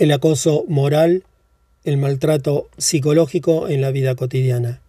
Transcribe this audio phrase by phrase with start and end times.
[0.00, 1.24] el acoso moral,
[1.84, 4.80] el maltrato psicológico en la vida cotidiana.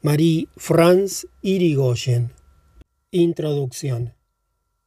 [0.00, 2.32] Marie-France Irigoyen.
[3.10, 4.14] Introducción.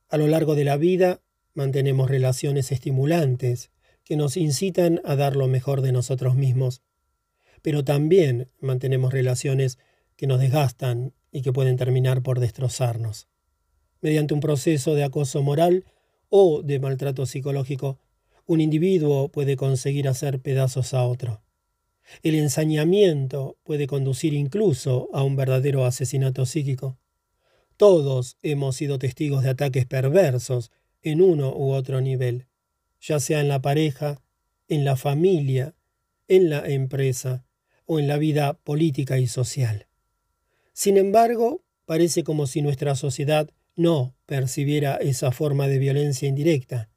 [0.10, 1.20] A lo largo de la vida
[1.54, 3.70] mantenemos relaciones estimulantes
[4.04, 6.82] que nos incitan a dar lo mejor de nosotros mismos,
[7.62, 9.78] pero también mantenemos relaciones
[10.16, 13.28] que nos desgastan y que pueden terminar por destrozarnos.
[14.02, 15.86] Mediante un proceso de acoso moral
[16.30, 18.00] o de maltrato psicológico,
[18.50, 21.44] un individuo puede conseguir hacer pedazos a otro.
[22.24, 26.98] El ensañamiento puede conducir incluso a un verdadero asesinato psíquico.
[27.78, 30.72] Todos hemos sido testigos de ataques perversos
[31.04, 32.48] en uno u otro nivel,
[33.00, 34.20] ya sea en la pareja,
[34.68, 35.76] en la familia,
[36.28, 37.46] en la empresa
[37.86, 39.86] o en la vida política y social.
[40.74, 46.90] Sin embargo, parece como si nuestra sociedad no percibiera esa forma de violencia indirecta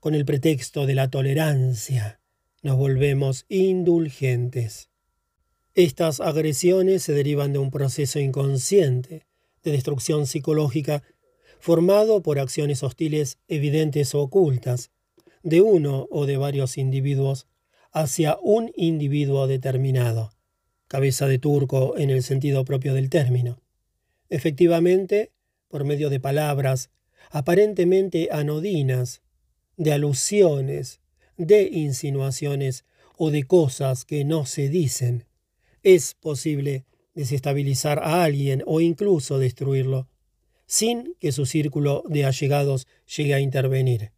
[0.00, 2.20] con el pretexto de la tolerancia,
[2.62, 4.88] nos volvemos indulgentes.
[5.74, 9.26] Estas agresiones se derivan de un proceso inconsciente
[9.62, 11.02] de destrucción psicológica
[11.60, 14.90] formado por acciones hostiles evidentes o ocultas
[15.42, 17.46] de uno o de varios individuos
[17.92, 20.32] hacia un individuo determinado,
[20.88, 23.60] cabeza de turco en el sentido propio del término.
[24.30, 25.32] Efectivamente,
[25.68, 26.90] por medio de palabras
[27.30, 29.22] aparentemente anodinas,
[29.80, 31.00] de alusiones,
[31.38, 32.84] de insinuaciones
[33.16, 35.24] o de cosas que no se dicen.
[35.82, 40.06] Es posible desestabilizar a alguien o incluso destruirlo,
[40.66, 42.86] sin que su círculo de allegados
[43.16, 44.12] llegue a intervenir.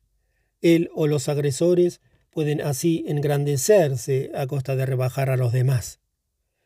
[0.62, 6.00] Él o los agresores pueden así engrandecerse a costa de rebajar a los demás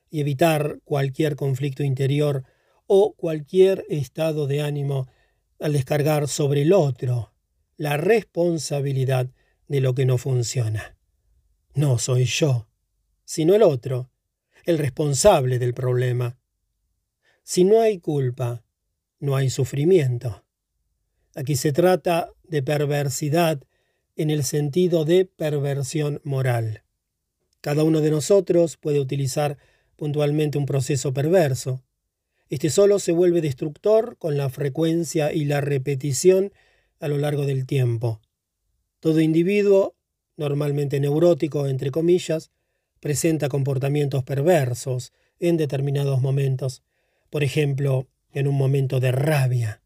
[0.09, 2.45] y evitar cualquier conflicto interior
[2.87, 5.07] o cualquier estado de ánimo
[5.61, 7.36] al descargar sobre el otro
[7.77, 9.29] la responsabilidad
[9.69, 10.97] de lo que no funciona.
[11.75, 12.69] No soy yo,
[13.25, 14.11] sino el otro,
[14.65, 16.39] el responsable del problema.
[17.43, 18.65] Si no hay culpa,
[19.21, 20.45] no hay sufrimiento.
[21.34, 23.62] Aquí se trata de perversidad
[24.17, 26.83] en el sentido de perversión moral.
[27.61, 29.59] Cada uno de nosotros puede utilizar
[29.97, 31.83] puntualmente un proceso perverso.
[32.49, 36.53] Este solo se vuelve destructor con la frecuencia y la repetición
[37.01, 38.21] a lo largo del tiempo.
[39.01, 39.97] Todo individuo,
[40.37, 42.51] normalmente neurótico, entre comillas,
[43.01, 46.83] presenta comportamientos perversos en determinados momentos,
[47.31, 49.83] por ejemplo, en un momento de rabia,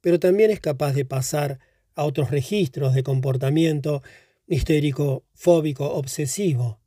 [0.00, 1.58] pero también es capaz de pasar
[1.94, 4.02] a otros registros de comportamiento
[4.46, 6.80] histérico, fóbico, obsesivo,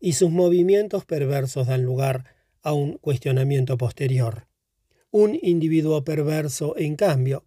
[0.00, 2.24] y sus movimientos perversos dan lugar
[2.62, 4.46] a un cuestionamiento posterior.
[5.10, 7.44] Un individuo perverso, en cambio,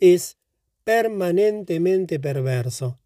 [0.00, 0.36] es
[0.84, 2.98] permanentemente perverso.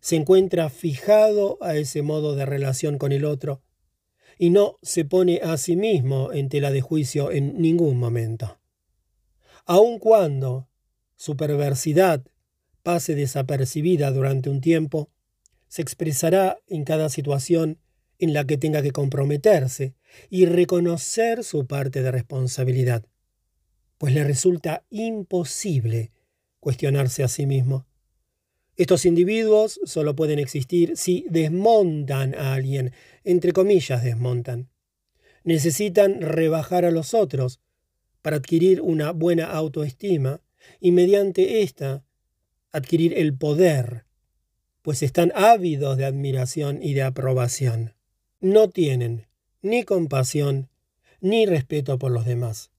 [0.00, 3.62] Se encuentra fijado a ese modo de relación con el otro
[4.38, 8.58] y no se pone a sí mismo en tela de juicio en ningún momento.
[9.66, 10.68] Aun cuando
[11.16, 12.24] su perversidad
[12.82, 15.10] pase desapercibida durante un tiempo,
[15.66, 17.78] se expresará en cada situación
[18.18, 19.94] en la que tenga que comprometerse
[20.30, 23.04] y reconocer su parte de responsabilidad,
[23.98, 26.12] pues le resulta imposible
[26.60, 27.86] cuestionarse a sí mismo.
[28.76, 32.92] Estos individuos solo pueden existir si desmontan a alguien,
[33.24, 34.70] entre comillas desmontan.
[35.42, 37.60] Necesitan rebajar a los otros
[38.22, 40.40] para adquirir una buena autoestima
[40.80, 42.04] y mediante esta
[42.70, 44.04] adquirir el poder,
[44.82, 47.94] pues están ávidos de admiración y de aprobación.
[48.40, 49.26] No tienen
[49.60, 50.68] ni compasión
[51.20, 52.70] ni respeto por los demás,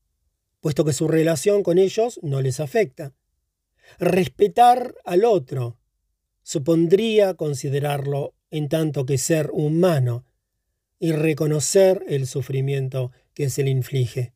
[0.61, 3.13] puesto que su relación con ellos no les afecta.
[3.97, 5.79] Respetar al otro
[6.43, 10.25] supondría considerarlo en tanto que ser humano
[10.99, 14.33] y reconocer el sufrimiento que se le inflige.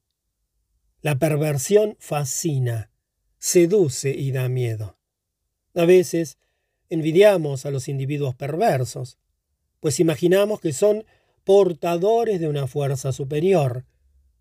[1.02, 2.90] La perversión fascina,
[3.38, 4.98] seduce y da miedo.
[5.76, 6.38] A veces
[6.90, 9.18] envidiamos a los individuos perversos,
[9.80, 11.06] pues imaginamos que son
[11.44, 13.86] portadores de una fuerza superior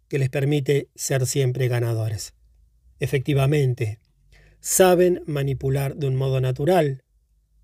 [0.08, 2.34] que les permite ser siempre ganadores.
[3.00, 3.98] Efectivamente,
[4.62, 7.02] saben manipular de un modo natural,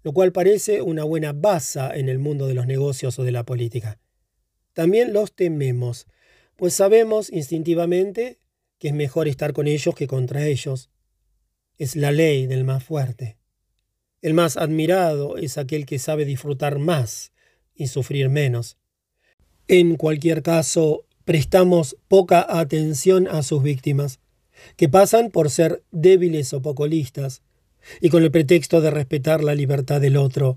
[0.03, 3.45] lo cual parece una buena base en el mundo de los negocios o de la
[3.45, 4.00] política.
[4.73, 6.09] También los tememos,
[6.56, 8.41] pues sabemos instintivamente
[8.79, 10.91] que es mejor estar con ellos que contra ellos.
[11.79, 13.39] Es la ley del más fuerte.
[14.21, 17.33] El más admirado es aquel que sabe disfrutar más
[17.75, 18.77] y sufrir menos.
[19.69, 24.19] En cualquier caso, prestamos poca atención a sus víctimas
[24.76, 27.43] que pasan por ser débiles o poco listas,
[28.00, 30.56] y con el pretexto de respetar la libertad del otro,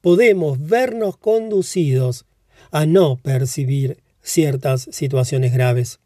[0.00, 2.26] podemos vernos conducidos
[2.70, 6.00] a no percibir ciertas situaciones graves.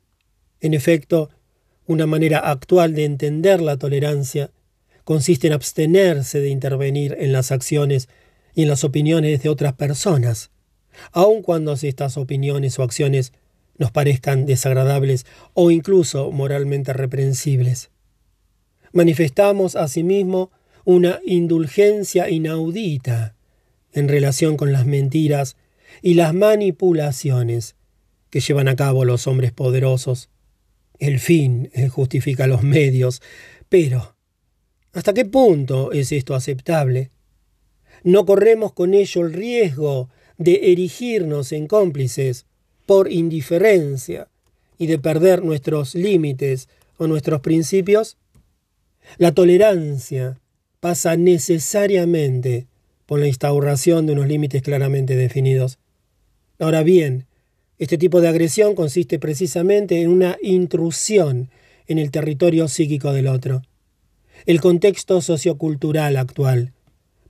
[0.61, 1.31] En efecto,
[1.87, 4.51] una manera actual de entender la tolerancia
[5.05, 8.09] consiste en abstenerse de intervenir en las acciones
[8.55, 10.51] y en las opiniones de otras personas,
[11.13, 13.33] aun cuando estas opiniones o acciones
[13.79, 17.91] nos parezcan desagradables o incluso moralmente reprensibles.
[18.93, 20.51] Manifestamos asimismo
[20.85, 23.35] una indulgencia inaudita
[23.93, 25.57] en relación con las mentiras
[26.03, 27.77] y las manipulaciones
[28.31, 30.31] que llevan a cabo los hombres poderosos.
[30.99, 33.21] El fin justifica los medios,
[33.69, 34.17] pero
[34.93, 37.11] ¿hasta qué punto es esto aceptable?
[38.03, 40.09] No corremos con ello el riesgo
[40.39, 42.47] de erigirnos en cómplices
[42.87, 44.29] por indiferencia
[44.79, 48.17] y de perder nuestros límites o nuestros principios?
[49.19, 50.41] La tolerancia
[50.81, 52.67] pasa necesariamente
[53.07, 55.79] por la instauración de unos límites claramente definidos.
[56.59, 57.27] Ahora bien,
[57.79, 61.51] este tipo de agresión consiste precisamente en una intrusión
[61.87, 63.63] en el territorio psíquico del otro.
[64.45, 66.73] El contexto sociocultural actual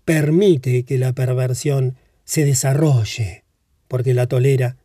[0.04, 3.44] permite que la perversión se desarrolle,
[3.88, 4.76] porque la tolera.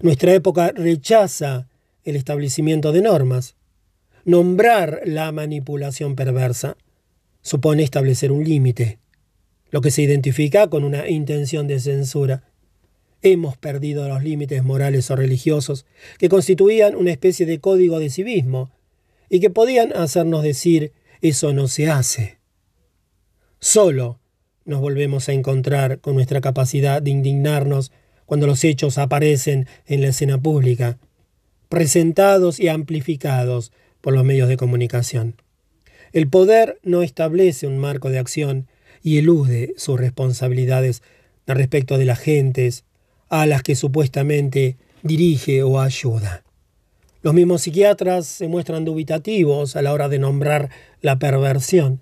[0.00, 1.68] Nuestra época rechaza
[2.04, 3.56] el establecimiento de normas.
[4.24, 6.76] Nombrar la manipulación perversa
[7.42, 8.98] supone establecer un límite,
[9.70, 12.44] lo que se identifica con una intención de censura.
[13.22, 15.86] Hemos perdido los límites morales o religiosos
[16.18, 18.70] que constituían una especie de código de civismo
[19.28, 22.38] y que podían hacernos decir eso no se hace.
[23.60, 24.20] Solo
[24.64, 27.92] nos volvemos a encontrar con nuestra capacidad de indignarnos
[28.32, 30.96] cuando los hechos aparecen en la escena pública,
[31.68, 35.34] presentados y amplificados por los medios de comunicación.
[36.14, 38.68] El poder no establece un marco de acción
[39.02, 41.02] y elude sus responsabilidades
[41.46, 42.84] respecto de las gentes
[43.28, 46.42] a las que supuestamente dirige o ayuda.
[47.20, 50.70] Los mismos psiquiatras se muestran dubitativos a la hora de nombrar
[51.02, 52.00] la perversión,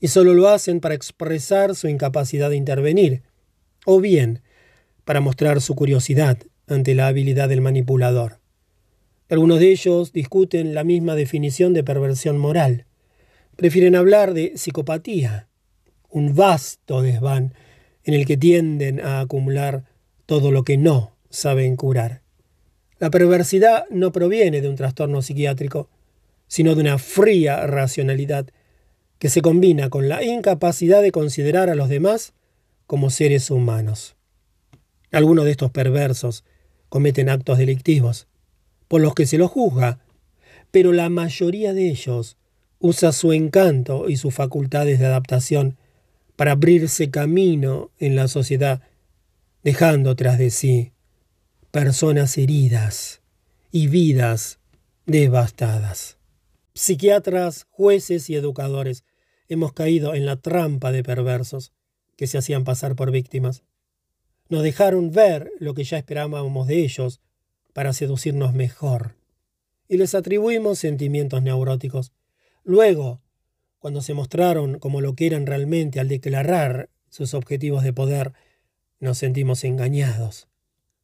[0.00, 3.20] y solo lo hacen para expresar su incapacidad de intervenir,
[3.84, 4.40] o bien
[5.04, 8.38] para mostrar su curiosidad ante la habilidad del manipulador.
[9.28, 12.86] Algunos de ellos discuten la misma definición de perversión moral.
[13.56, 15.48] Prefieren hablar de psicopatía,
[16.10, 17.54] un vasto desván
[18.04, 19.84] en el que tienden a acumular
[20.26, 22.22] todo lo que no saben curar.
[22.98, 25.88] La perversidad no proviene de un trastorno psiquiátrico,
[26.46, 28.46] sino de una fría racionalidad
[29.18, 32.34] que se combina con la incapacidad de considerar a los demás
[32.86, 34.16] como seres humanos.
[35.14, 36.42] Algunos de estos perversos
[36.88, 38.26] cometen actos delictivos,
[38.88, 40.00] por los que se los juzga,
[40.72, 42.36] pero la mayoría de ellos
[42.80, 45.78] usa su encanto y sus facultades de adaptación
[46.34, 48.82] para abrirse camino en la sociedad
[49.62, 50.90] dejando tras de sí
[51.70, 53.22] personas heridas
[53.70, 54.58] y vidas
[55.06, 56.18] devastadas.
[56.74, 59.04] Psiquiatras, jueces y educadores
[59.48, 61.72] hemos caído en la trampa de perversos
[62.16, 63.62] que se hacían pasar por víctimas.
[64.48, 67.20] Nos dejaron ver lo que ya esperábamos de ellos
[67.72, 69.16] para seducirnos mejor,
[69.88, 72.12] y les atribuimos sentimientos neuróticos.
[72.62, 73.20] Luego,
[73.78, 78.32] cuando se mostraron como lo que eran realmente al declarar sus objetivos de poder,
[78.98, 80.48] nos sentimos engañados,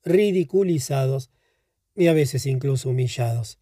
[0.05, 1.31] ridiculizados
[1.95, 3.59] y a veces incluso humillados.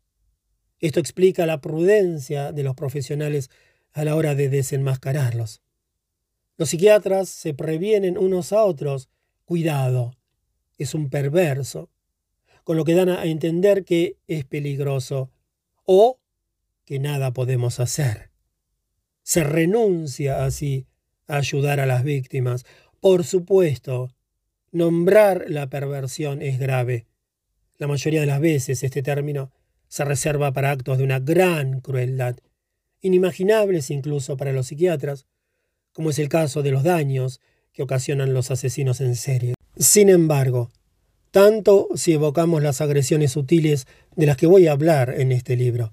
[0.80, 3.50] Esto explica la prudencia de los profesionales
[3.92, 5.62] a la hora de desenmascararlos.
[6.56, 9.08] Los psiquiatras se previenen unos a otros.
[9.48, 10.12] Cuidado,
[10.76, 11.88] es un perverso,
[12.64, 15.30] con lo que dan a entender que es peligroso
[15.86, 16.20] o
[16.84, 18.30] que nada podemos hacer.
[19.22, 20.86] Se renuncia así
[21.26, 22.66] a ayudar a las víctimas.
[23.00, 24.10] Por supuesto,
[24.70, 27.06] Nombrar la perversión es grave.
[27.78, 29.50] La mayoría de las veces este término
[29.88, 32.36] se reserva para actos de una gran crueldad,
[33.00, 35.24] inimaginables incluso para los psiquiatras,
[35.94, 37.40] como es el caso de los daños
[37.78, 39.54] que ocasionan los asesinos en serie.
[39.76, 40.68] Sin embargo,
[41.30, 45.92] tanto si evocamos las agresiones sutiles de las que voy a hablar en este libro,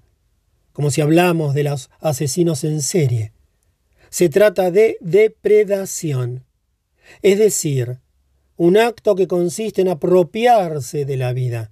[0.74, 3.34] como si hablamos de los asesinos en serie,
[4.10, 6.44] se trata de depredación,
[7.22, 8.00] es decir,
[8.58, 11.72] un acto que consiste en apropiarse de la vida.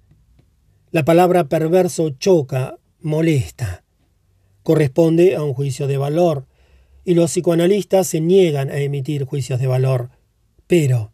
[0.92, 3.82] La palabra perverso choca, molesta.
[4.62, 6.46] Corresponde a un juicio de valor,
[7.04, 10.10] y los psicoanalistas se niegan a emitir juicios de valor.
[10.66, 11.12] Pero,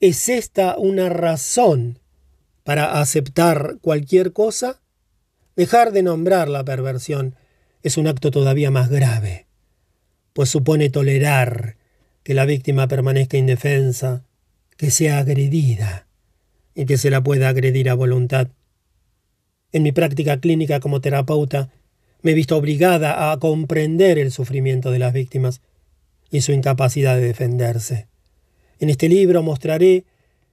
[0.00, 2.00] ¿es esta una razón
[2.64, 4.80] para aceptar cualquier cosa?
[5.56, 7.36] Dejar de nombrar la perversión
[7.82, 9.46] es un acto todavía más grave,
[10.32, 11.76] pues supone tolerar
[12.22, 14.24] que la víctima permanezca indefensa,
[14.76, 16.06] que sea agredida
[16.74, 18.48] y que se la pueda agredir a voluntad.
[19.72, 21.70] En mi práctica clínica como terapeuta,
[22.22, 25.60] me he visto obligada a comprender el sufrimiento de las víctimas
[26.30, 28.06] y su incapacidad de defenderse.
[28.80, 30.04] En este libro mostraré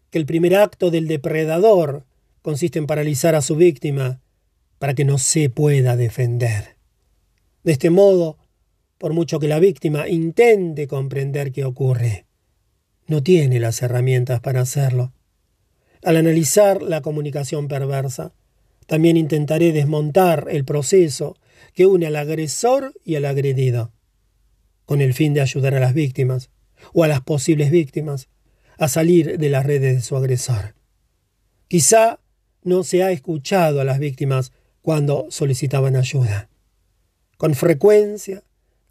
[0.09, 2.05] que el primer acto del depredador
[2.41, 4.19] consiste en paralizar a su víctima
[4.79, 6.75] para que no se pueda defender.
[7.63, 8.37] De este modo,
[8.97, 12.25] por mucho que la víctima intente comprender qué ocurre,
[13.07, 15.11] no tiene las herramientas para hacerlo.
[16.03, 18.31] Al analizar la comunicación perversa,
[18.85, 21.35] también intentaré desmontar el proceso
[21.75, 23.91] que une al agresor y al agredido,
[24.85, 26.49] con el fin de ayudar a las víctimas
[26.93, 28.29] o a las posibles víctimas
[28.77, 30.73] a salir de las redes de su agresor.
[31.67, 32.19] Quizá
[32.63, 34.51] no se ha escuchado a las víctimas
[34.81, 36.49] cuando solicitaban ayuda.
[37.37, 38.43] Con frecuencia,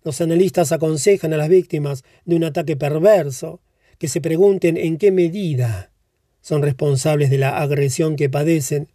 [0.02, 3.60] los analistas aconsejan a las víctimas de un ataque perverso
[3.98, 5.90] que se pregunten en qué medida
[6.42, 8.88] son responsables de la agresión que padecen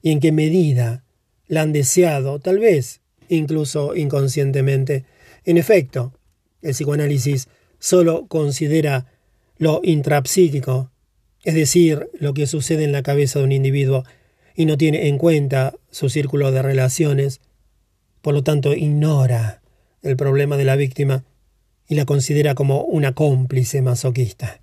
[0.00, 1.04] y en qué medida
[1.48, 5.04] la han deseado, tal vez incluso inconscientemente.
[5.44, 6.12] En efecto,
[6.62, 9.06] el psicoanálisis solo considera
[9.56, 10.90] lo intrapsíquico,
[11.44, 14.04] es decir, lo que sucede en la cabeza de un individuo,
[14.54, 17.40] y no tiene en cuenta su círculo de relaciones,
[18.22, 19.62] por lo tanto ignora
[20.02, 21.24] el problema de la víctima
[21.86, 24.60] y la considera como una cómplice masoquista.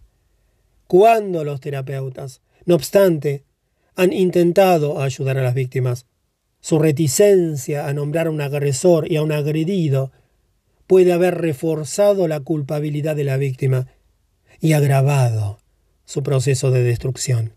[0.87, 3.43] Cuando los terapeutas, no obstante,
[3.95, 6.05] han intentado ayudar a las víctimas,
[6.65, 10.11] su reticencia a nombrar a un agresor y a un agredido
[10.87, 13.85] puede haber reforzado la culpabilidad de la víctima
[14.59, 15.59] y agravado
[16.05, 17.53] su proceso de destrucción.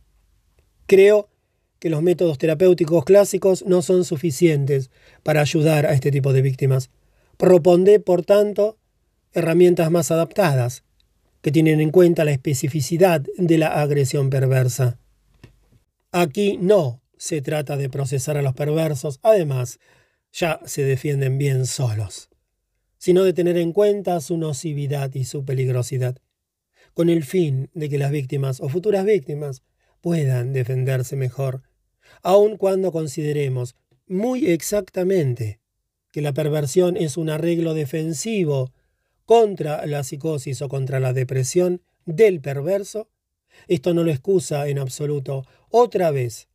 [0.87, 1.31] Creo
[1.79, 4.91] que los métodos terapéuticos clásicos no son suficientes
[5.23, 6.91] para ayudar a este tipo de víctimas.
[7.39, 8.77] Propondré, por tanto,
[9.33, 10.85] herramientas más adaptadas,
[11.41, 14.99] que tienen en cuenta la especificidad de la agresión perversa.
[16.13, 19.79] Aquí no se trata de procesar a los perversos, además,
[20.33, 22.31] ya se defienden bien solos,
[22.97, 26.17] sino de tener en cuenta su nocividad y su peligrosidad,
[26.95, 29.63] con el fin de que las víctimas o futuras víctimas
[30.01, 31.63] puedan defenderse mejor,
[32.23, 35.61] aun cuando consideremos muy exactamente
[36.13, 38.73] que la perversión es un arreglo defensivo
[39.25, 43.11] contra la psicosis o contra la depresión del perverso,
[43.67, 45.45] esto no lo excusa en absoluto.
[45.71, 46.49] Otra vez,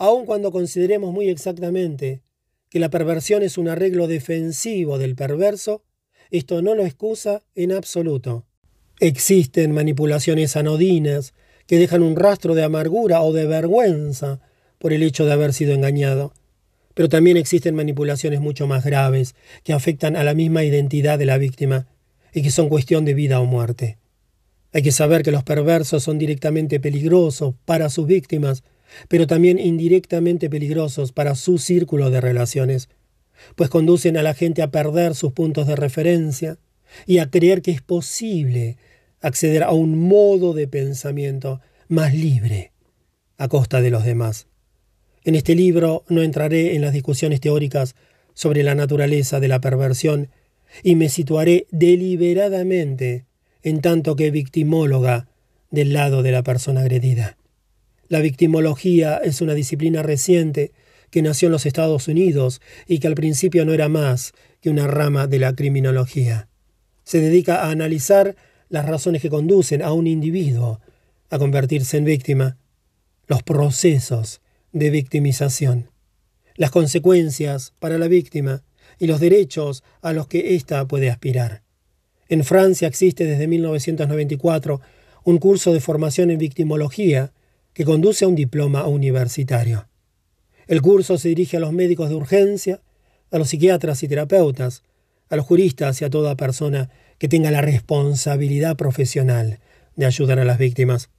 [0.00, 2.22] aun cuando consideremos muy exactamente
[2.70, 5.84] que la perversión es un arreglo defensivo del perverso,
[6.30, 8.46] esto no lo excusa en absoluto.
[8.98, 11.34] Existen manipulaciones anodinas
[11.66, 14.40] que dejan un rastro de amargura o de vergüenza
[14.78, 16.32] por el hecho de haber sido engañado.
[16.94, 21.36] Pero también existen manipulaciones mucho más graves que afectan a la misma identidad de la
[21.36, 21.88] víctima
[22.32, 23.98] y que son cuestión de vida o muerte.
[24.72, 28.62] Hay que saber que los perversos son directamente peligrosos para sus víctimas,
[29.08, 32.88] pero también indirectamente peligrosos para su círculo de relaciones,
[33.56, 36.58] pues conducen a la gente a perder sus puntos de referencia
[37.06, 38.76] y a creer que es posible
[39.20, 42.72] acceder a un modo de pensamiento más libre
[43.38, 44.46] a costa de los demás.
[45.24, 47.94] En este libro no entraré en las discusiones teóricas
[48.34, 50.28] sobre la naturaleza de la perversión
[50.82, 53.24] y me situaré deliberadamente
[53.62, 55.28] en tanto que victimóloga
[55.70, 57.36] del lado de la persona agredida.
[58.10, 60.72] La victimología es una disciplina reciente
[61.10, 64.88] que nació en los Estados Unidos y que al principio no era más que una
[64.88, 66.48] rama de la criminología.
[67.04, 68.34] Se dedica a analizar
[68.68, 70.80] las razones que conducen a un individuo
[71.30, 72.56] a convertirse en víctima,
[73.28, 74.40] los procesos
[74.72, 75.88] de victimización,
[76.56, 78.64] las consecuencias para la víctima
[78.98, 81.62] y los derechos a los que ésta puede aspirar.
[82.28, 84.80] En Francia existe desde 1994
[85.22, 87.32] un curso de formación en victimología
[87.72, 89.88] que conduce a un diploma universitario.
[90.66, 92.80] El curso se dirige a los médicos de urgencia,
[93.30, 94.82] a los psiquiatras y terapeutas,
[95.28, 99.60] a los juristas y a toda persona que tenga la responsabilidad profesional
[99.96, 101.10] de ayudar a las víctimas.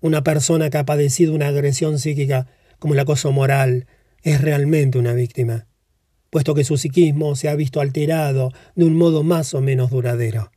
[0.00, 2.48] Una persona que ha padecido una agresión psíquica
[2.78, 3.86] como el acoso moral
[4.22, 5.66] es realmente una víctima
[6.32, 10.50] puesto que su psiquismo se ha visto alterado de un modo más o menos duradero.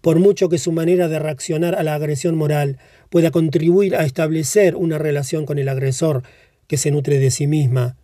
[0.00, 2.78] Por mucho que su manera de reaccionar a la agresión moral
[3.10, 6.22] pueda contribuir a establecer una relación con el agresor
[6.66, 7.96] que se nutre de sí misma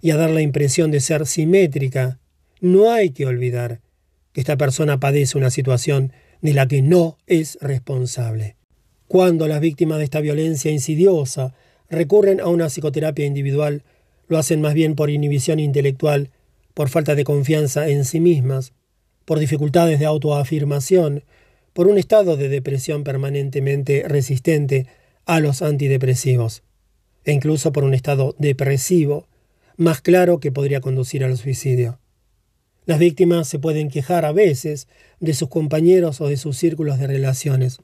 [0.00, 2.18] y a dar la impresión de ser simétrica,
[2.60, 3.80] no hay que olvidar
[4.32, 8.56] que esta persona padece una situación de la que no es responsable.
[9.08, 11.54] Cuando las víctimas de esta violencia insidiosa
[11.88, 13.82] recurren a una psicoterapia individual,
[14.28, 16.30] lo hacen más bien por inhibición intelectual,
[16.74, 18.72] por falta de confianza en sí mismas,
[19.24, 21.24] por dificultades de autoafirmación,
[21.76, 24.86] por un estado de depresión permanentemente resistente
[25.26, 26.62] a los antidepresivos,
[27.26, 29.28] e incluso por un estado depresivo
[29.76, 31.98] más claro que podría conducir al suicidio.
[32.86, 34.88] Las víctimas se pueden quejar a veces
[35.20, 37.80] de sus compañeros o de sus círculos de relaciones,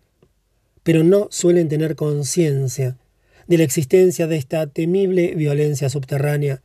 [0.82, 2.96] pero no suelen tener conciencia
[3.46, 6.62] de la existencia de esta temible violencia subterránea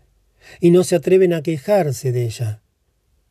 [0.61, 2.61] y no se atreven a quejarse de ella.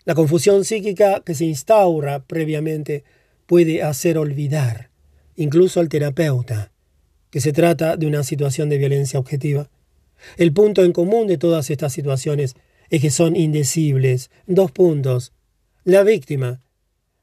[0.04, 3.02] La confusión psíquica que se instaura previamente
[3.46, 4.90] puede hacer olvidar,
[5.36, 6.72] incluso al terapeuta,
[7.30, 9.70] que se trata de una situación de violencia objetiva.
[10.36, 12.54] El punto en común de todas estas situaciones
[12.90, 14.30] es que son indecibles.
[14.46, 15.32] Dos puntos.
[15.84, 16.60] La víctima,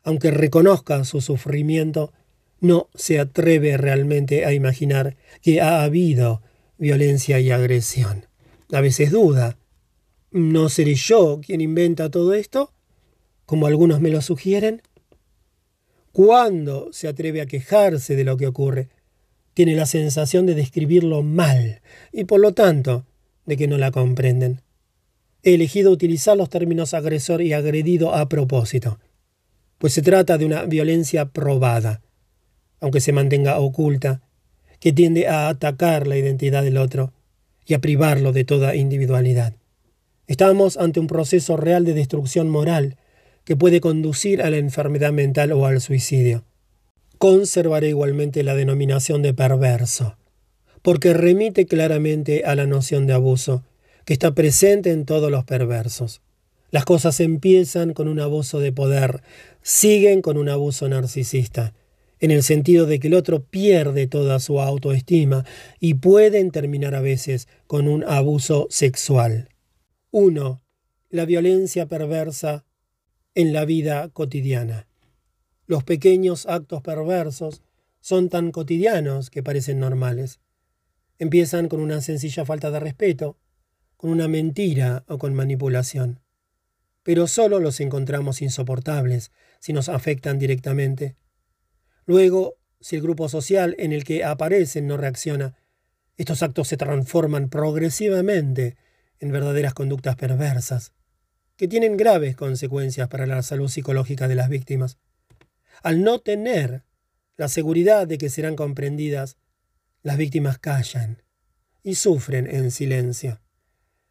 [0.03, 2.13] aunque reconozca su sufrimiento,
[2.59, 6.41] no se atreve realmente a imaginar que ha habido
[6.77, 8.25] violencia y agresión.
[8.71, 9.57] A veces duda.
[10.31, 12.71] ¿No seré yo quien inventa todo esto?
[13.45, 14.81] Como algunos me lo sugieren.
[16.13, 18.87] ¿Cuándo se atreve a quejarse de lo que ocurre?
[19.53, 21.81] Tiene la sensación de describirlo mal
[22.13, 23.05] y por lo tanto
[23.45, 24.61] de que no la comprenden.
[25.43, 28.99] He elegido utilizar los términos agresor y agredido a propósito,
[29.77, 32.01] pues se trata de una violencia probada
[32.83, 34.21] aunque se mantenga oculta,
[34.81, 37.13] que tiende a atacar la identidad del otro
[37.65, 39.55] y a privarlo de toda individualidad.
[40.27, 42.97] Estamos ante un proceso real de destrucción moral
[43.45, 46.45] que puede conducir a la enfermedad mental o al suicidio.
[47.17, 50.17] Conservaré igualmente la denominación de perverso,
[50.81, 53.63] porque remite claramente a la noción de abuso,
[54.05, 56.21] que está presente en todos los perversos.
[56.71, 59.21] Las cosas empiezan con un abuso de poder,
[59.61, 61.73] siguen con un abuso narcisista,
[62.19, 65.45] en el sentido de que el otro pierde toda su autoestima
[65.79, 69.49] y pueden terminar a veces con un abuso sexual.
[70.11, 70.61] 1.
[71.09, 72.65] La violencia perversa
[73.35, 74.87] en la vida cotidiana.
[75.65, 77.63] Los pequeños actos perversos
[77.99, 80.39] son tan cotidianos que parecen normales.
[81.17, 83.37] Empiezan con una sencilla falta de respeto,
[83.97, 86.19] con una mentira o con manipulación.
[87.01, 91.15] Pero solo los encontramos insoportables si nos afectan directamente.
[92.05, 95.55] Luego, si el grupo social en el que aparecen no reacciona,
[96.17, 98.77] estos actos se transforman progresivamente
[99.19, 100.93] en verdaderas conductas perversas,
[101.55, 104.97] que tienen graves consecuencias para la salud psicológica de las víctimas.
[105.81, 106.83] Al no tener
[107.37, 109.37] la seguridad de que serán comprendidas,
[110.01, 111.23] las víctimas callan
[111.83, 113.41] y sufren en silencio.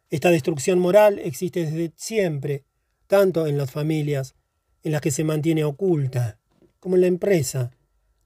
[0.09, 2.65] Esta destrucción moral existe desde siempre,
[3.07, 4.35] tanto en las familias,
[4.83, 6.39] en las que se mantiene oculta,
[6.79, 7.71] como en la empresa,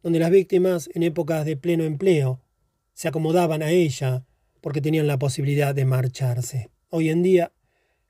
[0.03, 2.41] donde las víctimas en épocas de pleno empleo
[2.93, 4.25] se acomodaban a ella
[4.61, 6.69] porque tenían la posibilidad de marcharse.
[6.89, 7.51] Hoy en día,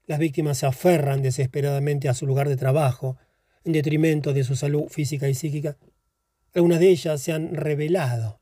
[0.08, 3.18] las víctimas se aferran desesperadamente a su lugar de trabajo,
[3.64, 5.78] en detrimento de su salud física y psíquica.
[6.54, 8.40] Algunas de ellas se han revelado.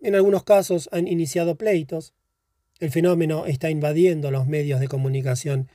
[0.00, 2.14] En algunos casos han iniciado pleitos.
[2.80, 5.68] El fenómeno está invadiendo los medios de comunicación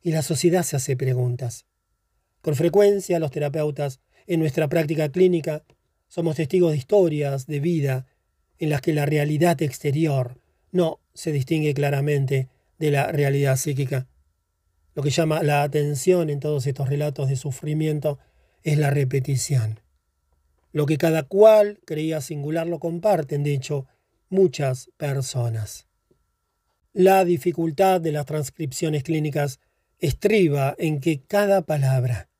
[0.00, 1.66] y la sociedad se hace preguntas.
[2.40, 5.64] Con frecuencia los terapeutas en nuestra práctica clínica
[6.06, 8.06] somos testigos de historias de vida
[8.58, 14.06] en las que la realidad exterior no se distingue claramente de la realidad psíquica.
[14.96, 18.18] Lo que llama la atención en todos estos relatos de sufrimiento
[18.62, 19.78] es la repetición.
[20.72, 23.86] Lo que cada cual creía singular lo comparten, de hecho,
[24.30, 25.86] muchas personas.
[26.94, 29.60] La dificultad de las transcripciones clínicas
[29.98, 32.30] estriba en que cada palabra,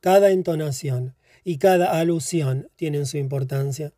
[0.00, 3.92] cada entonación, y cada alusión tiene su importancia.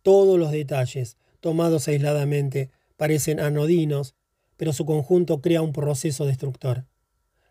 [0.00, 4.14] Todos los detalles, tomados aisladamente, parecen anodinos,
[4.56, 6.86] pero su conjunto crea un proceso destructor.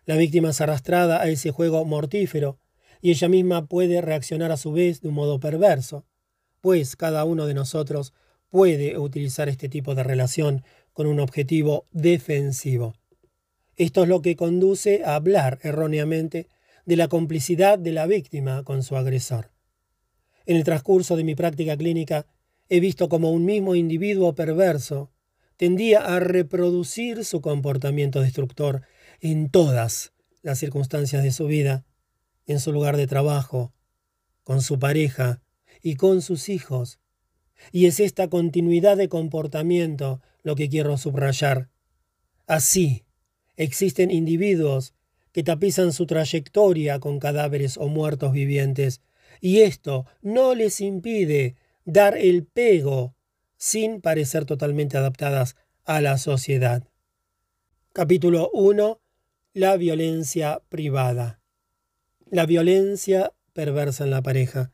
[0.09, 2.57] La víctima es arrastrada a ese juego mortífero,
[2.99, 6.03] y ella misma puede reaccionar a su vez de un modo perverso,
[6.61, 8.11] pues cada uno de nosotros
[8.49, 12.95] puede utilizar este tipo de relación con un objetivo defensivo.
[13.75, 16.47] Esto es lo que conduce a hablar erróneamente
[16.87, 19.51] de la complicidad de la víctima con su agresor.
[20.47, 22.25] En el transcurso de mi práctica clínica
[22.67, 25.11] he visto como un mismo individuo perverso
[25.55, 28.81] tendía a reproducir su comportamiento destructor
[29.21, 31.85] en todas las circunstancias de su vida,
[32.45, 33.73] en su lugar de trabajo,
[34.43, 35.41] con su pareja
[35.81, 36.99] y con sus hijos.
[37.71, 41.69] Y es esta continuidad de comportamiento lo que quiero subrayar.
[42.47, 43.03] Así,
[43.57, 44.93] existen individuos
[45.31, 49.01] que tapizan su trayectoria con cadáveres o muertos vivientes,
[49.41, 51.55] y esto no les impide
[51.85, 53.15] dar el pego
[53.57, 55.55] sin parecer totalmente adaptadas
[55.85, 56.83] a la sociedad.
[57.93, 58.99] Capítulo 1.
[59.55, 61.41] La violencia privada.
[62.29, 64.71] La violencia perversa en la pareja.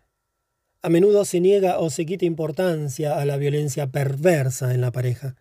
[0.81, 5.37] A menudo se niega o se quita importancia a la violencia perversa en la pareja.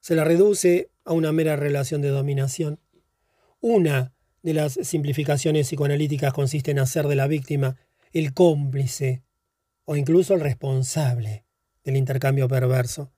[0.00, 2.80] Se la reduce a una mera relación de dominación.
[3.60, 7.76] Una de las simplificaciones psicoanalíticas consiste en hacer de la víctima
[8.12, 9.22] el cómplice
[9.84, 11.44] o incluso el responsable
[11.84, 13.12] del intercambio perverso.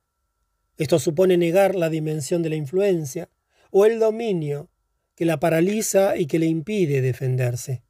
[0.77, 3.31] Esto supone negar la dimensión de la influencia
[3.71, 4.69] o el dominio
[5.15, 7.83] que la paraliza y que le impide defenderse.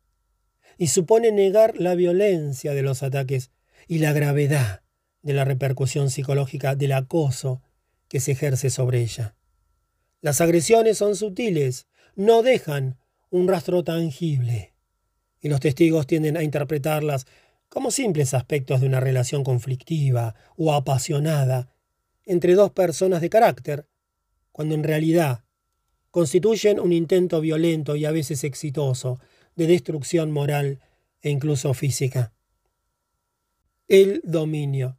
[0.77, 3.51] Y supone negar la violencia de los ataques
[3.87, 4.83] y la gravedad
[5.23, 7.63] de la repercusión psicológica del acoso
[8.09, 9.37] que se ejerce sobre ella.
[10.21, 12.99] Las agresiones son sutiles, no dejan
[13.31, 14.75] un rastro tangible,
[15.41, 17.27] y los testigos tienden a interpretarlas
[17.69, 21.69] como simples aspectos de una relación conflictiva o apasionada
[22.25, 23.89] entre dos personas de carácter,
[24.53, 25.44] cuando en realidad
[26.15, 29.19] constituyen un intento violento y a veces exitoso
[29.57, 30.79] de destrucción moral
[31.23, 32.33] e incluso física
[33.89, 34.97] el dominio.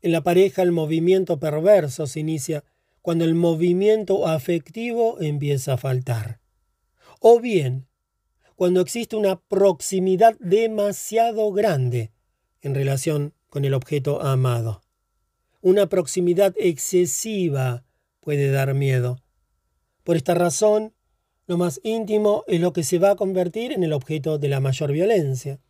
[0.00, 2.64] En la pareja el movimiento perverso se inicia
[3.02, 6.40] cuando el movimiento afectivo empieza a faltar.
[7.20, 7.86] O bien,
[8.56, 12.12] cuando existe una proximidad demasiado grande
[12.62, 14.80] en relación con el objeto amado.
[15.60, 17.84] Una proximidad excesiva
[18.20, 19.23] puede dar miedo.
[20.04, 20.94] Por esta razón,
[21.46, 24.60] lo más íntimo es lo que se va a convertir en el objeto de la
[24.60, 25.60] mayor violencia.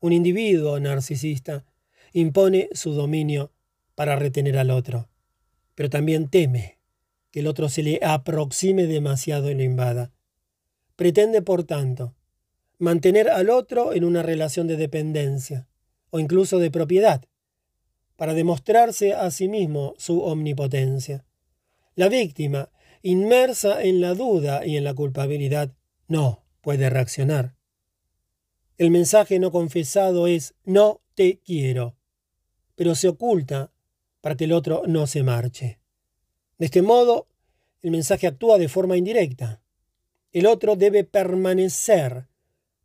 [0.00, 1.64] Un individuo narcisista
[2.12, 3.52] impone su dominio
[3.94, 5.08] para retener al otro,
[5.74, 6.78] pero también teme
[7.30, 10.12] que el otro se le aproxime demasiado y lo invada.
[10.94, 12.14] Pretende, por tanto,
[12.78, 15.66] mantener al otro en una relación de dependencia
[16.10, 17.24] o incluso de propiedad,
[18.16, 21.24] para demostrarse a sí mismo su omnipotencia.
[21.94, 22.70] La víctima,
[23.06, 25.72] inmersa en la duda y en la culpabilidad,
[26.08, 27.54] no puede reaccionar.
[28.78, 31.96] El mensaje no confesado es no te quiero,
[32.74, 33.70] pero se oculta
[34.20, 35.78] para que el otro no se marche.
[36.58, 37.28] De este modo,
[37.82, 39.62] el mensaje actúa de forma indirecta.
[40.32, 42.26] El otro debe permanecer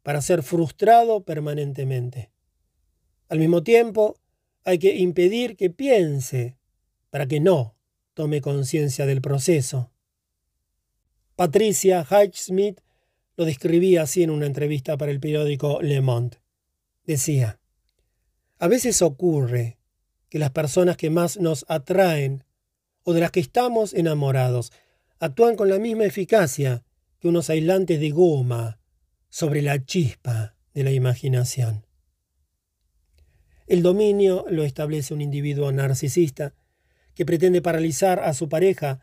[0.03, 2.29] para ser frustrado permanentemente.
[3.27, 4.17] Al mismo tiempo,
[4.63, 6.57] hay que impedir que piense
[7.09, 7.75] para que no
[8.13, 9.91] tome conciencia del proceso.
[11.35, 12.79] Patricia Smith
[13.35, 16.37] lo describía así en una entrevista para el periódico Le Monde.
[17.05, 17.59] Decía,
[18.59, 19.77] a veces ocurre
[20.29, 22.43] que las personas que más nos atraen
[23.03, 24.71] o de las que estamos enamorados
[25.19, 26.83] actúan con la misma eficacia
[27.19, 28.79] que unos aislantes de goma
[29.29, 31.85] sobre la chispa de la imaginación.
[33.67, 36.53] El dominio lo establece un individuo narcisista
[37.15, 38.99] que pretende paralizar a su pareja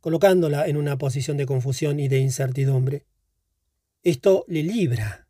[0.00, 3.06] colocándola en una posición de confusión y de incertidumbre.
[4.02, 5.28] Esto le libra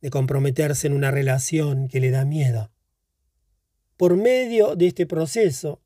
[0.00, 2.70] de comprometerse en una relación que le da miedo.
[3.96, 5.82] Por medio de este proceso,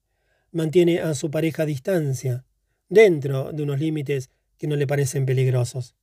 [0.51, 2.45] mantiene a su pareja a distancia,
[2.89, 5.97] dentro de unos límites que no le parecen peligrosos.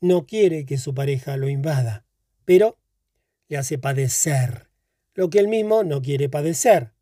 [0.00, 2.06] No quiere que su pareja lo invada,
[2.44, 2.78] pero
[3.48, 4.68] le hace padecer
[5.14, 6.92] lo que él mismo no quiere padecer,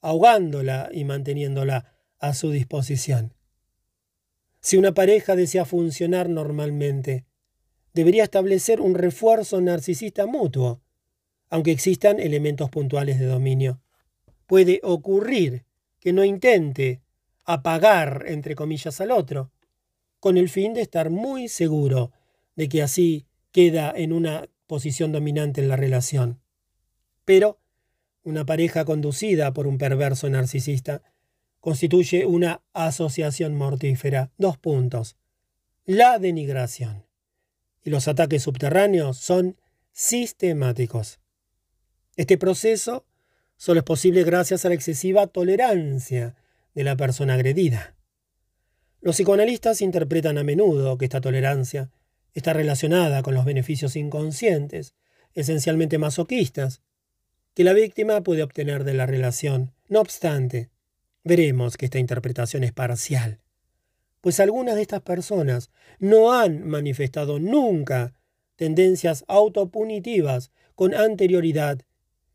[0.00, 3.34] ahogándola y manteniéndola a su disposición.
[4.68, 7.24] Si una pareja desea funcionar normalmente,
[7.94, 10.82] debería establecer un refuerzo narcisista mutuo,
[11.48, 13.80] aunque existan elementos puntuales de dominio.
[14.46, 15.64] Puede ocurrir
[16.00, 17.00] que no intente
[17.46, 19.52] apagar, entre comillas, al otro,
[20.20, 22.12] con el fin de estar muy seguro
[22.54, 26.42] de que así queda en una posición dominante en la relación.
[27.24, 27.58] Pero
[28.22, 31.00] una pareja conducida por un perverso narcisista
[31.60, 34.30] constituye una asociación mortífera.
[34.38, 35.16] Dos puntos.
[35.84, 37.06] La denigración
[37.82, 39.56] y los ataques subterráneos son
[39.92, 41.20] sistemáticos.
[42.16, 43.06] Este proceso
[43.56, 46.36] solo es posible gracias a la excesiva tolerancia
[46.74, 47.96] de la persona agredida.
[49.00, 51.90] Los psicoanalistas interpretan a menudo que esta tolerancia
[52.34, 54.94] está relacionada con los beneficios inconscientes,
[55.34, 56.82] esencialmente masoquistas,
[57.54, 59.72] que la víctima puede obtener de la relación.
[59.88, 60.70] No obstante,
[61.28, 63.40] veremos que esta interpretación es parcial
[64.20, 68.14] pues algunas de estas personas no han manifestado nunca
[68.56, 71.80] tendencias autopunitivas con anterioridad,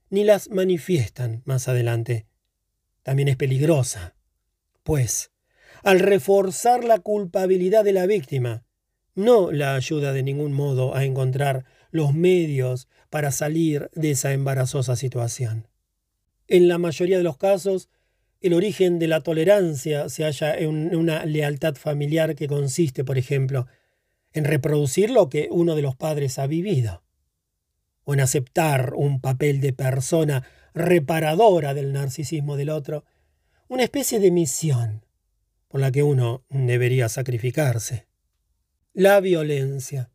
[0.09, 2.27] ni las manifiestan más adelante.
[3.03, 4.15] También es peligrosa,
[4.83, 5.31] pues,
[5.83, 8.63] al reforzar la culpabilidad de la víctima,
[9.15, 14.95] no la ayuda de ningún modo a encontrar los medios para salir de esa embarazosa
[14.95, 15.67] situación.
[16.47, 17.89] En la mayoría de los casos,
[18.43, 23.67] el origen de la tolerancia se halla en una lealtad familiar que consiste, por ejemplo,
[24.33, 27.01] en reproducir lo que uno de los padres ha vivido.
[28.05, 33.05] o en aceptar un papel de persona reparadora del narcisismo del otro,
[33.69, 35.05] una especie de misión
[35.69, 38.07] por la que uno debería sacrificarse.
[38.91, 40.11] La violencia.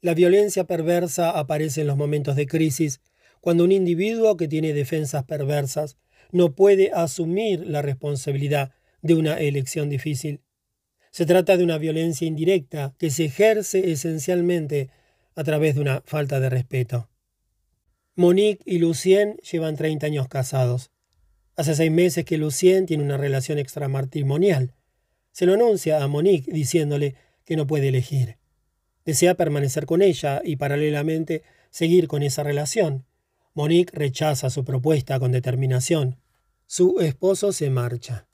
[0.00, 3.02] La violencia perversa aparece en los momentos de crisis,
[3.42, 5.98] cuando un individuo que tiene defensas perversas
[6.30, 10.40] no puede asumir la responsabilidad de una elección difícil.
[11.10, 14.90] Se trata de una violencia indirecta que se ejerce esencialmente
[15.34, 17.08] a través de una falta de respeto.
[18.14, 20.90] Monique y Lucien llevan 30 años casados.
[21.56, 24.74] Hace seis meses que Lucien tiene una relación extramatrimonial.
[25.32, 27.14] Se lo anuncia a Monique diciéndole
[27.44, 28.38] que no puede elegir.
[29.04, 33.06] Desea permanecer con ella y paralelamente seguir con esa relación.
[33.58, 36.20] Monique rechaza su propuesta con determinación.
[36.68, 38.28] Su esposo se marcha.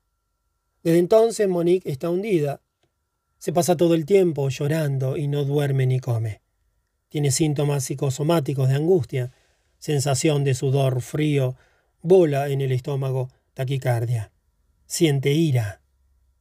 [0.83, 2.61] Desde entonces Monique está hundida.
[3.39, 6.43] Se pasa todo el tiempo llorando y no duerme ni come.
[7.09, 9.33] Tiene síntomas psicosomáticos de angustia
[9.79, 11.57] sensación de sudor frío,
[12.03, 14.31] bola en el estómago, taquicardia.
[14.85, 15.81] Siente ira,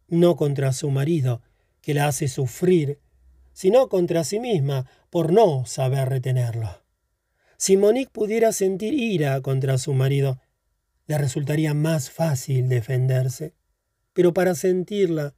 [0.09, 1.41] no contra su marido,
[1.79, 2.99] que la hace sufrir,
[3.53, 6.82] sino contra sí misma por no saber retenerlo.
[7.65, 10.41] Si Monique pudiera sentir ira contra su marido,
[11.07, 13.53] le resultaría más fácil defenderse.
[14.11, 15.33] Pero para sentirla,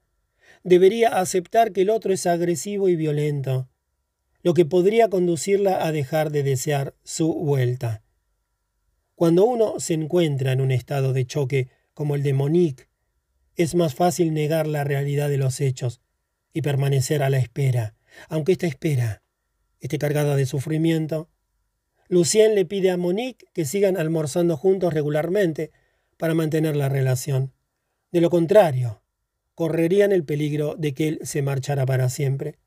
[0.64, 3.70] debería aceptar que el otro es agresivo y violento,
[4.42, 8.02] lo que podría conducirla a dejar de desear su vuelta.
[9.14, 12.90] Cuando uno se encuentra en un estado de choque como el de Monique,
[13.56, 16.02] es más fácil negar la realidad de los hechos
[16.54, 17.94] y permanecer a la espera,
[18.30, 19.22] aunque esta espera
[19.80, 21.30] esté cargada de sufrimiento.
[22.08, 25.72] Lucien le pide a Monique que sigan almorzando juntos regularmente
[26.18, 27.54] para mantener la relación.
[28.12, 29.02] De lo contrario,
[29.56, 32.60] correrían el peligro de que él se marchara para siempre.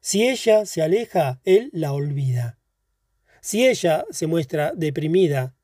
[0.00, 2.58] Si ella se aleja, él la olvida.
[3.40, 5.54] Si ella se muestra deprimida,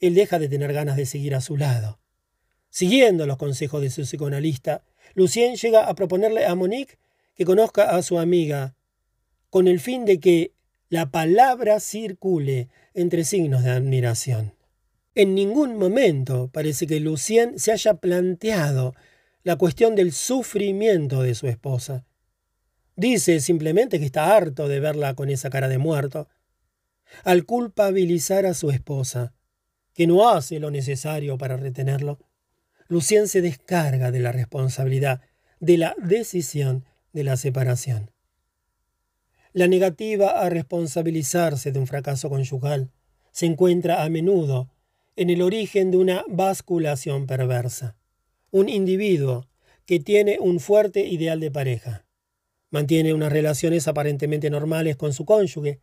[0.00, 2.00] él deja de tener ganas de seguir a su lado.
[2.68, 4.84] Siguiendo los consejos de su psicoanalista,
[5.14, 6.98] Lucien llega a proponerle a Monique
[7.34, 8.74] que conozca a su amiga,
[9.50, 10.52] con el fin de que
[10.92, 14.52] la palabra circule entre signos de admiración.
[15.14, 18.94] En ningún momento parece que Lucien se haya planteado
[19.42, 22.04] la cuestión del sufrimiento de su esposa.
[22.94, 26.28] Dice simplemente que está harto de verla con esa cara de muerto.
[27.24, 29.32] Al culpabilizar a su esposa,
[29.94, 32.18] que no hace lo necesario para retenerlo,
[32.88, 35.22] Lucien se descarga de la responsabilidad,
[35.58, 38.11] de la decisión de la separación.
[39.52, 42.90] La negativa a responsabilizarse de un fracaso conyugal
[43.32, 44.70] se encuentra a menudo
[45.16, 47.96] en el origen de una basculación perversa.
[48.50, 49.46] Un individuo
[49.84, 52.06] que tiene un fuerte ideal de pareja,
[52.72, 55.82] Mantiene unas relaciones aparentemente normales con su cónyuge,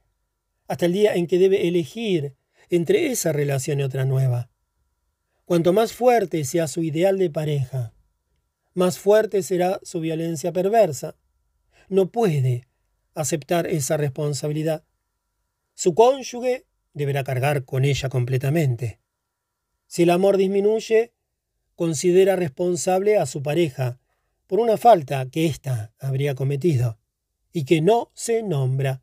[0.67, 2.33] hasta el día en que debe elegir
[2.71, 4.49] entre esa relación y otra nueva.
[5.45, 7.93] Cuanto más fuerte sea su ideal de pareja,
[8.73, 11.15] más fuerte será su violencia perversa.
[11.89, 12.67] No puede
[13.21, 14.83] aceptar esa responsabilidad.
[15.73, 18.99] Su cónyuge deberá cargar con ella completamente.
[19.87, 21.13] Si el amor disminuye,
[21.75, 23.99] considera responsable a su pareja
[24.47, 26.99] por una falta que ésta habría cometido
[27.51, 29.01] y que no se nombra.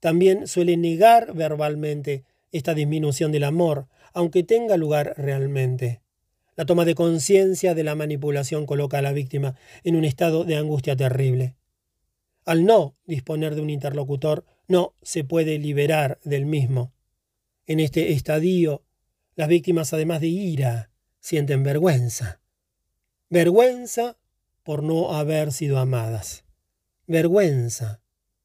[0.00, 6.02] También suele negar verbalmente esta disminución del amor, aunque tenga lugar realmente.
[6.56, 9.54] La toma de conciencia de la manipulación coloca a la víctima
[9.84, 11.57] en un estado de angustia terrible.
[12.48, 16.94] Al no disponer de un interlocutor, no se puede liberar del mismo.
[17.66, 18.86] En este estadio,
[19.34, 22.40] las víctimas, además de ira, sienten vergüenza.
[23.28, 24.16] Vergüenza
[24.62, 26.46] por no haber sido amadas,
[27.06, 28.00] vergüenza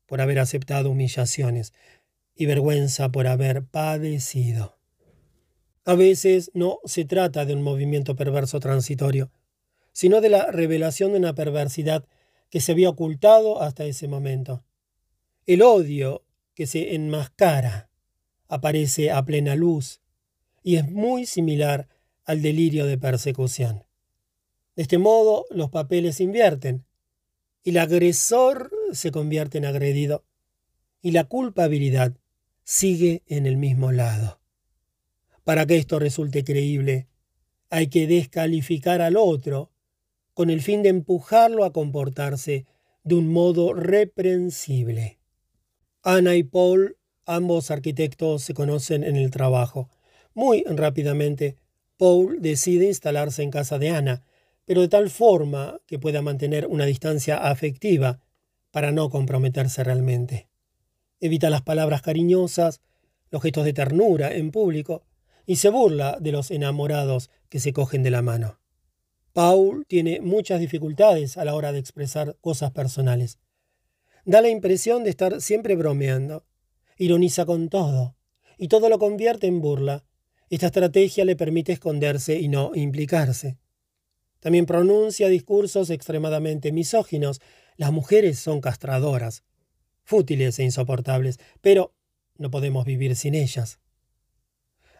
[0.05, 1.71] por haber aceptado humillaciones
[2.35, 4.79] y vergüenza por haber padecido.
[5.85, 9.31] A veces no se trata de un movimiento perverso transitorio,
[9.93, 12.05] sino de la revelación de una perversidad
[12.53, 14.63] que se había ocultado hasta ese momento.
[15.47, 17.89] El odio que se enmascara
[18.47, 20.01] aparece a plena luz
[20.61, 21.89] y es muy similar
[22.25, 23.85] al delirio de persecución.
[24.75, 26.85] De este modo los papeles se invierten
[27.63, 30.23] el agresor se convierte en agredido
[31.01, 32.15] y la culpabilidad
[32.63, 34.39] sigue en el mismo lado.
[35.43, 37.07] Para que esto resulte creíble,
[37.71, 39.71] hay que descalificar al otro
[40.33, 42.65] con el fin de empujarlo a comportarse
[43.03, 45.19] de un modo reprensible.
[46.01, 49.89] Ana y Paul, ambos arquitectos, se conocen en el trabajo.
[50.33, 51.57] Muy rápidamente,
[51.97, 54.23] Paul decide instalarse en casa de Ana,
[54.65, 58.19] pero de tal forma que pueda mantener una distancia afectiva
[58.71, 60.47] para no comprometerse realmente.
[61.19, 62.81] Evita las palabras cariñosas,
[63.29, 65.03] los gestos de ternura en público
[65.45, 68.62] y se burla de los enamorados que se cogen de la mano.
[69.33, 73.39] Paul tiene muchas dificultades a la hora de expresar cosas personales.
[74.25, 76.45] Da la impresión de estar siempre bromeando.
[76.97, 78.15] Ironiza con todo,
[78.59, 80.05] y todo lo convierte en burla.
[80.51, 83.57] Esta estrategia le permite esconderse y no implicarse.
[84.39, 87.41] También pronuncia discursos extremadamente misóginos.
[87.75, 89.43] Las mujeres son castradoras,
[90.03, 91.95] fútiles e insoportables, pero
[92.37, 93.79] no podemos vivir sin ellas.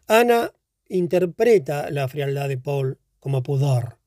[0.07, 0.53] Ana
[0.89, 4.02] interpreta la frialdad de Paul como pudor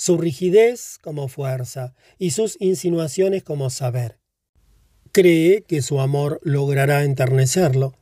[0.00, 4.18] su rigidez como fuerza y sus insinuaciones como saber.
[5.12, 7.94] Cree que su amor logrará enternecerlo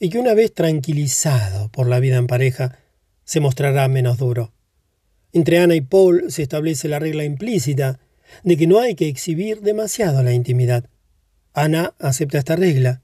[0.00, 2.78] y que una vez tranquilizado por la vida en pareja,
[3.24, 4.54] se mostrará menos duro.
[5.34, 8.00] Entre Ana y Paul se establece la regla implícita
[8.44, 10.88] de que no hay que exhibir demasiado la intimidad.
[11.52, 13.02] Ana acepta esta regla,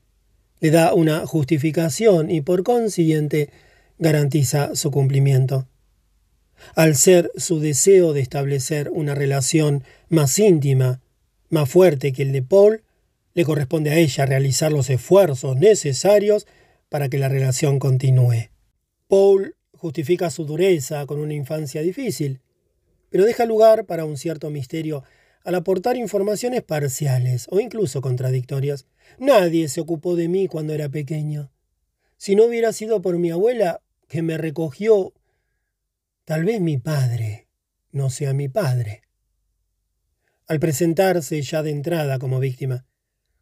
[0.61, 3.51] le da una justificación y por consiguiente
[3.99, 5.69] garantiza su cumplimiento.
[6.75, 11.01] Al ser su deseo de establecer una relación más íntima,
[11.51, 12.83] más fuerte que el de Paul,
[13.35, 16.47] le corresponde a ella realizar los esfuerzos necesarios
[16.89, 18.51] para que la relación continúe.
[19.07, 22.41] Paul justifica su dureza con una infancia difícil,
[23.11, 25.05] pero deja lugar para un cierto misterio
[25.45, 28.87] al aportar informaciones parciales o incluso contradictorias.
[29.19, 31.51] Nadie se ocupó de mí cuando era pequeño.
[32.17, 35.13] Si no hubiera sido por mi abuela, que me recogió
[36.29, 37.49] Tal vez mi padre
[37.91, 39.01] no sea mi padre.
[40.47, 42.85] Al presentarse ya de entrada como víctima,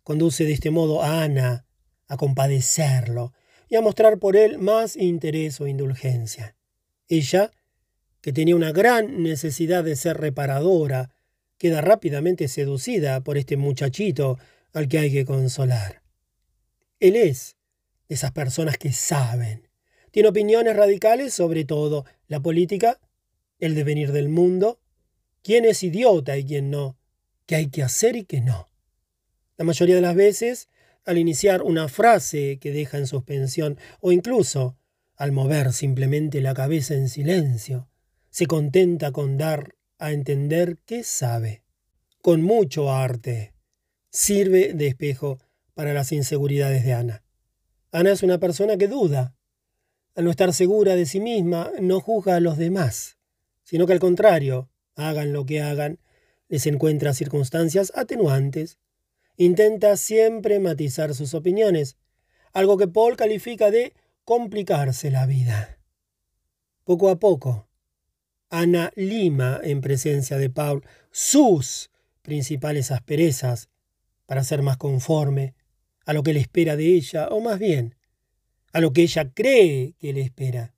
[0.05, 1.66] conduce de este modo a Ana
[2.07, 3.33] a compadecerlo
[3.68, 6.55] y a mostrar por él más interés o indulgencia.
[7.09, 7.51] Ella,
[8.20, 11.11] que tenía una gran necesidad de ser reparadora,
[11.59, 14.38] queda rápidamente seducida por este muchachito
[14.72, 16.03] al que hay que consolar.
[17.01, 17.57] Él es
[18.09, 19.66] de esas personas que saben,
[20.12, 23.01] tiene opiniones radicales sobre todo la política,
[23.59, 24.81] el devenir del mundo,
[25.43, 26.99] quién es idiota y quién no,
[27.47, 28.69] qué hay que hacer y qué no.
[29.57, 30.69] La mayoría de las veces,
[31.05, 34.77] al iniciar una frase que deja en suspensión o incluso
[35.17, 37.89] al mover simplemente la cabeza en silencio,
[38.31, 41.62] se contenta con dar a entender que sabe.
[42.21, 43.55] Con mucho arte.
[44.11, 45.39] Sirve de espejo
[45.75, 47.23] para las inseguridades de Ana.
[47.93, 49.36] Ana es una persona que duda,
[50.17, 53.19] al no estar segura de sí misma, no juzga a los demás,
[53.63, 55.99] sino que al contrario, hagan lo que hagan,
[56.49, 58.79] les encuentra circunstancias atenuantes.
[59.37, 61.97] Intenta siempre matizar sus opiniones,
[62.53, 63.93] algo que Paul califica de
[64.25, 65.79] complicarse la vida.
[66.85, 67.69] Poco a poco,
[68.49, 71.91] Ana lima en presencia de Paul sus
[72.23, 73.69] principales asperezas
[74.25, 75.55] para ser más conforme
[76.07, 77.96] a lo que le espera de ella, o más bien,
[78.73, 80.75] a lo que ella cree que le espera.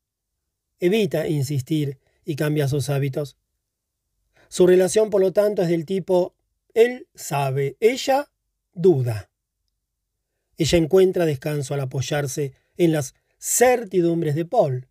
[0.80, 3.36] Evita insistir y cambia sus hábitos.
[4.48, 6.34] Su relación, por lo tanto, es del tipo
[6.74, 8.30] él sabe, ella
[8.72, 9.30] duda.
[10.56, 14.88] Ella encuentra descanso al apoyarse en las certidumbres de Paul.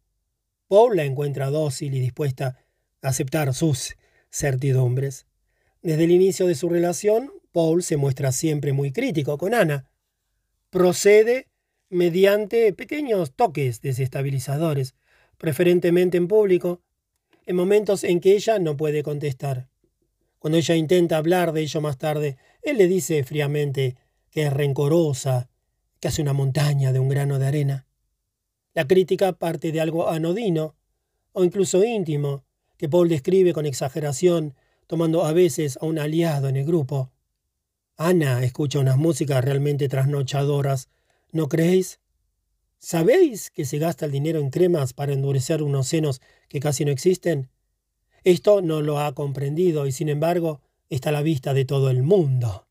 [0.68, 2.58] Paul la encuentra dócil y dispuesta
[3.02, 3.96] a aceptar sus
[4.30, 5.28] certidumbres.
[5.82, 9.90] Desde el inicio de su relación, Paul se muestra siempre muy crítico con Ana.
[10.70, 11.48] Procede
[11.90, 14.96] mediante pequeños toques desestabilizadores,
[15.38, 16.82] preferentemente en público,
[17.46, 19.70] en momentos en que ella no puede contestar.
[20.40, 23.96] Cuando ella intenta hablar de ello más tarde, él le dice fríamente
[24.30, 25.50] que es rencorosa,
[26.00, 27.88] que hace una montaña de un grano de arena.
[28.74, 30.76] La crítica parte de algo anodino,
[31.32, 32.44] o incluso íntimo,
[32.78, 37.12] que Paul describe con exageración, tomando a veces a un aliado en el grupo.
[37.96, 40.90] Ana escucha unas músicas realmente trasnochadoras
[41.32, 42.00] ¿No creéis?
[42.80, 46.92] ¿Sabéis que se gasta el dinero en cremas para endurecer unos senos que casi no
[46.92, 47.50] existen?
[48.24, 52.04] Esto no lo ha comprendido y sin embargo está a la vista de todo el
[52.04, 52.68] mundo.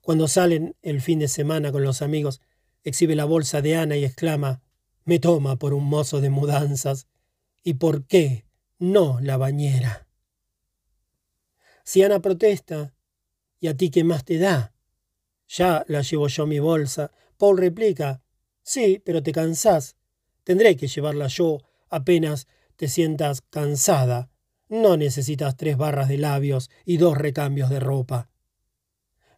[0.00, 2.40] Cuando salen el fin de semana con los amigos,
[2.84, 4.62] exhibe la bolsa de Ana y exclama
[5.04, 7.08] Me toma por un mozo de mudanzas.
[7.64, 8.44] ¿Y por qué
[8.78, 10.06] no la bañera?
[11.82, 12.94] Si Ana protesta,
[13.58, 14.75] ¿y a ti qué más te da?
[15.48, 17.12] Ya la llevo yo mi bolsa.
[17.38, 18.22] Paul replica,
[18.62, 19.96] sí, pero te cansás.
[20.44, 24.30] Tendré que llevarla yo apenas te sientas cansada.
[24.68, 28.30] No necesitas tres barras de labios y dos recambios de ropa.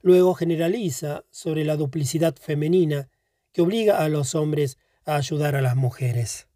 [0.00, 3.10] Luego generaliza sobre la duplicidad femenina
[3.52, 6.46] que obliga a los hombres a ayudar a las mujeres.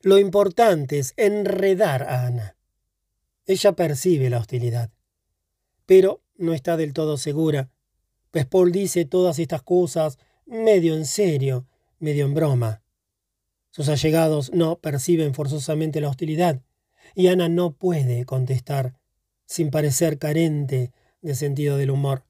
[0.00, 2.56] Lo importante es enredar a Ana.
[3.46, 4.90] Ella percibe la hostilidad,
[5.86, 7.70] pero no está del todo segura
[8.32, 11.66] pues Paul dice todas estas cosas medio en serio,
[12.00, 12.82] medio en broma.
[13.70, 16.62] Sus allegados no perciben forzosamente la hostilidad,
[17.14, 18.98] y Ana no puede contestar
[19.46, 22.24] sin parecer carente de sentido del humor.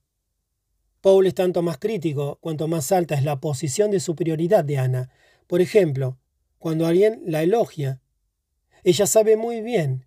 [1.01, 5.11] Paul es tanto más crítico cuanto más alta es la posición de superioridad de Ana.
[5.47, 6.19] Por ejemplo,
[6.59, 8.01] cuando alguien la elogia.
[8.85, 10.07] Ella sabe muy bien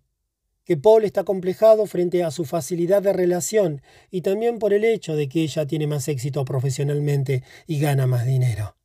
[0.66, 5.14] que Paul está complejado frente a su facilidad de relación y también por el hecho
[5.14, 8.76] de que ella tiene más éxito profesionalmente y gana más dinero.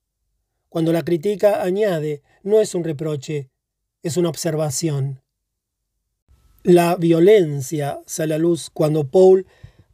[0.70, 3.50] Cuando la critica, añade, no es un reproche,
[4.04, 5.22] es una observación.
[6.62, 9.48] La violencia sale a luz cuando Paul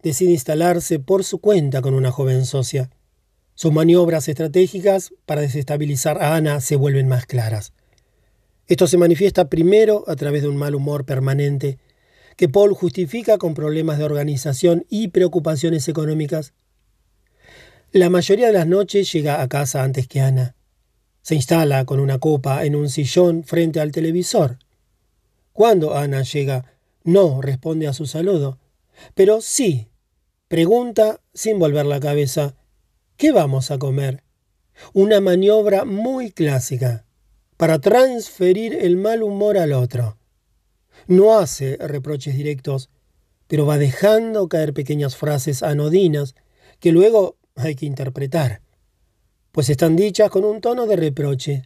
[0.03, 2.89] decide instalarse por su cuenta con una joven socia.
[3.55, 7.71] Sus maniobras estratégicas para desestabilizar a Ana se vuelven más claras.
[8.67, 11.79] Esto se manifiesta primero a través de un mal humor permanente
[12.35, 16.53] que Paul justifica con problemas de organización y preocupaciones económicas.
[17.91, 20.55] La mayoría de las noches llega a casa antes que Ana.
[21.21, 24.59] Se instala con una copa en un sillón frente al televisor.
[25.53, 28.59] Cuando Ana llega, no responde a su saludo,
[29.15, 29.87] pero sí
[30.49, 32.55] pregunta sin volver la cabeza,
[33.15, 34.23] ¿qué vamos a comer?
[34.93, 37.06] Una maniobra muy clásica
[37.57, 40.17] para transferir el mal humor al otro.
[41.07, 42.89] No hace reproches directos,
[43.47, 46.35] pero va dejando caer pequeñas frases anodinas
[46.79, 48.61] que luego hay que interpretar,
[49.51, 51.63] pues están dichas con un tono de reproche.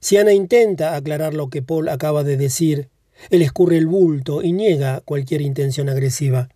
[0.00, 2.88] Si Ana intenta aclarar lo que Paul acaba de decir,
[3.30, 6.48] él escurre el bulto y niega cualquier intención agresiva.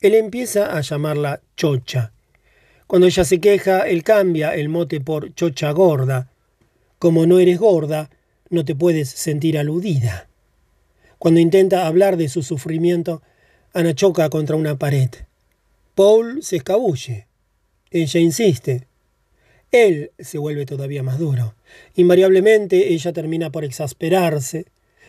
[0.00, 2.12] Él empieza a llamarla chocha.
[2.86, 6.31] Cuando ella se queja, él cambia el mote por chocha gorda,
[7.02, 8.10] como no eres gorda,
[8.48, 10.28] no te puedes sentir aludida.
[11.18, 13.22] Cuando intenta hablar de su sufrimiento,
[13.72, 15.08] Ana choca contra una pared.
[15.96, 17.26] Paul se escabulle.
[17.90, 18.86] Ella insiste.
[19.72, 21.56] Él se vuelve todavía más duro.
[21.96, 24.66] Invariablemente ella termina por exasperarse,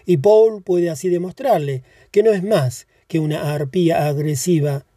[0.07, 4.87] y Paul puede así demostrarle que no es más que una arpía agresiva.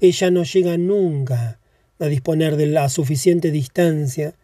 [0.00, 1.60] Ella no llega nunca
[2.00, 4.34] a disponer de la suficiente distancia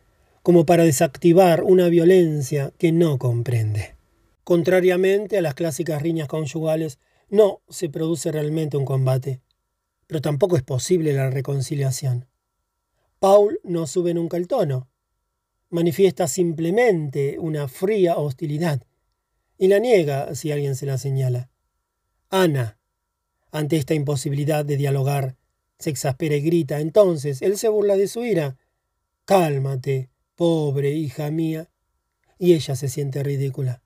[0.46, 3.96] como para desactivar una violencia que no comprende.
[4.44, 9.40] Contrariamente a las clásicas riñas conyugales, no se produce realmente un combate,
[10.06, 12.28] pero tampoco es posible la reconciliación.
[13.18, 14.88] Paul no sube nunca el tono,
[15.68, 18.86] manifiesta simplemente una fría hostilidad
[19.58, 21.50] y la niega si alguien se la señala.
[22.30, 22.78] Ana,
[23.50, 25.34] ante esta imposibilidad de dialogar,
[25.80, 26.78] se exaspera y grita.
[26.78, 28.56] Entonces él se burla de su ira.
[29.24, 31.70] Cálmate, Pobre hija mía.
[32.38, 33.82] Y ella se siente ridícula.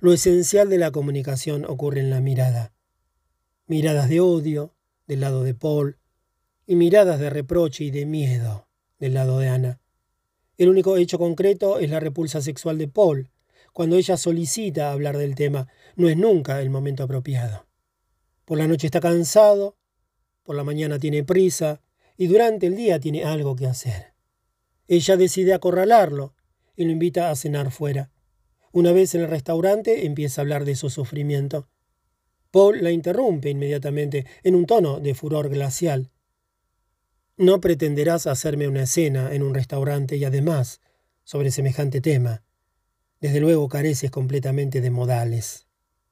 [0.00, 2.74] Lo esencial de la comunicación ocurre en la mirada.
[3.66, 4.74] Miradas de odio
[5.06, 5.96] del lado de Paul
[6.66, 8.68] y miradas de reproche y de miedo
[8.98, 9.80] del lado de Ana.
[10.58, 13.30] El único hecho concreto es la repulsa sexual de Paul.
[13.72, 17.66] Cuando ella solicita hablar del tema, no es nunca el momento apropiado.
[18.44, 19.78] Por la noche está cansado,
[20.42, 21.80] por la mañana tiene prisa
[22.18, 24.11] y durante el día tiene algo que hacer.
[24.94, 26.34] Ella decide acorralarlo
[26.76, 28.10] y lo invita a cenar fuera.
[28.72, 31.66] Una vez en el restaurante empieza a hablar de su sufrimiento.
[32.50, 36.10] Paul la interrumpe inmediatamente en un tono de furor glacial.
[37.38, 40.82] No pretenderás hacerme una escena en un restaurante y además
[41.24, 42.44] sobre semejante tema.
[43.18, 45.68] Desde luego careces completamente de modales.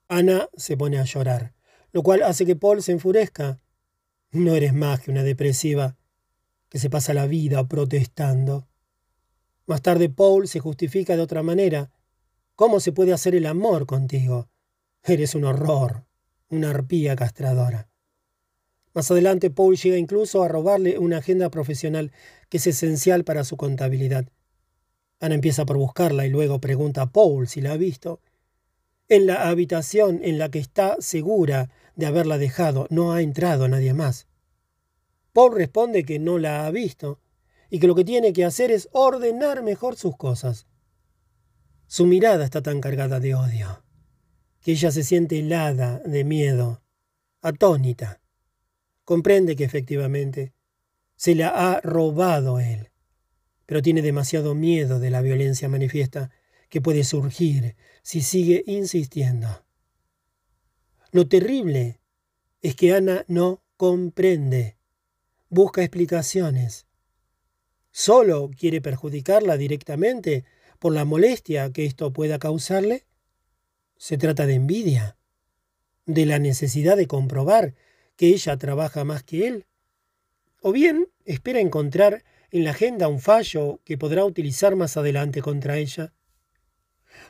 [0.08, 1.52] Ana se pone a llorar,
[1.92, 3.60] lo cual hace que Paul se enfurezca.
[4.30, 5.98] No eres más que una depresiva
[6.70, 8.69] que se pasa la vida protestando.
[9.70, 11.92] Más tarde Paul se justifica de otra manera.
[12.56, 14.48] ¿Cómo se puede hacer el amor contigo?
[15.04, 16.06] Eres un horror,
[16.48, 17.88] una arpía castradora.
[18.94, 22.10] Más adelante Paul llega incluso a robarle una agenda profesional
[22.48, 24.26] que es esencial para su contabilidad.
[25.20, 28.18] Ana empieza por buscarla y luego pregunta a Paul si la ha visto.
[29.08, 33.94] En la habitación en la que está segura de haberla dejado no ha entrado nadie
[33.94, 34.26] más.
[35.32, 37.20] Paul responde que no la ha visto
[37.70, 40.66] y que lo que tiene que hacer es ordenar mejor sus cosas.
[41.86, 43.84] Su mirada está tan cargada de odio,
[44.60, 46.82] que ella se siente helada de miedo,
[47.40, 48.20] atónita.
[49.04, 50.52] Comprende que efectivamente
[51.16, 52.90] se la ha robado él,
[53.66, 56.30] pero tiene demasiado miedo de la violencia manifiesta
[56.68, 59.64] que puede surgir si sigue insistiendo.
[61.12, 62.00] Lo terrible
[62.62, 64.76] es que Ana no comprende,
[65.48, 66.86] busca explicaciones,
[67.90, 70.44] solo quiere perjudicarla directamente
[70.78, 73.04] por la molestia que esto pueda causarle?
[73.96, 75.16] Se trata de envidia,
[76.06, 77.74] de la necesidad de comprobar
[78.16, 79.66] que ella trabaja más que él.
[80.62, 85.78] O bien espera encontrar en la agenda un fallo que podrá utilizar más adelante contra
[85.78, 86.12] ella.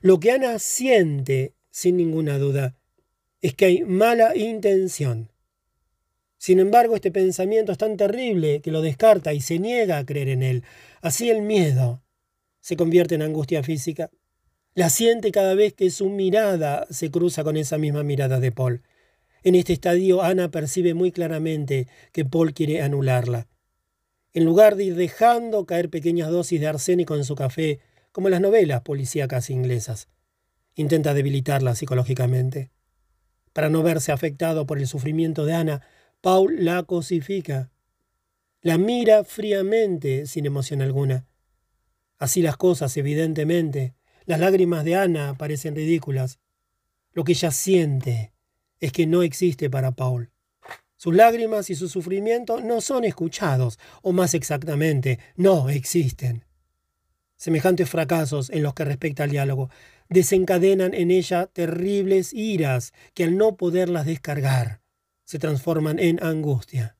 [0.00, 2.76] Lo que Ana siente, sin ninguna duda,
[3.40, 5.29] es que hay mala intención.
[6.40, 10.30] Sin embargo, este pensamiento es tan terrible que lo descarta y se niega a creer
[10.30, 10.64] en él.
[11.02, 12.02] Así el miedo
[12.60, 14.10] se convierte en angustia física.
[14.74, 18.82] La siente cada vez que su mirada se cruza con esa misma mirada de Paul.
[19.42, 23.46] En este estadio, Ana percibe muy claramente que Paul quiere anularla.
[24.32, 27.80] En lugar de ir dejando caer pequeñas dosis de arsénico en su café,
[28.12, 30.08] como las novelas policíacas inglesas,
[30.74, 32.70] intenta debilitarla psicológicamente.
[33.52, 35.82] Para no verse afectado por el sufrimiento de Ana,
[36.22, 37.70] Paul la cosifica.
[38.60, 41.26] La mira fríamente, sin emoción alguna.
[42.18, 43.94] Así las cosas, evidentemente.
[44.26, 46.38] Las lágrimas de Ana parecen ridículas.
[47.12, 48.34] Lo que ella siente
[48.80, 50.30] es que no existe para Paul.
[50.98, 56.44] Sus lágrimas y su sufrimiento no son escuchados, o más exactamente, no existen.
[57.36, 59.70] Semejantes fracasos en los que respecta al diálogo
[60.10, 64.79] desencadenan en ella terribles iras que al no poderlas descargar
[65.30, 66.96] se transforman en angustia.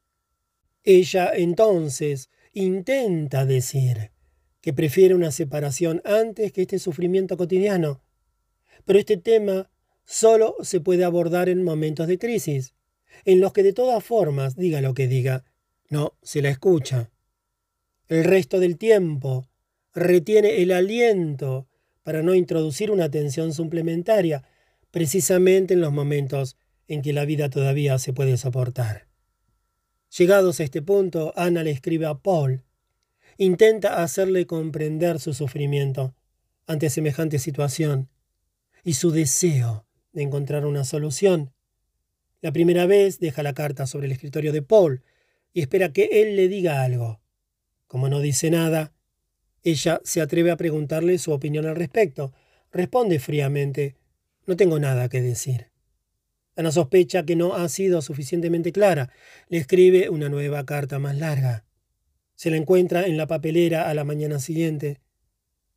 [0.85, 4.13] Ella entonces intenta decir
[4.61, 8.05] que prefiere una separación antes que este sufrimiento cotidiano.
[8.85, 9.69] Pero este tema
[10.05, 12.73] solo se puede abordar en momentos de crisis,
[13.25, 15.43] en los que de todas formas, diga lo que diga,
[15.89, 17.11] no se la escucha.
[18.07, 19.49] El resto del tiempo
[19.93, 21.67] retiene el aliento
[22.05, 24.45] para no introducir una tensión suplementaria,
[24.93, 26.57] precisamente en los momentos
[26.91, 29.07] en que la vida todavía se puede soportar.
[30.19, 32.65] Llegados a este punto, Ana le escribe a Paul.
[33.39, 36.17] Intenta hacerle comprender su sufrimiento
[36.67, 38.09] ante semejante situación
[38.83, 41.53] y su deseo de encontrar una solución.
[42.41, 45.05] La primera vez deja la carta sobre el escritorio de Paul
[45.53, 47.21] y espera que él le diga algo.
[47.87, 48.93] Como no dice nada,
[49.63, 52.33] ella se atreve a preguntarle su opinión al respecto.
[52.73, 53.95] Responde fríamente,
[54.45, 55.70] no tengo nada que decir.
[56.61, 59.11] Ana sospecha que no ha sido suficientemente clara.
[59.49, 61.65] Le escribe una nueva carta más larga.
[62.35, 65.01] Se la encuentra en la papelera a la mañana siguiente.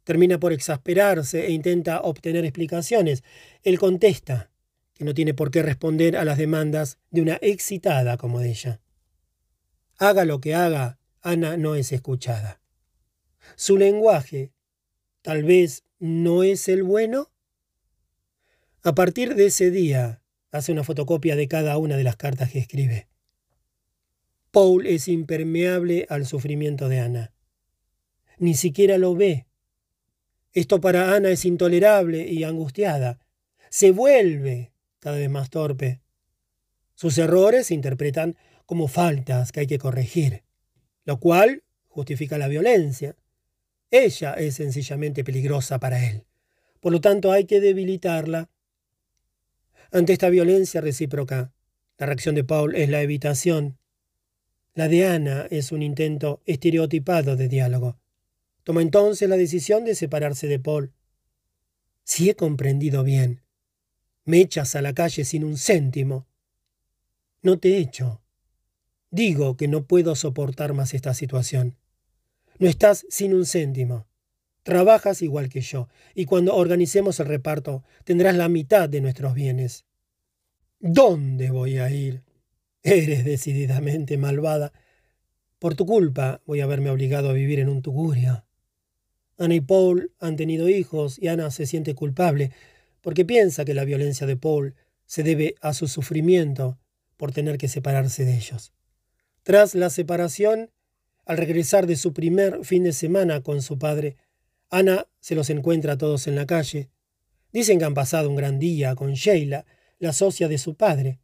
[0.04, 3.24] Termina por exasperarse e intenta obtener explicaciones.
[3.64, 4.52] Él contesta
[4.94, 8.82] que no tiene por qué responder a las demandas de una excitada como ella.
[9.98, 12.60] Haga lo que haga, Ana no es escuchada.
[13.56, 14.52] Su lenguaje
[15.22, 17.32] tal vez no es el bueno.
[18.82, 20.23] A partir de ese día,
[20.54, 23.08] hace una fotocopia de cada una de las cartas que escribe.
[24.52, 27.34] Paul es impermeable al sufrimiento de Ana.
[28.38, 29.48] Ni siquiera lo ve.
[30.54, 33.20] Esto para Ana es intolerable y angustiada.
[33.72, 36.02] Se vuelve cada vez más torpe.
[36.94, 38.38] Sus errores se interpretan
[38.68, 40.44] como faltas que hay que corregir,
[41.04, 43.16] lo cual justifica la violencia.
[43.90, 46.26] Ella es sencillamente peligrosa para él.
[46.80, 48.52] Por lo tanto, hay que debilitarla
[49.94, 51.54] ante esta violencia recíproca,
[52.00, 53.78] la reacción de Paul es la evitación.
[54.74, 58.00] La de Ana es un intento estereotipado de diálogo.
[58.64, 60.94] Toma entonces la decisión de separarse de Paul.
[62.04, 63.44] Si he comprendido bien,
[64.26, 66.28] me echas a la calle sin un céntimo.
[67.44, 68.22] No te echo.
[69.12, 71.78] Digo que no puedo soportar más esta situación.
[72.58, 74.08] No estás sin un céntimo.
[74.64, 79.86] Trabajas igual que yo, y cuando organicemos el reparto tendrás la mitad de nuestros bienes.
[80.80, 82.24] ¿Dónde voy a ir?
[82.82, 84.74] Eres decididamente malvada.
[85.60, 88.46] Por tu culpa voy a verme obligado a vivir en un tugurio.
[89.38, 92.52] Ana y Paul han tenido hijos y Ana se siente culpable
[93.02, 96.80] porque piensa que la violencia de Paul se debe a su sufrimiento
[97.18, 98.74] por tener que separarse de ellos.
[99.44, 100.72] Tras la separación,
[101.26, 104.18] al regresar de su primer fin de semana con su padre,
[104.74, 106.90] Ana se los encuentra a todos en la calle.
[107.52, 109.68] Dicen que han pasado un gran día con Sheila,
[110.00, 111.20] la socia de su padre.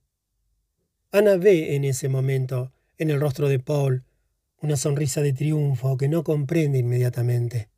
[1.11, 4.03] Ana ve en ese momento, en el rostro de Paul,
[4.61, 7.69] una sonrisa de triunfo que no comprende inmediatamente.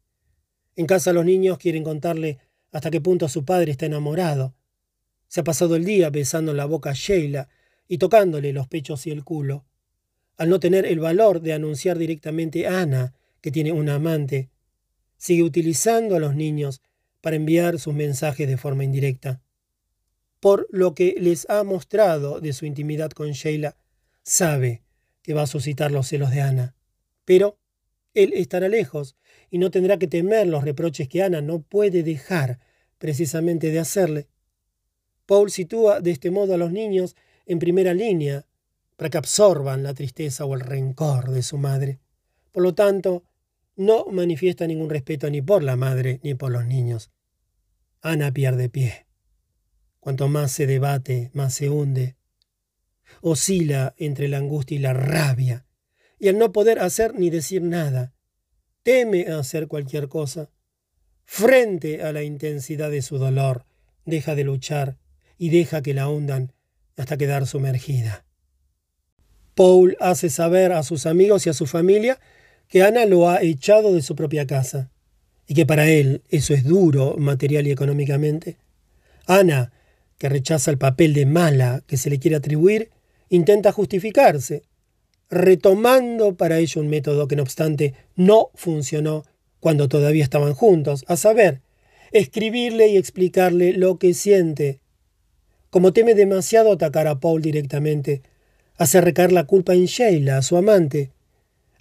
[0.75, 2.39] En casa los niños quieren contarle
[2.73, 4.53] hasta qué punto su padre está enamorado.
[5.29, 7.47] Se ha pasado el día besando la boca a Sheila
[7.87, 9.63] y tocándole los pechos y el culo.
[10.35, 14.50] Al no tener el valor de anunciar directamente a Ana que tiene una amante,
[15.21, 16.81] sigue utilizando a los niños
[17.21, 19.39] para enviar sus mensajes de forma indirecta.
[20.39, 23.77] Por lo que les ha mostrado de su intimidad con Sheila,
[24.23, 24.81] sabe
[25.21, 26.75] que va a suscitar los celos de Ana.
[27.23, 27.59] Pero
[28.15, 29.15] él estará lejos
[29.51, 32.57] y no tendrá que temer los reproches que Ana no puede dejar
[32.97, 34.27] precisamente de hacerle.
[35.27, 37.15] Paul sitúa de este modo a los niños
[37.45, 38.47] en primera línea
[38.95, 41.99] para que absorban la tristeza o el rencor de su madre.
[42.51, 43.23] Por lo tanto,
[43.81, 47.11] no manifiesta ningún respeto ni por la madre ni por los niños.
[48.01, 49.07] Ana pierde pie.
[49.99, 52.15] Cuanto más se debate, más se hunde.
[53.21, 55.65] Oscila entre la angustia y la rabia,
[56.19, 58.13] y al no poder hacer ni decir nada,
[58.83, 60.51] teme hacer cualquier cosa.
[61.25, 63.65] Frente a la intensidad de su dolor,
[64.05, 64.97] deja de luchar
[65.37, 66.53] y deja que la hundan
[66.97, 68.25] hasta quedar sumergida.
[69.55, 72.19] Paul hace saber a sus amigos y a su familia
[72.71, 74.89] que Ana lo ha echado de su propia casa
[75.45, 78.55] y que para él eso es duro material y económicamente.
[79.27, 79.73] Ana,
[80.17, 82.89] que rechaza el papel de mala que se le quiere atribuir,
[83.27, 84.63] intenta justificarse,
[85.29, 89.25] retomando para ello un método que no obstante no funcionó
[89.59, 91.59] cuando todavía estaban juntos, a saber,
[92.13, 94.79] escribirle y explicarle lo que siente.
[95.69, 98.21] Como teme demasiado atacar a Paul directamente,
[98.77, 101.11] hace recaer la culpa en Sheila, su amante,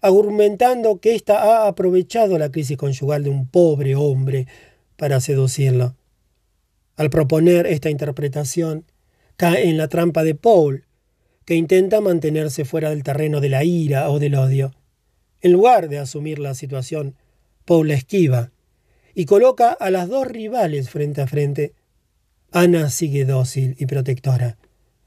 [0.01, 4.47] argumentando que ésta ha aprovechado la crisis conyugal de un pobre hombre
[4.97, 5.97] para seducirlo.
[6.97, 8.85] Al proponer esta interpretación,
[9.37, 10.85] cae en la trampa de Paul,
[11.45, 14.75] que intenta mantenerse fuera del terreno de la ira o del odio.
[15.41, 17.17] En lugar de asumir la situación,
[17.65, 18.53] Paul la esquiva
[19.15, 21.75] y coloca a las dos rivales frente a frente.
[22.53, 24.59] Ana sigue dócil y protectora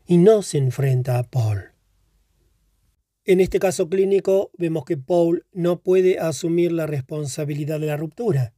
[0.08, 1.73] y no se enfrenta a Paul.
[3.26, 8.54] En este caso clínico vemos que Paul no puede asumir la responsabilidad de la ruptura.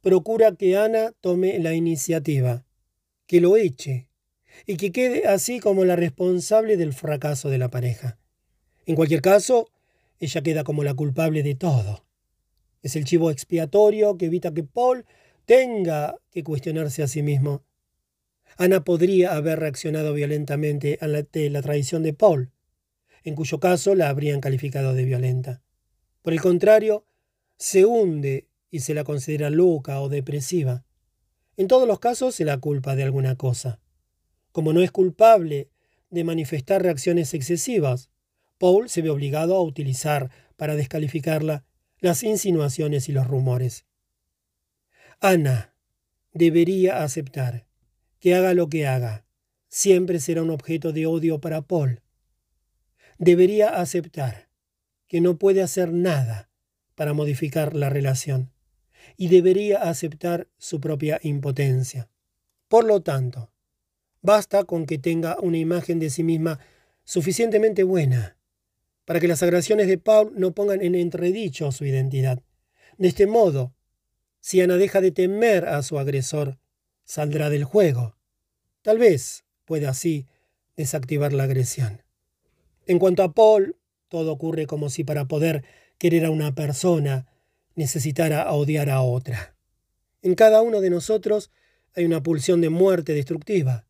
[0.00, 2.64] Procura que Ana tome la iniciativa,
[3.26, 4.08] que lo eche
[4.66, 8.18] y que quede así como la responsable del fracaso de la pareja.
[8.86, 9.68] En cualquier caso,
[10.18, 12.04] ella queda como la culpable de todo.
[12.82, 15.06] Es el chivo expiatorio que evita que Paul
[15.44, 17.62] tenga que cuestionarse a sí mismo.
[18.56, 22.50] Ana podría haber reaccionado violentamente ante la traición de Paul,
[23.24, 25.62] en cuyo caso la habrían calificado de violenta.
[26.22, 27.04] Por el contrario,
[27.56, 30.84] se hunde y se la considera loca o depresiva.
[31.56, 33.80] En todos los casos se la culpa de alguna cosa.
[34.52, 35.68] Como no es culpable
[36.10, 38.10] de manifestar reacciones excesivas,
[38.58, 41.64] Paul se ve obligado a utilizar, para descalificarla,
[42.00, 43.86] las insinuaciones y los rumores.
[45.20, 45.74] Ana
[46.32, 47.66] debería aceptar
[48.18, 49.24] que haga lo que haga,
[49.68, 52.02] siempre será un objeto de odio para Paul
[53.20, 54.48] debería aceptar
[55.06, 56.48] que no puede hacer nada
[56.94, 58.50] para modificar la relación
[59.18, 62.08] y debería aceptar su propia impotencia.
[62.66, 63.52] Por lo tanto,
[64.22, 66.60] basta con que tenga una imagen de sí misma
[67.04, 68.38] suficientemente buena
[69.04, 72.42] para que las agresiones de Paul no pongan en entredicho su identidad.
[72.96, 73.74] De este modo,
[74.40, 76.58] si Ana deja de temer a su agresor,
[77.04, 78.16] saldrá del juego.
[78.80, 80.26] Tal vez pueda así
[80.74, 82.02] desactivar la agresión.
[82.86, 83.76] En cuanto a Paul,
[84.08, 85.64] todo ocurre como si para poder
[85.98, 87.26] querer a una persona
[87.74, 89.54] necesitara odiar a otra.
[90.22, 91.50] En cada uno de nosotros
[91.94, 93.86] hay una pulsión de muerte destructiva.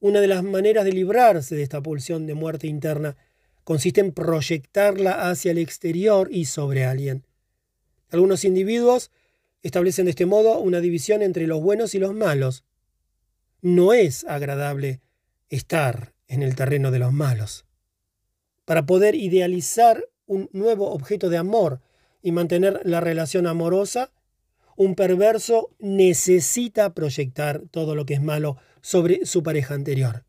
[0.00, 3.16] Una de las maneras de librarse de esta pulsión de muerte interna
[3.64, 7.26] consiste en proyectarla hacia el exterior y sobre alguien.
[8.10, 9.10] Algunos individuos
[9.62, 12.64] establecen de este modo una división entre los buenos y los malos.
[13.60, 15.00] No es agradable
[15.48, 17.66] estar en el terreno de los malos
[18.64, 21.80] para poder idealizar un nuevo objeto de amor
[22.22, 24.12] y mantener la relación amorosa,
[24.76, 30.24] un perverso necesita proyectar todo lo que es malo sobre su pareja anterior,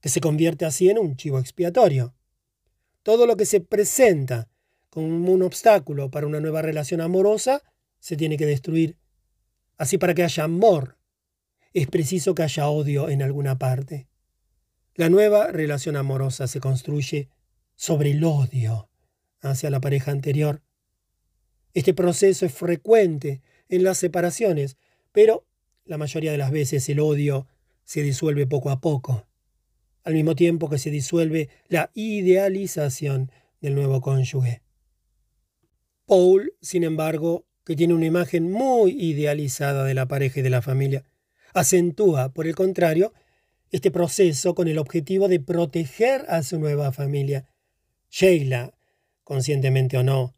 [0.00, 2.14] que se convierte así en un chivo expiatorio.
[3.02, 4.48] Todo lo que se presenta
[4.90, 7.62] como un obstáculo para una nueva relación amorosa
[7.98, 8.96] se tiene que destruir.
[9.78, 10.98] Así para que haya amor,
[11.72, 14.09] es preciso que haya odio en alguna parte.
[15.00, 17.30] La nueva relación amorosa se construye
[17.74, 18.90] sobre el odio
[19.40, 20.60] hacia la pareja anterior.
[21.72, 23.40] Este proceso es frecuente
[23.70, 24.76] en las separaciones,
[25.10, 25.46] pero
[25.86, 27.46] la mayoría de las veces el odio
[27.82, 29.26] se disuelve poco a poco,
[30.04, 33.32] al mismo tiempo que se disuelve la idealización
[33.62, 34.60] del nuevo cónyuge.
[36.04, 40.60] Paul, sin embargo, que tiene una imagen muy idealizada de la pareja y de la
[40.60, 41.04] familia,
[41.54, 43.14] acentúa, por el contrario,
[43.70, 47.46] este proceso con el objetivo de proteger a su nueva familia
[48.10, 48.74] Sheila,
[49.22, 50.34] conscientemente o no,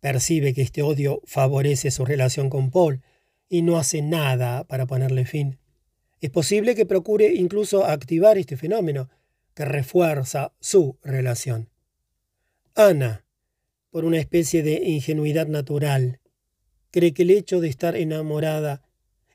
[0.00, 3.02] percibe que este odio favorece su relación con Paul
[3.48, 5.58] y no hace nada para ponerle fin.
[6.20, 9.08] Es posible que procure incluso activar este fenómeno,
[9.54, 11.68] que refuerza su relación.
[12.74, 13.24] Ana,
[13.90, 16.20] por una especie de ingenuidad natural,
[16.90, 18.82] cree que el hecho de estar enamorada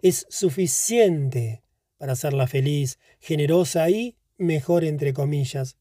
[0.02, 1.62] es suficiente
[1.98, 5.78] para hacerla feliz, generosa y mejor entre comillas.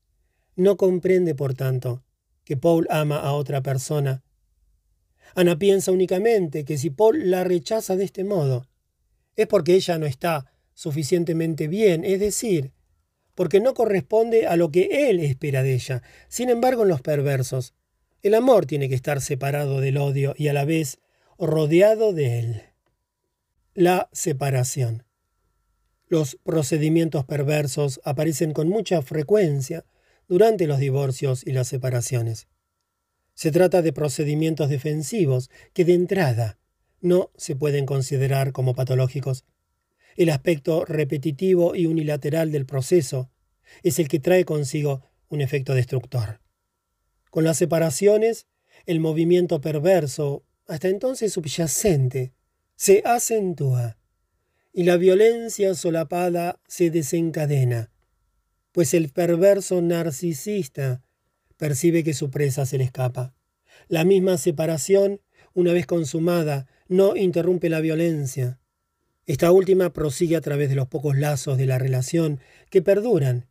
[0.54, 2.02] No comprende, por tanto,
[2.44, 4.22] que Paul ama a otra persona.
[5.34, 8.66] Ana piensa únicamente que si Paul la rechaza de este modo,
[9.34, 12.72] es porque ella no está suficientemente bien, es decir,
[13.34, 16.02] porque no corresponde a lo que él espera de ella.
[16.28, 17.74] Sin embargo, en los perversos,
[18.22, 20.98] el amor tiene que estar separado del odio y a la vez
[21.38, 22.62] rodeado de él.
[23.74, 25.05] La separación.
[26.08, 29.84] Los procedimientos perversos aparecen con mucha frecuencia
[30.28, 32.46] durante los divorcios y las separaciones.
[33.34, 36.58] Se trata de procedimientos defensivos que de entrada
[37.00, 39.44] no se pueden considerar como patológicos.
[40.16, 43.30] El aspecto repetitivo y unilateral del proceso
[43.82, 46.40] es el que trae consigo un efecto destructor.
[47.30, 48.46] Con las separaciones,
[48.86, 52.32] el movimiento perverso, hasta entonces subyacente,
[52.76, 53.98] se acentúa
[54.76, 57.90] y la violencia solapada se desencadena,
[58.72, 61.02] pues el perverso narcisista
[61.56, 63.34] percibe que su presa se le escapa.
[63.88, 65.22] La misma separación,
[65.54, 68.60] una vez consumada, no interrumpe la violencia.
[69.24, 73.46] Esta última prosigue a través de los pocos lazos de la relación que perduran,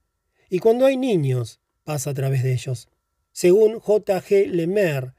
[0.48, 2.88] y cuando hay niños, pasa a través de ellos.
[3.32, 4.22] Según J.
[4.22, 4.46] G.
[4.46, 5.14] Lemaire,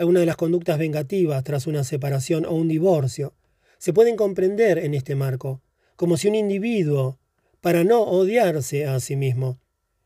[0.00, 3.32] una de las conductas vengativas tras una separación o un divorcio
[3.78, 5.62] se pueden comprender en este marco,
[5.96, 7.18] como si un individuo,
[7.60, 9.58] para no odiarse a sí mismo,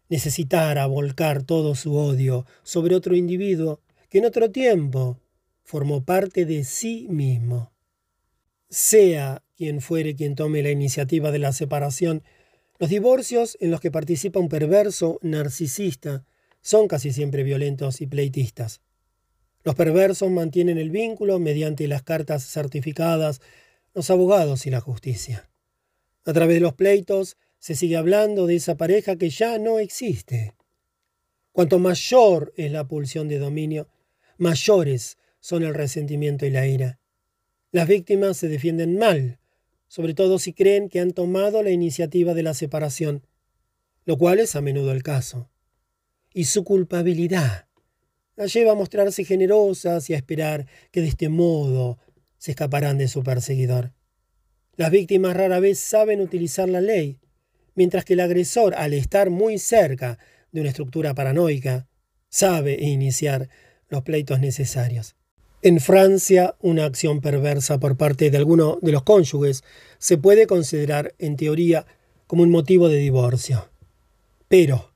[0.09, 5.19] necesitara volcar todo su odio sobre otro individuo que en otro tiempo
[5.63, 7.73] formó parte de sí mismo.
[8.69, 12.23] Sea quien fuere quien tome la iniciativa de la separación,
[12.79, 16.25] los divorcios en los que participa un perverso narcisista
[16.61, 18.81] son casi siempre violentos y pleitistas.
[19.63, 23.41] Los perversos mantienen el vínculo mediante las cartas certificadas,
[23.95, 25.51] los abogados y la justicia.
[26.25, 30.55] A través de los pleitos se sigue hablando de esa pareja que ya no existe.
[31.53, 33.89] Cuanto mayor es la pulsión de dominio,
[34.39, 37.01] mayores son el resentimiento y la ira.
[37.73, 39.39] Las víctimas se defienden mal,
[39.89, 43.27] sobre todo si creen que han tomado la iniciativa de la separación,
[44.07, 45.51] lo cual es a menudo el caso.
[46.33, 47.67] Y su culpabilidad
[48.41, 51.99] la lleva a mostrarse generosas y a esperar que de este modo
[52.39, 53.93] se escaparán de su perseguidor.
[54.77, 57.21] Las víctimas rara vez saben utilizar la ley,
[57.75, 60.19] mientras que el agresor, al estar muy cerca
[60.53, 61.87] de una estructura paranoica,
[62.31, 63.51] sabe iniciar
[63.91, 65.17] los pleitos necesarios.
[65.61, 69.65] En Francia, una acción perversa por parte de alguno de los cónyuges
[69.99, 71.85] se puede considerar, en teoría,
[72.27, 73.69] como un motivo de divorcio.
[74.49, 74.90] Pero,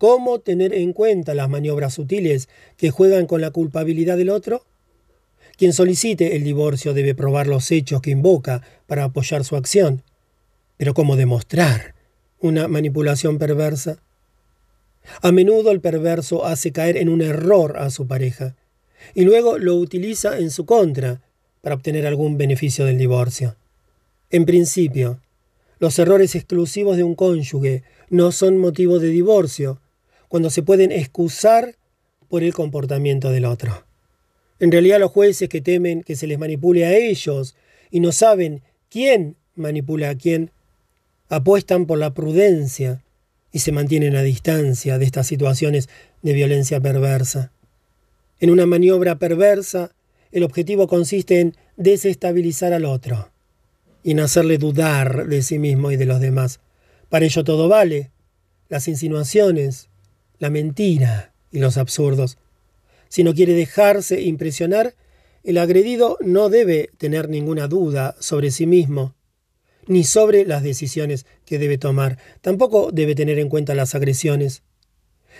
[0.00, 2.48] ¿cómo tener en cuenta las maniobras sutiles
[2.78, 4.64] que juegan con la culpabilidad del otro?
[5.58, 10.02] Quien solicite el divorcio debe probar los hechos que invoca para apoyar su acción.
[10.78, 11.94] Pero ¿cómo demostrar
[12.40, 13.98] una manipulación perversa?
[15.20, 18.56] A menudo el perverso hace caer en un error a su pareja
[19.14, 21.20] y luego lo utiliza en su contra
[21.60, 23.54] para obtener algún beneficio del divorcio.
[24.30, 25.20] En principio,
[25.78, 29.78] los errores exclusivos de un cónyuge no son motivo de divorcio
[30.30, 31.74] cuando se pueden excusar
[32.28, 33.84] por el comportamiento del otro.
[34.60, 37.56] En realidad los jueces que temen que se les manipule a ellos
[37.90, 40.52] y no saben quién manipula a quién,
[41.28, 43.02] apuestan por la prudencia
[43.50, 45.88] y se mantienen a distancia de estas situaciones
[46.22, 47.50] de violencia perversa.
[48.38, 49.90] En una maniobra perversa,
[50.30, 53.32] el objetivo consiste en desestabilizar al otro
[54.04, 56.60] y en hacerle dudar de sí mismo y de los demás.
[57.08, 58.12] Para ello todo vale,
[58.68, 59.89] las insinuaciones,
[60.40, 62.38] la mentira y los absurdos.
[63.08, 64.94] Si no quiere dejarse impresionar,
[65.44, 69.14] el agredido no debe tener ninguna duda sobre sí mismo
[69.86, 72.18] ni sobre las decisiones que debe tomar.
[72.40, 74.62] Tampoco debe tener en cuenta las agresiones.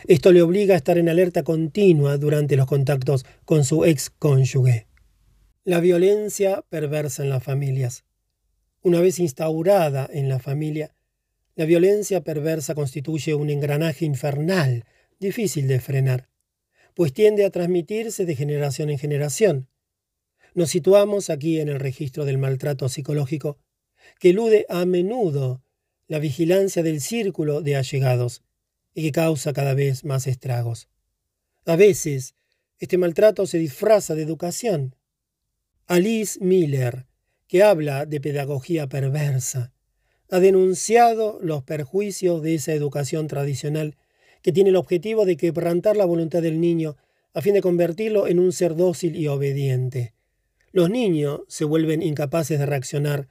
[0.06, 4.86] Esto le obliga a estar en alerta continua durante los contactos con su ex cónyuge.
[5.64, 8.04] La violencia perversa en las familias.
[8.82, 10.92] Una vez instaurada en la familia,
[11.60, 14.86] la violencia perversa constituye un engranaje infernal,
[15.18, 16.30] difícil de frenar,
[16.94, 19.68] pues tiende a transmitirse de generación en generación.
[20.54, 23.58] Nos situamos aquí en el registro del maltrato psicológico
[24.18, 25.62] que elude a menudo
[26.08, 28.42] la vigilancia del círculo de allegados
[28.94, 30.88] y que causa cada vez más estragos.
[31.66, 32.36] A veces,
[32.78, 34.96] este maltrato se disfraza de educación.
[35.86, 37.04] Alice Miller,
[37.46, 39.74] que habla de pedagogía perversa,
[40.30, 43.96] ha denunciado los perjuicios de esa educación tradicional
[44.42, 46.96] que tiene el objetivo de quebrantar la voluntad del niño
[47.34, 50.14] a fin de convertirlo en un ser dócil y obediente.
[50.72, 53.28] Los niños se vuelven incapaces de reaccionar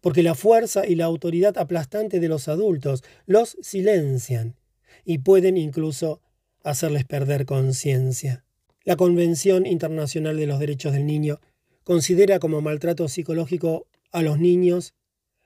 [0.00, 4.56] porque la fuerza y la autoridad aplastante de los adultos los silencian
[5.04, 6.20] y pueden incluso
[6.62, 8.44] hacerles perder conciencia.
[8.84, 11.40] La Convención Internacional de los Derechos del Niño
[11.84, 14.94] considera como maltrato psicológico a los niños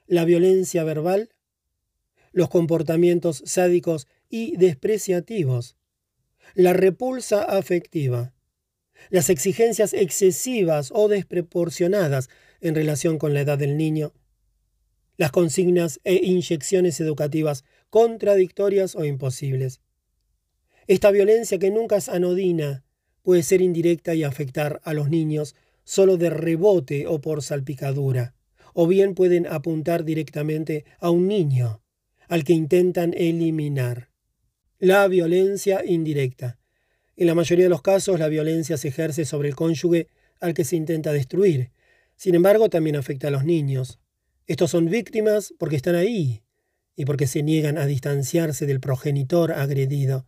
[0.07, 1.31] la violencia verbal,
[2.33, 5.77] los comportamientos sádicos y despreciativos,
[6.55, 8.35] la repulsa afectiva,
[9.11, 12.29] las exigencias excesivas o desproporcionadas
[12.61, 14.13] en relación con la edad del niño,
[15.17, 19.81] las consignas e inyecciones educativas contradictorias o imposibles.
[20.87, 22.85] Esta violencia que nunca es anodina
[23.23, 28.35] puede ser indirecta y afectar a los niños solo de rebote o por salpicadura,
[28.75, 31.83] o bien pueden apuntar directamente a un niño,
[32.29, 34.11] al que intentan eliminar.
[34.79, 36.59] La violencia indirecta.
[37.17, 40.09] En la mayoría de los casos la violencia se ejerce sobre el cónyuge
[40.41, 41.71] al que se intenta destruir.
[42.17, 44.01] Sin embargo, también afecta a los niños.
[44.47, 46.43] Estos son víctimas porque están ahí
[46.97, 50.27] y porque se niegan a distanciarse del progenitor agredido.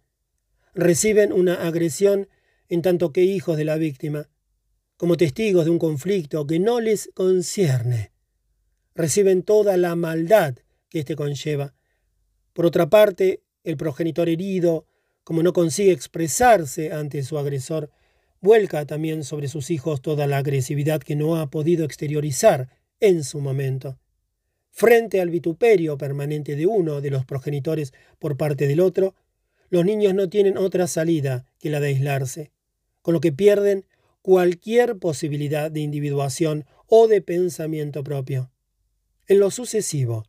[0.75, 2.29] Reciben una agresión
[2.69, 4.29] en tanto que hijos de la víctima,
[4.97, 8.16] como testigos de un conflicto que no les concierne.
[8.97, 10.57] Reciben toda la maldad
[10.89, 11.75] que éste conlleva.
[12.55, 14.87] Por otra parte, el progenitor herido,
[15.23, 17.91] como no consigue expresarse ante su agresor,
[18.41, 23.41] vuelca también sobre sus hijos toda la agresividad que no ha podido exteriorizar en su
[23.41, 23.99] momento.
[24.71, 29.15] Frente al vituperio permanente de uno de los progenitores por parte del otro,
[29.69, 32.51] los niños no tienen otra salida que la de aislarse,
[33.03, 33.85] con lo que pierden
[34.23, 38.51] cualquier posibilidad de individuación o de pensamiento propio.
[39.29, 40.25] En lo sucesivo,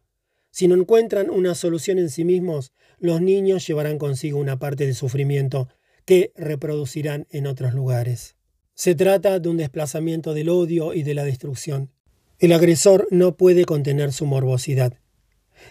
[0.49, 4.95] si no encuentran una solución en sí mismos, los niños llevarán consigo una parte de
[4.95, 5.69] sufrimiento
[6.05, 8.35] que reproducirán en otros lugares.
[8.73, 11.91] Se trata de un desplazamiento del odio y de la destrucción.
[12.39, 14.99] El agresor no puede contener su morbosidad.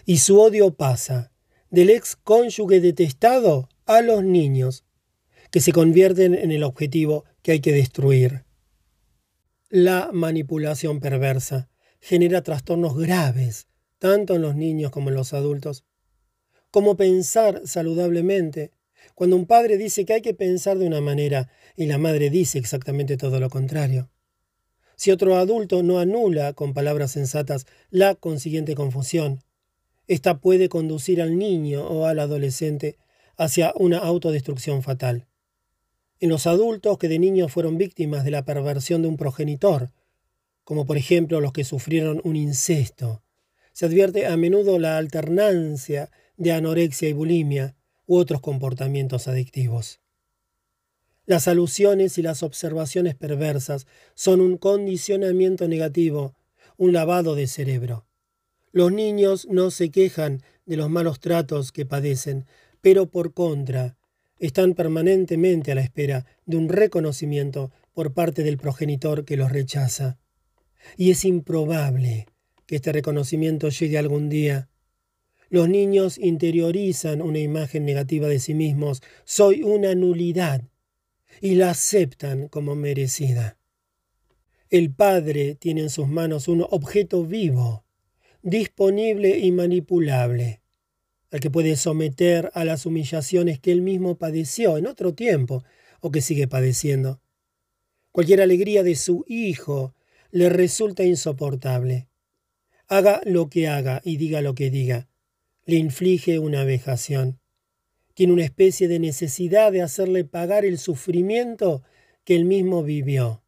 [0.05, 1.31] Y su odio pasa
[1.69, 4.85] del ex cónyuge detestado a los niños,
[5.51, 8.45] que se convierten en el objetivo que hay que destruir.
[9.69, 11.69] La manipulación perversa
[11.99, 13.67] genera trastornos graves,
[13.99, 15.83] tanto en los niños como en los adultos.
[16.71, 18.71] Como pensar saludablemente,
[19.15, 22.59] cuando un padre dice que hay que pensar de una manera y la madre dice
[22.59, 24.09] exactamente todo lo contrario
[24.97, 29.43] si otro adulto no anula con palabras sensatas la consiguiente confusión.
[30.07, 32.97] Esta puede conducir al niño o al adolescente
[33.37, 35.27] hacia una autodestrucción fatal.
[36.19, 39.91] En los adultos que de niños fueron víctimas de la perversión de un progenitor,
[40.67, 43.23] como por ejemplo los que sufrieron un incesto,
[43.71, 50.01] se advierte a menudo la alternancia de anorexia y bulimia u otros comportamientos adictivos.
[51.25, 56.35] Las alusiones y las observaciones perversas son un condicionamiento negativo,
[56.75, 58.05] un lavado de cerebro.
[58.73, 62.45] Los niños no se quejan de los malos tratos que padecen,
[62.81, 63.95] pero por contra,
[64.37, 70.19] están permanentemente a la espera de un reconocimiento por parte del progenitor que los rechaza.
[70.97, 72.27] Y es improbable
[72.65, 74.69] que este reconocimiento llegue algún día.
[75.49, 79.01] Los niños interiorizan una imagen negativa de sí mismos.
[79.23, 80.61] Soy una nulidad
[81.41, 83.57] y la aceptan como merecida.
[84.69, 87.85] El Padre tiene en sus manos un objeto vivo,
[88.41, 90.61] disponible y manipulable,
[91.31, 95.63] al que puede someter a las humillaciones que él mismo padeció en otro tiempo
[96.01, 97.21] o que sigue padeciendo.
[98.11, 99.95] Cualquier alegría de su hijo
[100.37, 102.07] le resulta insoportable.
[102.87, 105.09] Haga lo que haga y diga lo que diga,
[105.65, 107.39] le inflige una vejación
[108.17, 111.83] tiene una especie de necesidad de hacerle pagar el sufrimiento
[112.23, 113.43] que él mismo vivió.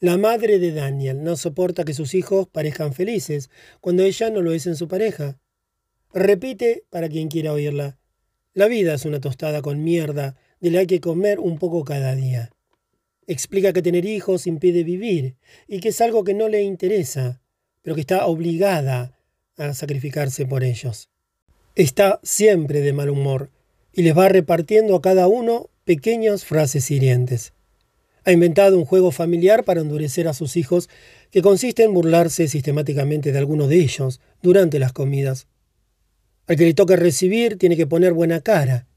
[0.00, 3.50] La madre de Daniel no soporta que sus hijos parezcan felices
[3.80, 5.38] cuando ella no lo es en su pareja.
[6.12, 8.00] Repite para quien quiera oírla.
[8.52, 12.16] La vida es una tostada con mierda de la hay que comer un poco cada
[12.16, 12.50] día.
[13.28, 15.36] Explica que tener hijos impide vivir
[15.68, 17.40] y que es algo que no le interesa,
[17.82, 19.16] pero que está obligada
[19.56, 21.08] a sacrificarse por ellos
[21.78, 23.50] está siempre de mal humor
[23.92, 27.52] y les va repartiendo a cada uno pequeñas frases hirientes.
[28.24, 30.90] Ha inventado un juego familiar para endurecer a sus hijos
[31.30, 35.46] que consiste en burlarse sistemáticamente de alguno de ellos durante las comidas.
[36.48, 38.87] Al que le toque recibir tiene que poner buena cara.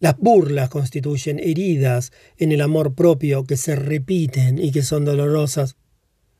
[0.00, 5.76] Las burlas constituyen heridas en el amor propio que se repiten y que son dolorosas,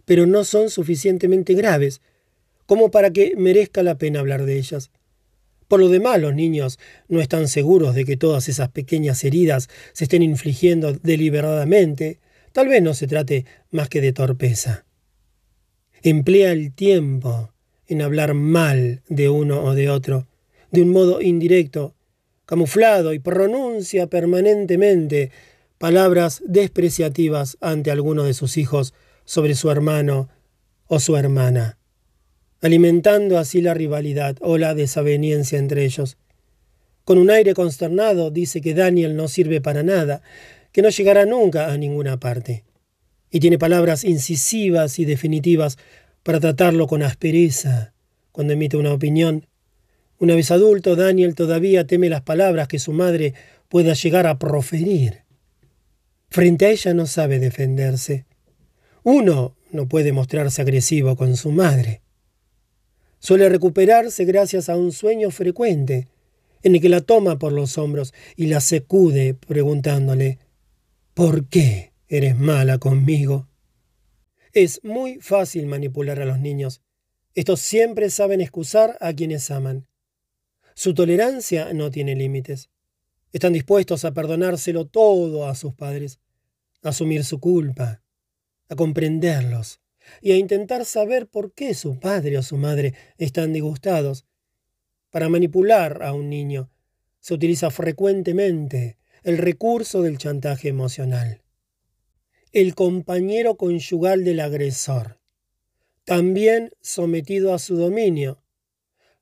[0.04, 2.00] pero no son suficientemente graves
[2.66, 4.90] como para que merezca la pena hablar de ellas.
[5.68, 6.78] Por lo demás, los niños
[7.08, 12.20] no están seguros de que todas esas pequeñas heridas se estén infligiendo deliberadamente.
[12.52, 14.86] Tal vez no se trate más que de torpeza.
[16.02, 17.52] Emplea el tiempo
[17.86, 20.26] en hablar mal de uno o de otro,
[20.70, 21.94] de un modo indirecto,
[22.48, 25.30] camuflado y pronuncia permanentemente
[25.76, 28.94] palabras despreciativas ante alguno de sus hijos
[29.26, 30.30] sobre su hermano
[30.86, 31.76] o su hermana,
[32.62, 36.16] alimentando así la rivalidad o la desaveniencia entre ellos.
[37.04, 40.22] Con un aire consternado dice que Daniel no sirve para nada,
[40.72, 42.64] que no llegará nunca a ninguna parte.
[43.30, 45.76] Y tiene palabras incisivas y definitivas
[46.22, 47.92] para tratarlo con aspereza
[48.32, 49.44] cuando emite una opinión
[50.18, 53.34] una vez adulto, Daniel todavía teme las palabras que su madre
[53.68, 55.22] pueda llegar a proferir.
[56.28, 58.26] Frente a ella no sabe defenderse.
[59.02, 62.02] Uno no puede mostrarse agresivo con su madre.
[63.20, 66.08] Suele recuperarse gracias a un sueño frecuente,
[66.62, 70.38] en el que la toma por los hombros y la secude preguntándole
[71.14, 73.48] ¿Por qué eres mala conmigo?
[74.52, 76.80] Es muy fácil manipular a los niños.
[77.34, 79.86] Estos siempre saben excusar a quienes aman.
[80.78, 82.70] Su tolerancia no tiene límites.
[83.32, 86.20] Están dispuestos a perdonárselo todo a sus padres,
[86.84, 88.00] a asumir su culpa,
[88.68, 89.80] a comprenderlos
[90.22, 94.24] y a intentar saber por qué su padre o su madre están disgustados.
[95.10, 96.70] Para manipular a un niño
[97.18, 101.42] se utiliza frecuentemente el recurso del chantaje emocional.
[102.52, 105.18] El compañero conyugal del agresor,
[106.04, 108.44] también sometido a su dominio,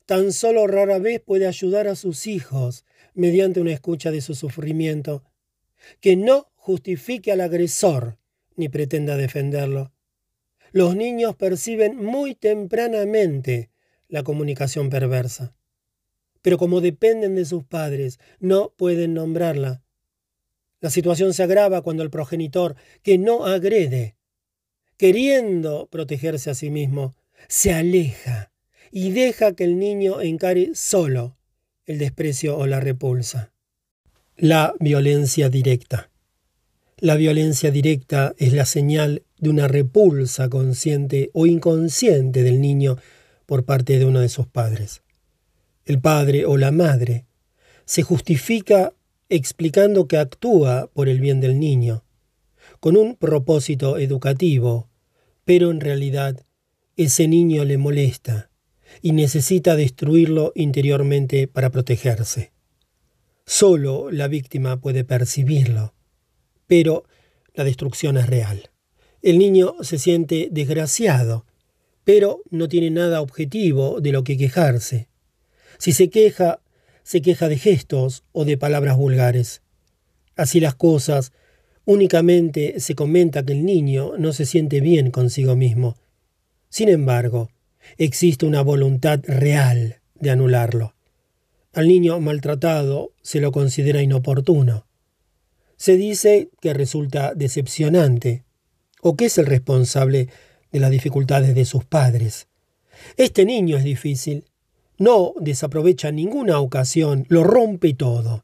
[0.07, 5.25] tan solo rara vez puede ayudar a sus hijos mediante una escucha de su sufrimiento,
[5.99, 8.17] que no justifique al agresor
[8.55, 9.91] ni pretenda defenderlo.
[10.71, 13.69] Los niños perciben muy tempranamente
[14.07, 15.53] la comunicación perversa,
[16.41, 19.83] pero como dependen de sus padres, no pueden nombrarla.
[20.79, 24.15] La situación se agrava cuando el progenitor, que no agrede,
[24.95, 27.13] queriendo protegerse a sí mismo,
[27.49, 28.53] se aleja
[28.91, 31.37] y deja que el niño encare solo
[31.85, 33.51] el desprecio o la repulsa.
[34.35, 36.09] La violencia directa.
[36.97, 42.97] La violencia directa es la señal de una repulsa consciente o inconsciente del niño
[43.45, 45.01] por parte de uno de sus padres.
[45.85, 47.25] El padre o la madre
[47.85, 48.93] se justifica
[49.29, 52.03] explicando que actúa por el bien del niño,
[52.79, 54.89] con un propósito educativo,
[55.45, 56.45] pero en realidad
[56.97, 58.49] ese niño le molesta
[59.01, 62.51] y necesita destruirlo interiormente para protegerse.
[63.45, 65.93] Solo la víctima puede percibirlo,
[66.67, 67.05] pero
[67.53, 68.69] la destrucción es real.
[69.21, 71.45] El niño se siente desgraciado,
[72.03, 75.09] pero no tiene nada objetivo de lo que quejarse.
[75.77, 76.61] Si se queja,
[77.03, 79.61] se queja de gestos o de palabras vulgares.
[80.35, 81.31] Así las cosas,
[81.85, 85.97] únicamente se comenta que el niño no se siente bien consigo mismo.
[86.69, 87.49] Sin embargo,
[87.97, 90.95] existe una voluntad real de anularlo.
[91.73, 94.87] Al niño maltratado se lo considera inoportuno.
[95.75, 98.43] Se dice que resulta decepcionante
[99.01, 100.29] o que es el responsable
[100.71, 102.47] de las dificultades de sus padres.
[103.15, 104.45] Este niño es difícil.
[104.97, 108.43] No desaprovecha ninguna ocasión, lo rompe todo.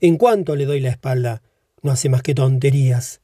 [0.00, 1.42] En cuanto le doy la espalda,
[1.82, 3.22] no hace más que tonterías.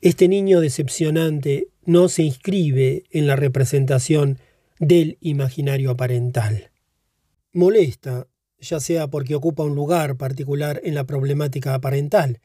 [0.00, 4.38] Este niño decepcionante no se inscribe en la representación
[4.78, 6.70] del imaginario parental.
[7.54, 8.28] Molesta,
[8.60, 12.42] ya sea porque ocupa un lugar particular en la problemática parental,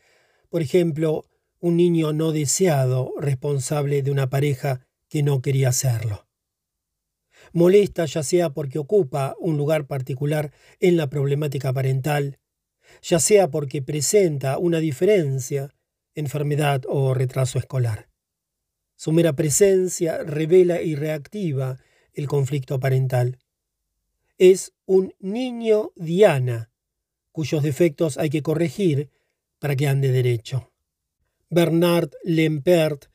[0.47, 1.25] por ejemplo,
[1.59, 6.25] un niño no deseado responsable de una pareja que no quería serlo.
[7.51, 12.39] Molesta ya sea porque ocupa un lugar particular en la problemática parental,
[13.01, 15.75] ya sea porque presenta una diferencia
[16.15, 18.12] enfermedad o retraso escolar.
[19.03, 21.77] Su mera presencia revela y reactiva
[22.13, 23.37] el conflicto parental.
[24.37, 26.71] Es un niño diana,
[27.33, 29.09] cuyos defectos hay que corregir
[29.59, 30.71] para que ande derecho.
[31.49, 33.07] Bernard Lempert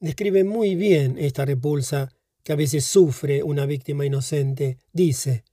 [0.00, 2.08] describe muy bien esta repulsa
[2.42, 4.78] que a veces sufre una víctima inocente.
[4.94, 5.44] Dice,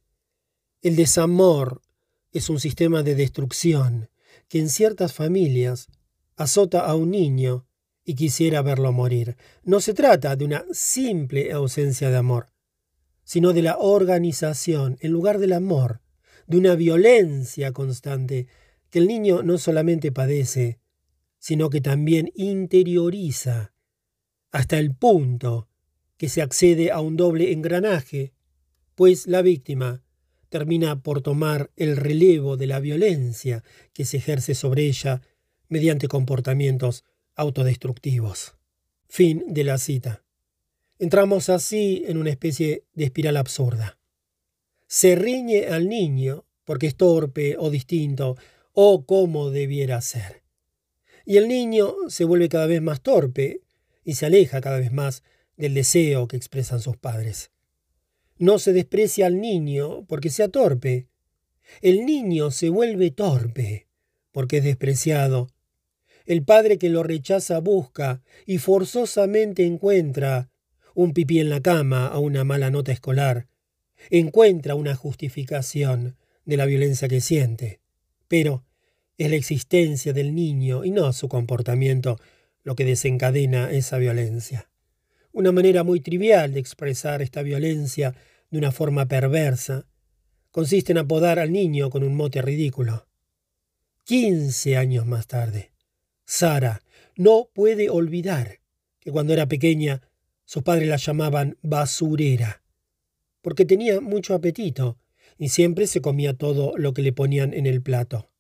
[0.82, 1.82] el desamor
[2.32, 4.10] es un sistema de destrucción
[4.48, 5.90] que en ciertas familias
[6.38, 7.66] azota a un niño
[8.12, 9.38] y quisiera verlo morir.
[9.64, 12.48] No se trata de una simple ausencia de amor,
[13.24, 16.02] sino de la organización, en lugar del amor,
[16.46, 18.48] de una violencia constante
[18.90, 20.82] que el niño no solamente padece,
[21.40, 23.74] sino que también interioriza,
[24.52, 25.70] hasta el punto
[26.18, 28.34] que se accede a un doble engranaje,
[28.94, 30.04] pues la víctima
[30.50, 35.22] termina por tomar el relevo de la violencia que se ejerce sobre ella
[35.70, 37.06] mediante comportamientos
[37.36, 38.56] autodestructivos.
[39.08, 40.24] Fin de la cita.
[41.00, 43.98] Entramos así en una especie de espiral absurda.
[44.88, 48.38] Se riñe al niño porque es torpe o distinto
[48.74, 50.44] o como debiera ser.
[51.26, 53.62] Y el niño se vuelve cada vez más torpe
[54.04, 55.24] y se aleja cada vez más
[55.58, 57.52] del deseo que expresan sus padres.
[58.38, 61.08] No se desprecia al niño porque sea torpe.
[61.82, 63.88] El niño se vuelve torpe
[64.32, 65.48] porque es despreciado.
[66.32, 70.50] El padre que lo rechaza busca y forzosamente encuentra
[70.96, 73.50] un pipí en la cama o una mala nota escolar.
[74.10, 76.16] Encuentra una justificación
[76.46, 77.82] de la violencia que siente.
[78.30, 78.64] Pero
[79.18, 82.18] es la existencia del niño y no su comportamiento
[82.64, 84.70] lo que desencadena esa violencia.
[85.34, 88.16] Una manera muy trivial de expresar esta violencia
[88.52, 89.86] de una forma perversa
[90.52, 93.06] consiste en apodar al niño con un mote ridículo.
[94.06, 95.71] Quince años más tarde,
[96.34, 96.82] Sara
[97.18, 98.62] no puede olvidar
[99.02, 100.02] que cuando era pequeña
[100.46, 102.64] sus padres la llamaban basurera,
[103.42, 104.98] porque tenía mucho apetito
[105.38, 108.32] y siempre se comía todo lo que le ponían en el plato.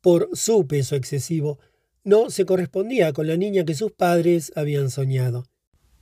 [0.00, 1.60] Por su peso excesivo,
[2.02, 5.44] no se correspondía con la niña que sus padres habían soñado.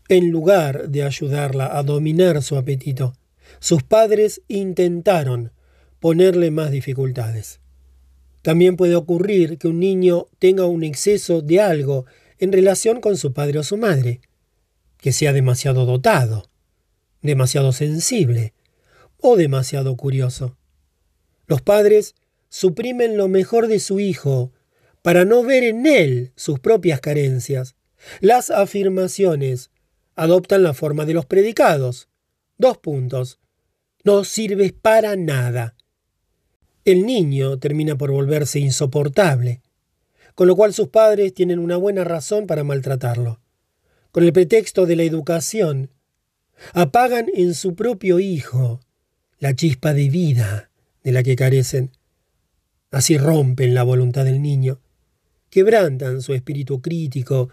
[0.09, 3.13] En lugar de ayudarla a dominar su apetito,
[3.61, 5.53] sus padres intentaron
[6.01, 7.62] ponerle más dificultades.
[8.43, 12.07] También puede ocurrir que un niño tenga un exceso de algo
[12.39, 14.21] en relación con su padre o su madre,
[14.99, 16.51] que sea demasiado dotado,
[17.23, 18.53] demasiado sensible
[19.19, 20.57] o demasiado curioso.
[21.47, 22.15] Los padres
[22.49, 24.53] suprimen lo mejor de su hijo
[25.03, 27.77] para no ver en él sus propias carencias.
[28.21, 29.71] Las afirmaciones
[30.15, 32.09] adoptan la forma de los predicados.
[32.59, 33.39] Dos puntos.
[34.05, 35.77] No sirves para nada.
[36.85, 39.61] El niño termina por volverse insoportable,
[40.35, 43.41] con lo cual sus padres tienen una buena razón para maltratarlo.
[44.11, 45.91] Con el pretexto de la educación,
[46.73, 48.81] apagan en su propio hijo
[49.39, 50.71] la chispa de vida
[51.03, 51.91] de la que carecen.
[52.91, 54.81] Así rompen la voluntad del niño
[55.53, 57.51] quebrantan su espíritu crítico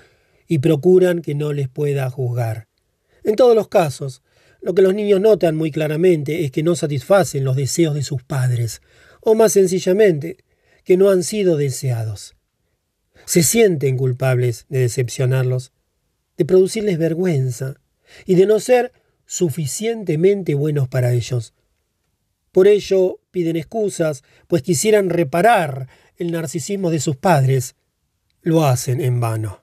[0.48, 2.70] y procuran que no les pueda juzgar.
[3.26, 4.24] En todos los casos,
[4.62, 8.24] lo que los niños notan muy claramente es que no satisfacen los deseos de sus
[8.24, 8.82] padres,
[9.22, 10.38] o más sencillamente,
[10.84, 12.36] que no han sido deseados.
[13.26, 15.72] Se sienten culpables de decepcionarlos,
[16.38, 17.76] de producirles vergüenza
[18.26, 18.92] y de no ser
[19.26, 21.54] suficientemente buenos para ellos.
[22.52, 27.76] Por ello piden excusas, pues quisieran reparar el narcisismo de sus padres
[28.42, 29.62] lo hacen en vano.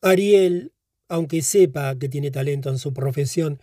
[0.00, 0.72] Ariel,
[1.08, 3.60] aunque sepa que tiene talento en su profesión,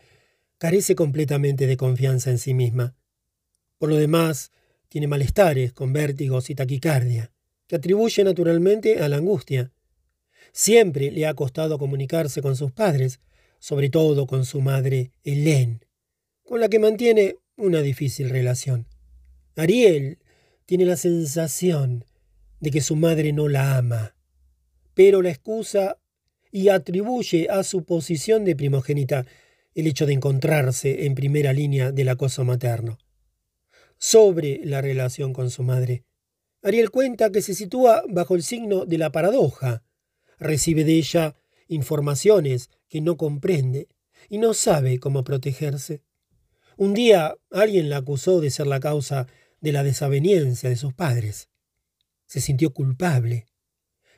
[0.57, 2.95] carece completamente de confianza en sí misma.
[3.77, 4.51] Por lo demás,
[4.89, 7.31] tiene malestares con vértigos y taquicardia,
[7.67, 9.71] que atribuye naturalmente a la angustia.
[10.51, 13.19] Siempre le ha costado comunicarse con sus padres,
[13.59, 15.81] sobre todo con su madre Hélène,
[16.43, 18.87] con la que mantiene una difícil relación.
[19.55, 20.19] Ariel
[20.65, 22.05] tiene la sensación
[22.59, 24.15] de que su madre no la ama,
[24.93, 25.97] pero la excusa
[26.51, 29.25] y atribuye a su posición de primogénita
[29.75, 32.97] el hecho de encontrarse en primera línea del acoso materno.
[33.97, 36.03] Sobre la relación con su madre,
[36.61, 39.83] Ariel cuenta que se sitúa bajo el signo de la paradoja.
[40.39, 41.35] Recibe de ella
[41.67, 43.87] informaciones que no comprende
[44.29, 46.03] y no sabe cómo protegerse.
[46.77, 49.27] Un día alguien la acusó de ser la causa
[49.61, 51.49] de la desaveniencia de sus padres.
[52.27, 53.47] Se sintió culpable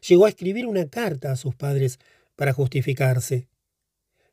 [0.08, 2.00] llegó a escribir una carta a sus padres
[2.36, 3.48] para justificarse.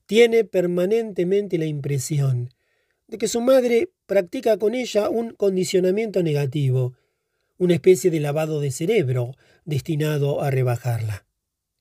[0.06, 2.50] Tiene permanentemente la impresión
[3.08, 6.94] de que su madre practica con ella un condicionamiento negativo,
[7.58, 9.34] una especie de lavado de cerebro
[9.64, 11.26] destinado a rebajarla.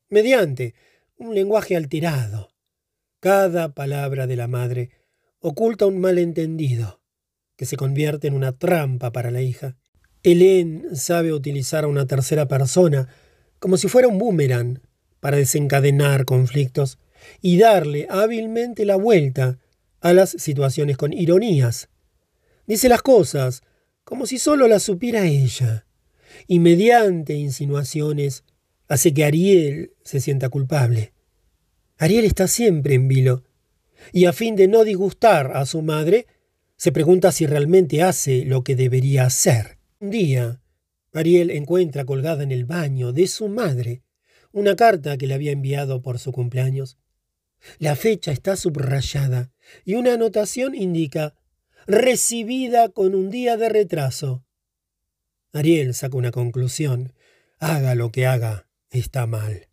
[0.09, 0.75] Mediante
[1.17, 2.49] un lenguaje alterado.
[3.19, 4.91] Cada palabra de la madre
[5.39, 7.01] oculta un malentendido
[7.55, 9.77] que se convierte en una trampa para la hija.
[10.23, 13.07] Hélène sabe utilizar a una tercera persona
[13.59, 14.81] como si fuera un boomerang,
[15.25, 16.99] para desencadenar conflictos
[17.41, 19.57] y darle hábilmente la vuelta
[20.05, 21.89] a las situaciones con ironías.
[22.67, 23.63] Dice las cosas
[24.03, 25.87] como si solo las supiera ella,
[26.45, 28.43] y mediante insinuaciones
[28.87, 31.13] hace que Ariel se sienta culpable.
[31.97, 33.45] Ariel está siempre en vilo,
[34.13, 36.27] y a fin de no disgustar a su madre,
[36.77, 39.79] se pregunta si realmente hace lo que debería hacer.
[39.99, 40.61] Un día,
[41.13, 44.03] Ariel encuentra colgada en el baño de su madre
[44.51, 46.99] una carta que le había enviado por su cumpleaños.
[47.79, 49.49] La fecha está subrayada
[49.83, 51.35] y una anotación indica
[51.87, 54.45] recibida con un día de retraso.
[55.53, 57.13] Ariel saca una conclusión.
[57.59, 59.69] Haga lo que haga, está mal.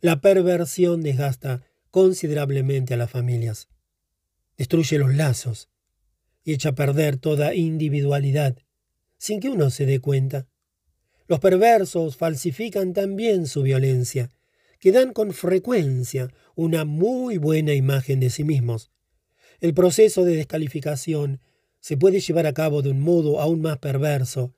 [0.00, 3.68] La perversión desgasta considerablemente a las familias.
[4.56, 5.68] Destruye los lazos.
[6.44, 8.58] y echa a perder toda individualidad,
[9.16, 10.48] sin que uno se dé cuenta.
[11.28, 14.32] Los perversos falsifican también su violencia,
[14.80, 18.90] que dan con frecuencia una muy buena imagen de sí mismos.
[19.60, 21.40] El proceso de descalificación
[21.80, 24.54] se puede llevar a cabo de un modo aún más perverso,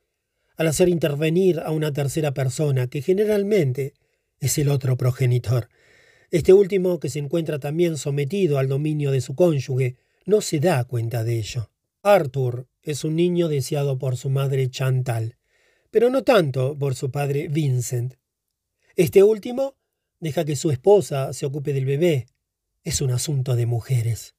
[0.57, 3.95] al hacer intervenir a una tercera persona, que generalmente
[4.41, 5.69] es el otro progenitor.
[6.31, 9.97] Este último, que se encuentra también sometido al dominio de su cónyuge,
[10.27, 11.71] no se da cuenta de ello.
[12.03, 15.37] Arthur es un niño deseado por su madre Chantal,
[15.91, 18.15] pero no tanto por su padre Vincent.
[18.97, 19.77] Este último
[20.25, 22.27] deja que su esposa se ocupe del bebé.
[22.83, 24.35] Es un asunto de mujeres.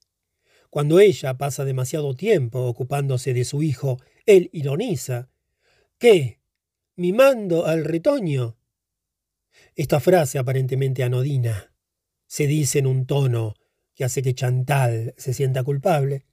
[0.72, 5.30] Cuando ella pasa demasiado tiempo ocupándose de su hijo, él ironiza.
[6.00, 6.40] ¿Qué?
[6.96, 8.58] ¿Mimando al retoño?
[9.76, 11.72] Esta frase aparentemente anodina
[12.26, 13.54] se dice en un tono
[13.94, 16.26] que hace que Chantal se sienta culpable,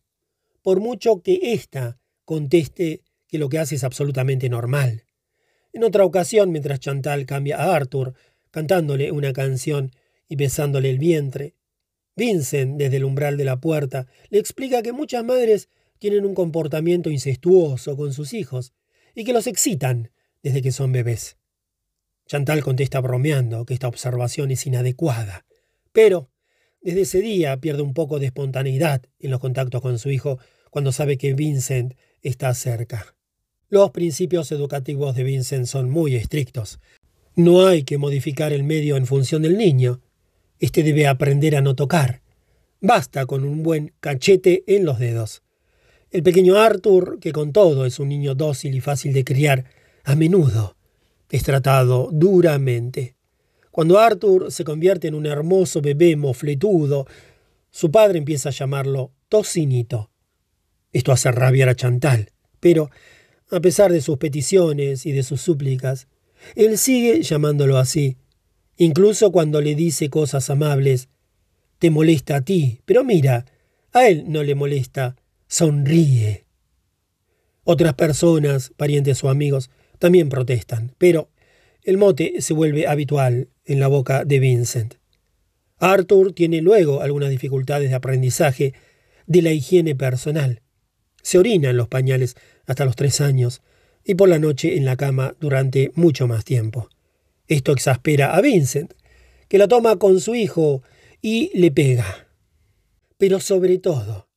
[0.63, 5.05] por mucho que ésta conteste que lo que hace es absolutamente normal.
[5.75, 8.15] En otra ocasión, mientras Chantal cambia a Arthur,
[8.53, 9.91] cantándole una canción
[10.29, 11.57] y besándole el vientre,
[12.15, 15.69] Vincent, desde el umbral de la puerta, le explica que muchas madres
[15.99, 18.73] tienen un comportamiento incestuoso con sus hijos
[19.15, 20.11] y que los excitan
[20.43, 21.39] desde que son bebés.
[22.27, 25.45] Chantal contesta bromeando que esta observación es inadecuada,
[25.93, 26.31] pero
[26.81, 30.39] desde ese día pierde un poco de espontaneidad en los contactos con su hijo
[30.71, 33.17] cuando sabe que Vincent está cerca.
[33.69, 36.79] Los principios educativos de Vincent son muy estrictos.
[37.35, 40.01] No hay que modificar el medio en función del niño,
[40.61, 42.23] este debe aprender a no tocar.
[42.81, 45.43] Basta con un buen cachete en los dedos.
[46.11, 49.65] El pequeño Arthur, que con todo es un niño dócil y fácil de criar,
[50.05, 50.77] a menudo
[51.33, 53.17] es tratado duramente.
[53.71, 57.07] Cuando Arthur se convierte en un hermoso bebé mofletudo,
[57.71, 60.11] su padre empieza a llamarlo Tocinito.
[60.93, 62.91] Esto hace rabiar a Chantal, pero,
[63.51, 66.07] a pesar de sus peticiones y de sus súplicas,
[66.55, 68.17] él sigue llamándolo así,
[68.77, 71.09] incluso cuando le dice cosas amables.
[71.79, 73.47] Te molesta a ti, pero mira,
[73.93, 75.17] a él no le molesta,
[75.49, 76.45] sonríe.
[77.65, 81.29] Otras personas, parientes o amigos, también protestan, pero
[81.83, 84.95] el mote se vuelve habitual en la boca de Vincent.
[85.79, 88.75] Arthur tiene luego algunas dificultades de aprendizaje
[89.27, 90.63] de la higiene personal.
[91.23, 92.37] Se orina en los pañales
[92.67, 93.63] hasta los tres años
[94.05, 96.89] y por la noche en la cama durante mucho más tiempo.
[97.49, 98.95] Esto exaspera a Vincent,
[99.49, 100.83] que la toma con su hijo
[101.21, 102.29] y le pega.
[103.19, 104.29] Pero sobre todo,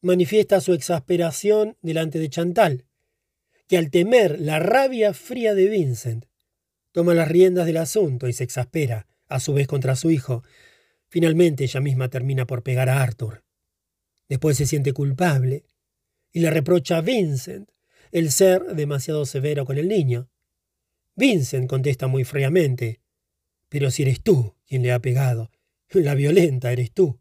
[0.00, 2.86] manifiesta su exasperación delante de Chantal,
[3.68, 6.26] que al temer la rabia fría de Vincent,
[6.92, 10.42] toma las riendas del asunto y se exaspera, a su vez contra su hijo.
[11.08, 13.44] Finalmente ella misma termina por pegar a Arthur.
[14.28, 15.64] Después se siente culpable
[16.32, 17.68] y le reprocha a Vincent
[18.12, 20.28] el ser demasiado severo con el niño.
[21.16, 23.00] Vincent contesta muy fríamente.
[23.68, 25.50] Pero si eres tú quien le ha pegado,
[25.90, 27.18] la violenta eres tú.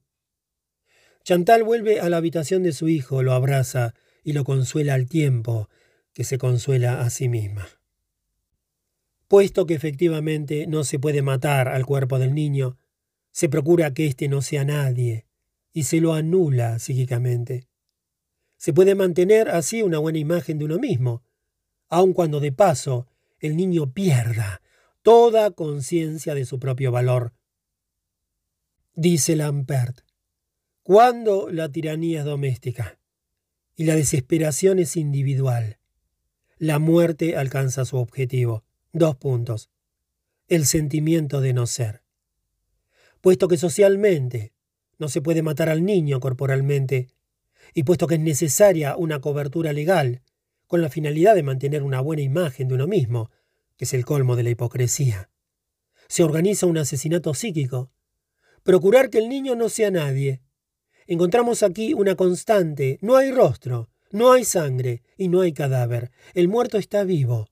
[1.24, 3.94] Chantal vuelve a la habitación de su hijo, lo abraza
[4.24, 5.70] y lo consuela al tiempo
[6.14, 7.68] que se consuela a sí misma.
[9.28, 12.78] Puesto que efectivamente no se puede matar al cuerpo del niño,
[13.32, 15.26] se procura que éste no sea nadie
[15.72, 17.70] y se lo anula psíquicamente.
[18.62, 21.24] Se puede mantener así una buena imagen de uno mismo,
[21.90, 23.08] aun cuando de paso
[23.40, 24.62] el niño pierda
[25.02, 27.34] toda conciencia de su propio valor.
[28.94, 30.02] Dice Lampert,
[30.84, 33.00] cuando la tiranía es doméstica
[33.76, 35.80] y la desesperación es individual,
[36.60, 38.64] la muerte alcanza su objetivo.
[38.94, 39.72] Dos puntos.
[40.48, 42.04] El sentimiento de no ser.
[43.22, 44.54] Puesto que socialmente
[45.00, 47.08] no se puede matar al niño corporalmente,
[47.73, 50.22] y puesto que es necesaria una cobertura legal
[50.68, 53.30] con la finalidad de mantener una buena imagen de uno mismo,
[53.77, 55.30] que es el colmo de la hipocresía.
[56.07, 57.91] Se organiza un asesinato psíquico.
[58.64, 60.41] Procurar que el niño no sea nadie.
[61.07, 62.99] Encontramos aquí una constante.
[63.02, 66.11] No hay rostro, no hay sangre y no hay cadáver.
[66.34, 67.49] El muerto está vivo.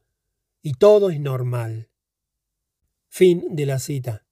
[0.62, 1.90] Y todo es normal.
[3.08, 4.26] Fin de la cita.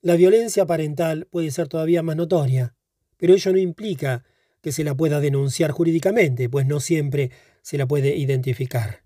[0.00, 2.74] La violencia parental puede ser todavía más notoria,
[3.16, 4.24] pero ello no implica
[4.60, 7.30] que se la pueda denunciar jurídicamente, pues no siempre
[7.62, 9.02] se la puede identificar.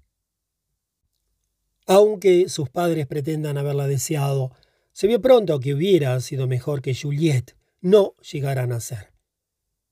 [1.86, 4.52] Aunque sus padres pretendan haberla deseado,
[4.92, 9.12] se vio pronto que hubiera sido mejor que Juliette no llegara a nacer.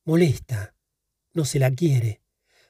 [0.04, 0.74] Molesta,
[1.32, 2.20] no se la quiere.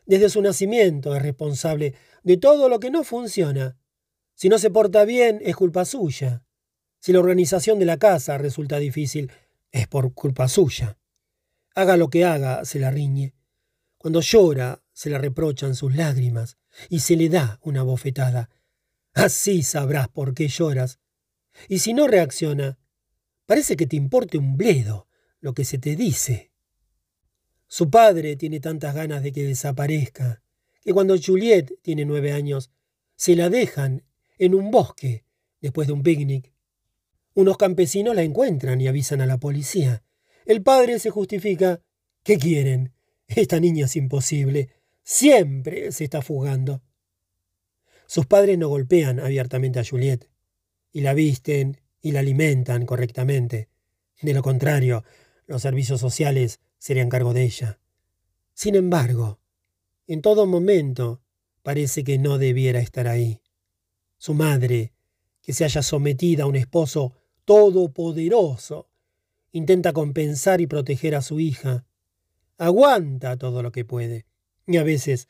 [0.07, 3.77] Desde su nacimiento es responsable de todo lo que no funciona.
[4.35, 6.43] Si no se porta bien, es culpa suya.
[6.99, 9.31] Si la organización de la casa resulta difícil,
[9.71, 10.99] es por culpa suya.
[11.81, 13.35] Haga lo que haga, se la riñe.
[13.97, 16.59] Cuando llora, se le reprochan sus lágrimas
[16.91, 18.51] y se le da una bofetada.
[19.15, 21.01] Así sabrás por qué lloras.
[21.69, 22.79] Y si no reacciona,
[23.47, 25.09] parece que te importe un bledo
[25.39, 26.53] lo que se te dice.
[27.67, 30.43] Su padre tiene tantas ganas de que desaparezca,
[30.83, 32.71] que cuando Juliet tiene nueve años,
[33.17, 34.05] se la dejan
[34.37, 35.25] en un bosque
[35.63, 36.53] después de un picnic.
[37.33, 40.05] Unos campesinos la encuentran y avisan a la policía.
[40.51, 41.81] El padre se justifica.
[42.25, 42.93] ¿Qué quieren?
[43.29, 44.71] Esta niña es imposible.
[45.05, 46.83] Siempre se está fugando.
[48.09, 50.29] Sus padres no golpean abiertamente a Juliet,
[50.91, 53.69] y la visten y la alimentan correctamente.
[54.23, 55.05] De lo contrario,
[55.47, 57.79] los servicios sociales serían cargo de ella.
[58.53, 59.39] Sin embargo,
[60.09, 61.23] en todo momento
[61.63, 63.41] parece que no debiera estar ahí.
[64.19, 64.95] Su madre,
[65.43, 67.15] que se haya sometida a un esposo
[67.45, 68.90] todopoderoso,
[69.53, 71.85] intenta compensar y proteger a su hija,
[72.59, 74.27] aguanta todo lo que puede
[74.67, 75.29] y a veces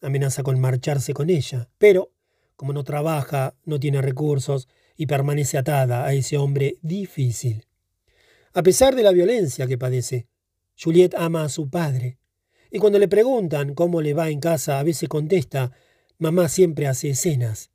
[0.00, 2.12] amenaza con marcharse con ella, pero
[2.56, 7.66] como no trabaja, no tiene recursos y permanece atada a ese hombre difícil.
[8.52, 10.28] A pesar de la violencia que padece,
[10.80, 12.18] Juliet ama a su padre,
[12.70, 15.72] y cuando le preguntan cómo le va en casa, a veces contesta,
[16.18, 17.70] mamá siempre hace escenas,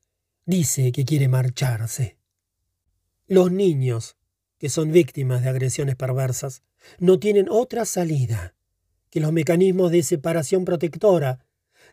[0.45, 2.18] dice que quiere marcharse.
[3.28, 4.16] Los niños,
[4.57, 6.63] que son víctimas de agresiones perversas,
[6.99, 8.55] no tienen otra salida
[9.09, 11.45] que los mecanismos de separación protectora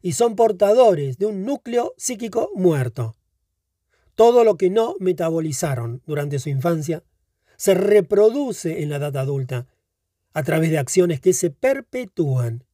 [0.03, 3.17] y son portadores de un núcleo psíquico muerto.
[4.15, 7.03] Todo lo que no metabolizaron durante su infancia
[7.57, 9.67] se reproduce en la edad adulta
[10.33, 12.65] a través de acciones que se perpetúan.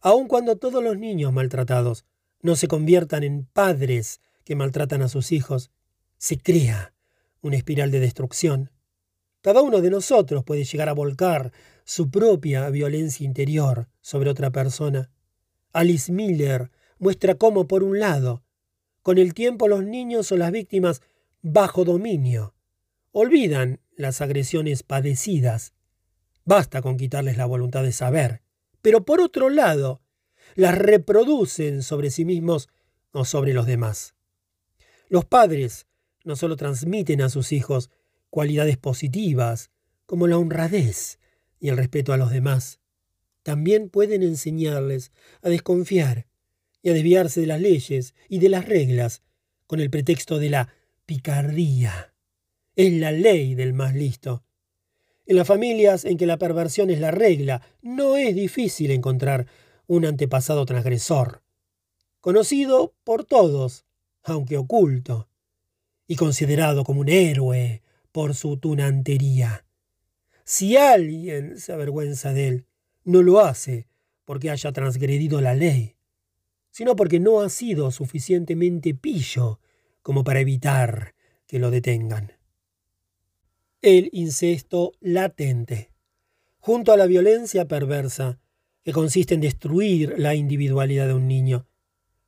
[0.00, 2.04] Aun cuando todos los niños maltratados
[2.40, 5.70] no se conviertan en padres que maltratan a sus hijos,
[6.18, 6.92] se crea
[7.40, 8.71] una espiral de destrucción.
[9.42, 11.52] Cada uno de nosotros puede llegar a volcar
[11.84, 15.10] su propia violencia interior sobre otra persona.
[15.72, 18.44] Alice Miller muestra cómo, por un lado,
[19.02, 21.02] con el tiempo los niños o las víctimas
[21.42, 22.54] bajo dominio
[23.12, 25.74] olvidan las agresiones padecidas.
[26.44, 28.42] Basta con quitarles la voluntad de saber.
[28.80, 30.00] Pero por otro lado,
[30.54, 32.68] las reproducen sobre sí mismos
[33.12, 34.14] o sobre los demás.
[35.08, 35.86] Los padres
[36.24, 37.90] no solo transmiten a sus hijos
[38.32, 39.70] cualidades positivas,
[40.06, 41.18] como la honradez,
[41.60, 42.80] y el respeto a los demás.
[43.42, 46.26] También pueden enseñarles a desconfiar
[46.80, 49.20] y a desviarse de las leyes y de las reglas
[49.66, 52.14] con el pretexto de la picardía.
[52.74, 54.42] Es la ley del más listo.
[55.26, 59.46] En las familias en que la perversión es la regla, no es difícil encontrar
[59.86, 61.42] un antepasado transgresor,
[62.22, 63.84] conocido por todos,
[64.22, 65.28] aunque oculto,
[66.06, 67.82] y considerado como un héroe
[68.12, 69.64] por su tunantería.
[70.44, 72.66] Si alguien se avergüenza de él,
[73.04, 73.88] no lo hace
[74.24, 75.96] porque haya transgredido la ley,
[76.70, 79.60] sino porque no ha sido suficientemente pillo
[80.02, 81.14] como para evitar
[81.46, 82.32] que lo detengan.
[83.80, 85.90] El incesto latente.
[86.58, 88.38] Junto a la violencia perversa,
[88.84, 91.66] que consiste en destruir la individualidad de un niño,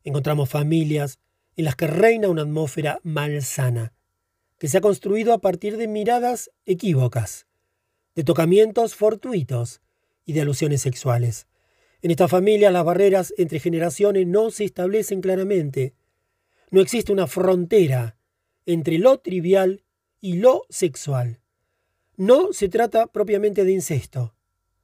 [0.02, 1.19] encontramos familias
[1.56, 3.93] en las que reina una atmósfera malsana,
[4.59, 7.47] que se ha construido a partir de miradas equívocas,
[8.14, 9.81] de tocamientos fortuitos
[10.24, 11.47] y de alusiones sexuales.
[12.02, 15.94] En esta familia las barreras entre generaciones no se establecen claramente.
[16.70, 18.16] No existe una frontera
[18.66, 19.85] entre lo trivial
[20.20, 21.40] y lo sexual.
[22.16, 24.35] No se trata propiamente de incesto,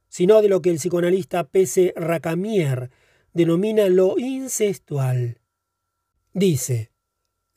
[0.09, 1.93] sino de lo que el psicoanalista P.C.
[1.95, 2.91] Racamier
[3.33, 5.39] denomina lo incestual.
[6.33, 6.90] Dice,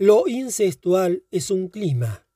[0.04, 2.26] lo incestual es un clima,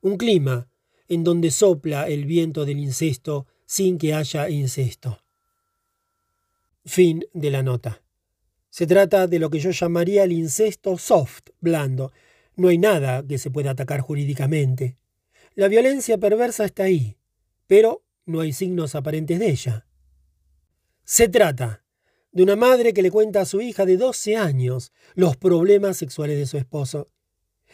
[0.00, 0.70] un clima
[1.08, 5.22] en donde sopla el viento del incesto sin que haya incesto.
[6.86, 8.02] Fin de la nota.
[8.70, 12.12] Se trata de lo que yo llamaría el incesto soft, blando.
[12.56, 14.96] No hay nada que se pueda atacar jurídicamente.
[15.54, 17.18] La violencia perversa está ahí,
[17.66, 19.86] pero no hay signos aparentes de ella.
[21.04, 21.84] Se trata
[22.32, 26.38] de una madre que le cuenta a su hija de 12 años los problemas sexuales
[26.38, 27.08] de su esposo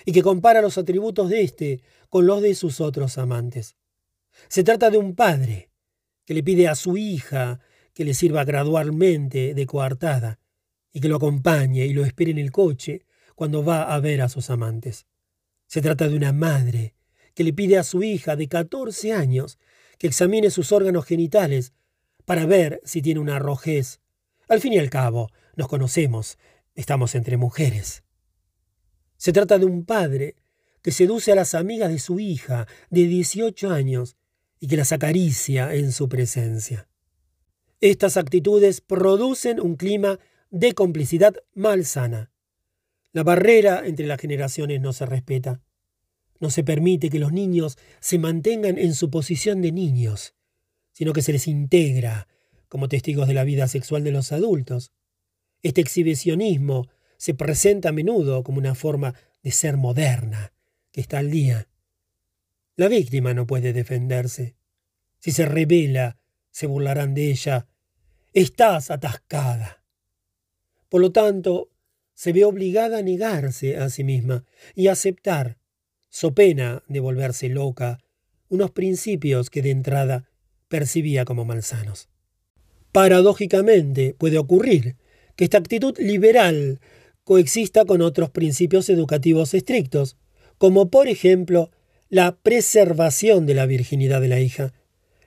[0.05, 3.77] y que compara los atributos de éste con los de sus otros amantes.
[4.49, 5.71] Se trata de un padre
[6.25, 7.61] que le pide a su hija
[7.93, 10.41] que le sirva gradualmente de coartada
[10.93, 13.05] y que lo acompañe y lo espere en el coche
[13.35, 15.07] cuando va a ver a sus amantes.
[15.66, 16.95] Se trata de una madre
[17.35, 19.59] que le pide a su hija de 14 años
[19.99, 21.73] que examine sus órganos genitales
[22.25, 24.01] para ver si tiene una rojez.
[24.49, 26.39] Al fin y al cabo, nos conocemos,
[26.75, 28.03] estamos entre mujeres.
[29.24, 30.36] Se trata de un padre
[30.82, 34.18] que seduce a las amigas de su hija de 18 años
[34.60, 36.88] y que las acaricia en su presencia.
[37.80, 40.20] Estas actitudes producen un clima
[40.51, 42.32] de complicidad malsana.
[43.12, 45.62] La barrera entre las generaciones no se respeta.
[46.38, 50.34] No se permite que los niños se mantengan en su posición de niños,
[50.92, 52.28] sino que se les integra
[52.68, 54.92] como testigos de la vida sexual de los adultos.
[55.62, 56.88] Este exhibicionismo
[57.24, 60.52] se presenta a menudo como una forma de ser moderna,
[60.92, 61.68] que está al día.
[62.76, 64.56] La víctima no puede defenderse.
[65.20, 66.18] Si se revela,
[66.51, 67.66] se burlarán de ella.
[68.34, 69.82] Estás atascada.
[70.90, 71.70] Por lo tanto,
[72.12, 74.44] se ve obligada a negarse a sí misma
[74.74, 75.56] y aceptar,
[76.10, 78.01] so pena de volverse loca,
[78.51, 80.28] unos principios que de entrada
[80.68, 82.10] percibía como malsanos.
[82.92, 84.96] Paradójicamente puede ocurrir
[85.36, 86.80] que esta actitud liberal
[87.24, 90.16] coexista con otros principios educativos estrictos,
[90.59, 91.70] como por ejemplo
[92.09, 94.72] la preservación de la virginidad de la hija.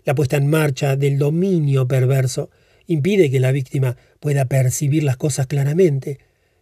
[0.05, 2.49] La puesta en marcha del dominio perverso
[2.85, 6.19] impide que la víctima pueda percibir las cosas claramente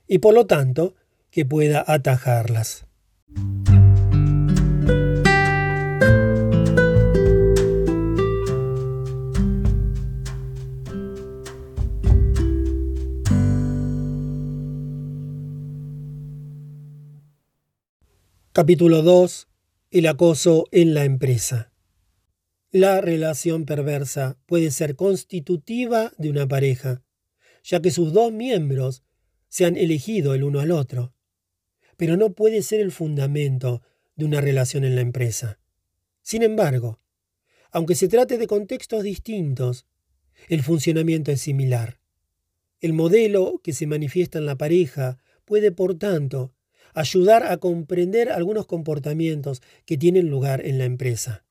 [0.08, 0.96] y por lo tanto
[1.30, 2.86] que pueda atajarlas.
[18.56, 19.50] Capítulo 2.
[19.92, 21.74] El acoso en la empresa.
[22.72, 27.04] La relación perversa puede ser constitutiva de una pareja,
[27.66, 29.04] ya que sus dos miembros
[29.50, 31.14] se han elegido el uno al otro,
[31.98, 33.82] pero no puede ser el fundamento
[34.16, 35.60] de una relación en la empresa.
[36.22, 37.02] Sin embargo,
[37.72, 39.86] aunque se trate de contextos distintos,
[40.48, 42.00] el funcionamiento es similar.
[42.80, 46.55] El modelo que se manifiesta en la pareja puede, por tanto,
[46.96, 51.46] ayudar a comprender algunos comportamientos que tienen lugar en la empresa.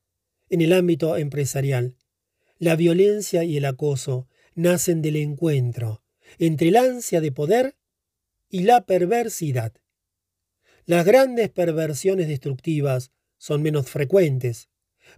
[0.49, 1.97] En el ámbito empresarial,
[2.59, 6.03] la violencia y el acoso nacen del encuentro
[6.39, 7.77] entre la ansia de poder
[8.49, 9.75] y la perversidad.
[10.87, 14.71] Las grandes perversiones destructivas son menos frecuentes,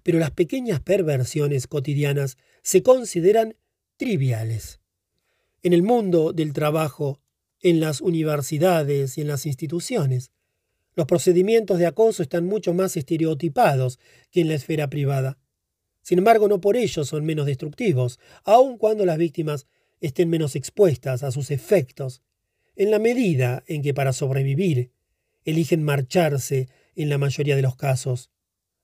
[0.02, 3.56] pero las pequeñas perversiones cotidianas se consideran
[3.96, 4.80] triviales.
[5.62, 7.20] En el mundo del trabajo
[7.60, 10.30] en las universidades y en las instituciones.
[10.94, 13.98] Los procedimientos de acoso están mucho más estereotipados
[14.30, 15.38] que en la esfera privada.
[16.02, 19.66] Sin embargo, no por ello son menos destructivos, aun cuando las víctimas
[20.00, 22.22] estén menos expuestas a sus efectos,
[22.76, 24.92] en la medida en que para sobrevivir
[25.44, 28.30] eligen marcharse en la mayoría de los casos,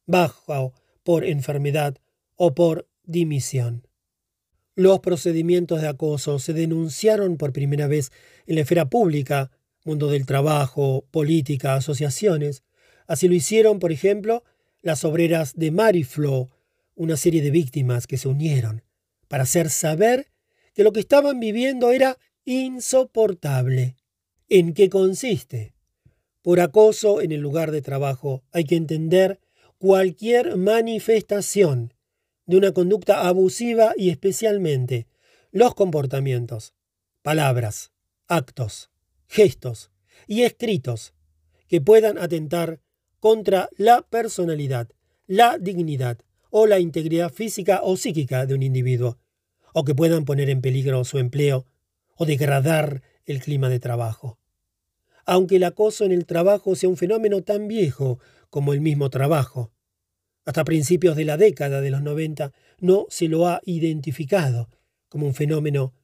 [0.07, 1.97] bajo por enfermedad
[2.37, 3.87] o por dimisión.
[4.75, 8.11] Los procedimientos de acoso se denunciaron por primera vez
[8.47, 9.51] en la esfera pública,
[9.85, 12.63] mundo del trabajo, política, asociaciones.
[13.07, 14.45] Así lo hicieron, por ejemplo,
[14.81, 16.51] las obreras de Mariflow,
[16.95, 18.83] una serie de víctimas que se unieron
[19.29, 20.29] para hacer saber
[20.75, 23.97] que lo que estaban viviendo era insoportable.
[24.49, 25.75] ¿En qué consiste?
[26.43, 29.41] Por acoso en el lugar de trabajo hay que entender
[29.79, 31.95] cualquier manifestación
[32.47, 35.07] de una conducta abusiva y especialmente
[35.51, 36.75] los comportamientos,
[37.23, 37.93] palabras,
[38.27, 38.91] actos,
[39.29, 39.91] gestos
[40.27, 41.15] y escritos
[41.69, 42.81] que puedan atentar
[43.21, 44.89] contra la personalidad,
[45.27, 46.19] la dignidad
[46.51, 49.19] o la integridad física o psíquica de un individuo,
[49.73, 51.67] o que puedan poner en peligro su empleo
[52.17, 54.39] o degradar el clima de trabajo.
[55.25, 58.19] Aunque el acoso en el trabajo sea un fenómeno tan viejo
[58.51, 59.73] como el mismo trabajo,
[60.45, 64.69] hasta principios de la década de los 90 no se lo ha identificado
[65.09, 65.95] como un fenómeno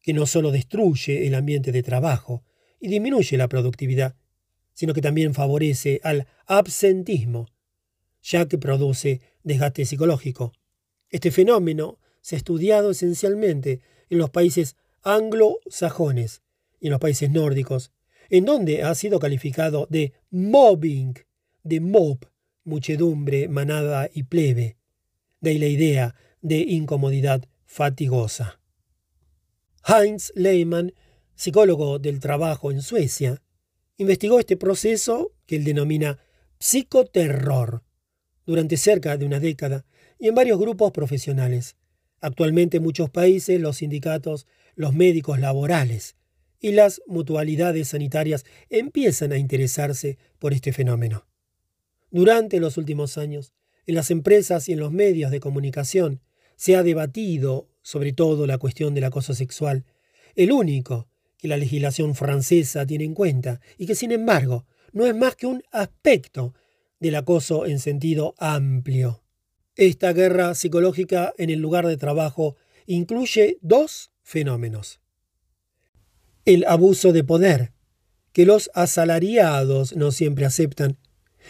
[0.00, 2.44] que no solo destruye el ambiente de trabajo
[2.80, 4.14] y disminuye la productividad,
[4.72, 7.48] sino que también favorece al absentismo,
[8.22, 10.52] ya que produce desgaste psicológico.
[11.10, 13.80] Este fenómeno se ha estudiado esencialmente
[14.10, 16.42] en los países anglosajones
[16.80, 17.92] y en los países nórdicos,
[18.30, 21.14] en donde ha sido calificado de mobbing,
[21.62, 22.18] de mob,
[22.68, 24.76] muchedumbre, manada y plebe.
[25.40, 28.60] De la idea de incomodidad fatigosa.
[29.86, 30.92] Heinz Lehmann,
[31.34, 33.42] psicólogo del trabajo en Suecia,
[33.96, 36.18] investigó este proceso que él denomina
[36.58, 37.82] psicoterror
[38.44, 39.84] durante cerca de una década
[40.18, 41.76] y en varios grupos profesionales.
[42.20, 46.16] Actualmente en muchos países los sindicatos, los médicos laborales
[46.60, 51.27] y las mutualidades sanitarias empiezan a interesarse por este fenómeno.
[52.10, 53.52] Durante los últimos años,
[53.86, 56.20] en las empresas y en los medios de comunicación
[56.56, 59.84] se ha debatido sobre todo la cuestión del acoso sexual,
[60.34, 61.08] el único
[61.38, 65.46] que la legislación francesa tiene en cuenta y que sin embargo no es más que
[65.46, 66.54] un aspecto
[67.00, 69.22] del acoso en sentido amplio.
[69.76, 72.56] Esta guerra psicológica en el lugar de trabajo
[72.86, 75.00] incluye dos fenómenos.
[76.44, 77.72] El abuso de poder,
[78.32, 80.98] que los asalariados no siempre aceptan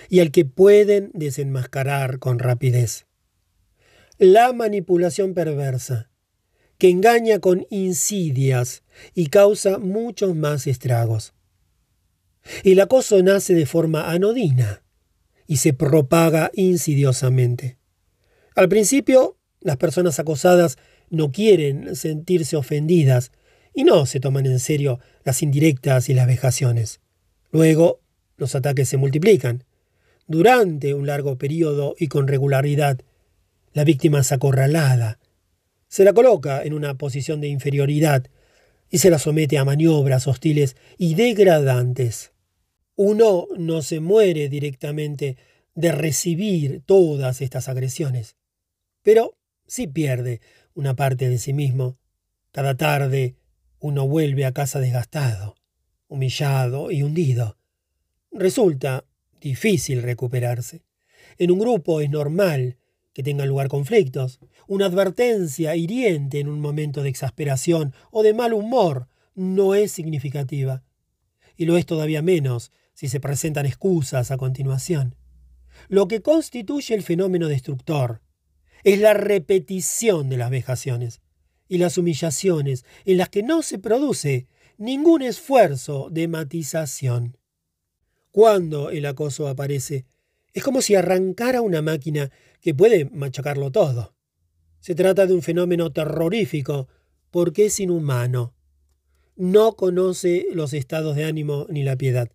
[0.09, 3.07] y al que pueden desenmascarar con rapidez.
[4.19, 6.11] La manipulación perversa,
[6.79, 8.83] que engaña con insidias
[9.15, 11.35] y causa muchos más estragos.
[12.65, 14.83] El acoso nace de forma anodina
[15.47, 17.79] y se propaga insidiosamente.
[18.55, 20.79] Al principio, las personas acosadas
[21.11, 23.33] no quieren sentirse ofendidas
[23.75, 27.01] y no se toman en serio las indirectas y las vejaciones.
[27.51, 28.01] Luego,
[28.37, 29.65] los ataques se multiplican.
[30.29, 33.01] Durante un largo periodo y con regularidad,
[33.73, 35.19] la víctima es acorralada,
[35.89, 38.27] se la coloca en una posición de inferioridad
[38.91, 42.33] y se la somete a maniobras hostiles y degradantes.
[42.95, 45.39] Uno no se muere directamente
[45.75, 48.37] de recibir todas estas agresiones,
[49.03, 50.43] pero sí pierde
[50.75, 51.97] una parte de sí mismo.
[52.53, 53.37] Cada tarde
[53.79, 55.57] uno vuelve a casa desgastado,
[56.07, 57.57] humillado y hundido.
[58.31, 59.07] Resulta
[59.41, 60.83] difícil recuperarse.
[61.39, 62.79] En un grupo es normal
[63.13, 64.41] que tengan lugar conflictos.
[64.67, 70.85] Una advertencia hiriente en un momento de exasperación o de mal humor no es significativa.
[71.57, 75.17] Y lo es todavía menos si se presentan excusas a continuación.
[75.89, 78.21] Lo que constituye el fenómeno destructor
[78.85, 81.21] es la repetición de las vejaciones
[81.69, 84.47] y las humillaciones en las que no se produce
[84.77, 87.38] ningún esfuerzo de matización.
[88.31, 90.07] Cuando el acoso aparece,
[90.53, 92.31] es como si arrancara una máquina
[92.61, 94.15] que puede machacarlo todo.
[94.81, 96.89] Se trata de un fenómeno terrorífico
[97.31, 98.55] porque es inhumano.
[99.37, 102.31] No conoce los estados de ánimo ni la piedad.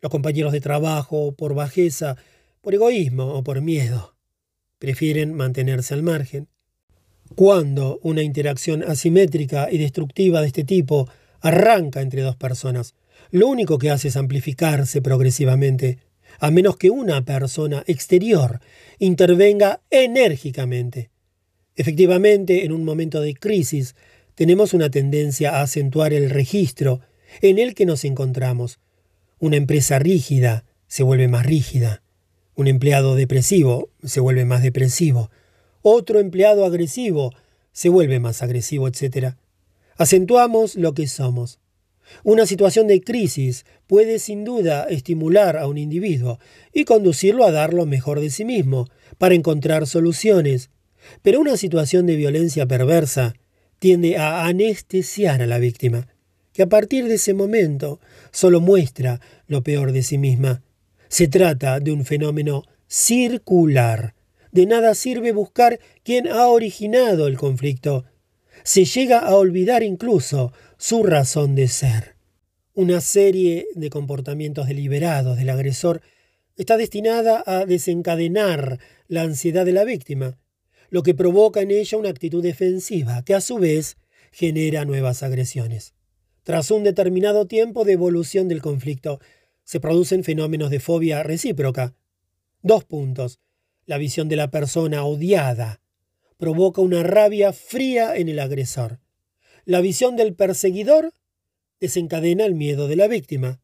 [0.00, 2.16] Los compañeros de trabajo, por bajeza,
[2.60, 4.16] por egoísmo o por miedo,
[4.78, 6.48] prefieren mantenerse al margen.
[7.34, 11.08] Cuando una interacción asimétrica y destructiva de este tipo
[11.40, 12.94] arranca entre dos personas,
[13.32, 15.98] lo único que hace es amplificarse progresivamente
[16.38, 18.60] a menos que una persona exterior
[18.98, 21.10] intervenga enérgicamente.
[21.74, 23.94] Efectivamente, en un momento de crisis,
[24.34, 27.00] tenemos una tendencia a acentuar el registro
[27.40, 28.78] en el que nos encontramos.
[29.38, 32.02] Una empresa rígida se vuelve más rígida.
[32.54, 35.30] Un empleado depresivo se vuelve más depresivo.
[35.80, 37.32] Otro empleado agresivo
[37.72, 39.36] se vuelve más agresivo, etc.
[39.96, 41.61] Acentuamos lo que somos.
[42.24, 46.38] Una situación de crisis puede sin duda estimular a un individuo
[46.72, 48.88] y conducirlo a dar lo mejor de sí mismo,
[49.18, 50.70] para encontrar soluciones.
[51.22, 53.34] Pero una situación de violencia perversa
[53.78, 56.06] tiende a anestesiar a la víctima,
[56.52, 58.00] que a partir de ese momento
[58.30, 60.62] solo muestra lo peor de sí misma.
[61.08, 64.14] Se trata de un fenómeno circular.
[64.50, 68.04] De nada sirve buscar quién ha originado el conflicto.
[68.64, 70.52] Se llega a olvidar incluso
[70.82, 72.16] su razón de ser.
[72.74, 76.02] Una serie de comportamientos deliberados del agresor
[76.56, 80.40] está destinada a desencadenar la ansiedad de la víctima,
[80.90, 83.96] lo que provoca en ella una actitud defensiva que a su vez
[84.32, 85.94] genera nuevas agresiones.
[86.42, 89.20] Tras un determinado tiempo de evolución del conflicto,
[89.62, 91.94] se producen fenómenos de fobia recíproca.
[92.60, 93.38] Dos puntos.
[93.86, 95.80] La visión de la persona odiada
[96.38, 98.98] provoca una rabia fría en el agresor.
[99.64, 101.14] La visión del perseguidor
[101.78, 103.60] desencadena el miedo de la víctima.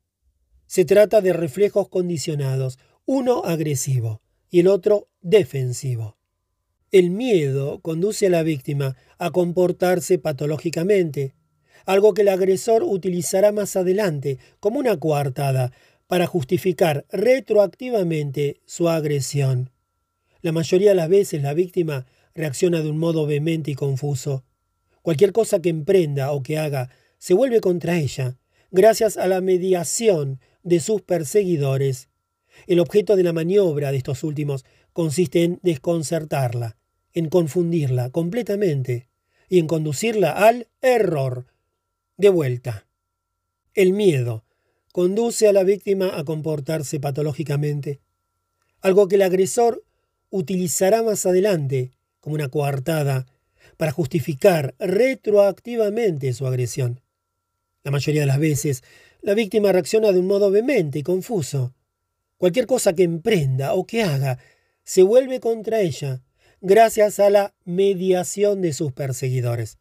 [0.67, 6.17] Se trata de reflejos condicionados, uno agresivo y el otro defensivo.
[6.93, 11.35] El miedo conduce a la víctima a comportarse patológicamente,
[11.85, 15.73] algo que el agresor utilizará más adelante como una coartada
[16.07, 19.73] para justificar retroactivamente su agresión.
[20.43, 24.45] La mayoría de las veces la víctima reacciona de un modo vehemente y confuso.
[25.09, 28.37] Cualquier cosa que emprenda o que haga se vuelve contra ella,
[28.71, 32.11] gracias a la mediación de sus perseguidores.
[32.67, 36.77] El objeto de la maniobra de estos últimos consiste en desconcertarla,
[37.15, 39.09] en confundirla completamente
[39.49, 41.47] y en conducirla al error.
[42.19, 42.87] De vuelta.
[43.73, 44.45] El miedo
[44.93, 48.03] conduce a la víctima a comportarse patológicamente,
[48.83, 49.83] algo que el agresor
[50.29, 53.25] utilizará más adelante como una coartada
[53.79, 57.01] para justificar retroactivamente su agresión.
[57.85, 58.83] La mayoría de las veces,
[59.23, 61.73] la víctima reacciona de un modo vehemente y confuso.
[62.37, 64.39] Cualquier cosa que emprenda o que haga
[64.85, 66.23] se vuelve contra ella
[66.61, 69.79] gracias a la mediación de sus perseguidores.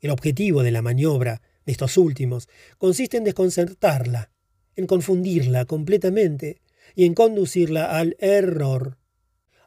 [0.00, 2.48] El objetivo de la maniobra de estos últimos
[2.78, 4.32] consiste en desconcertarla,
[4.74, 6.60] en confundirla completamente
[6.96, 8.98] y en conducirla al error.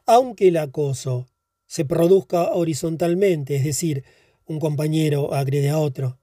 [0.04, 1.28] Aunque el acoso
[1.74, 4.04] se produzca horizontalmente, es decir,
[4.46, 6.20] un compañero agrede a otro.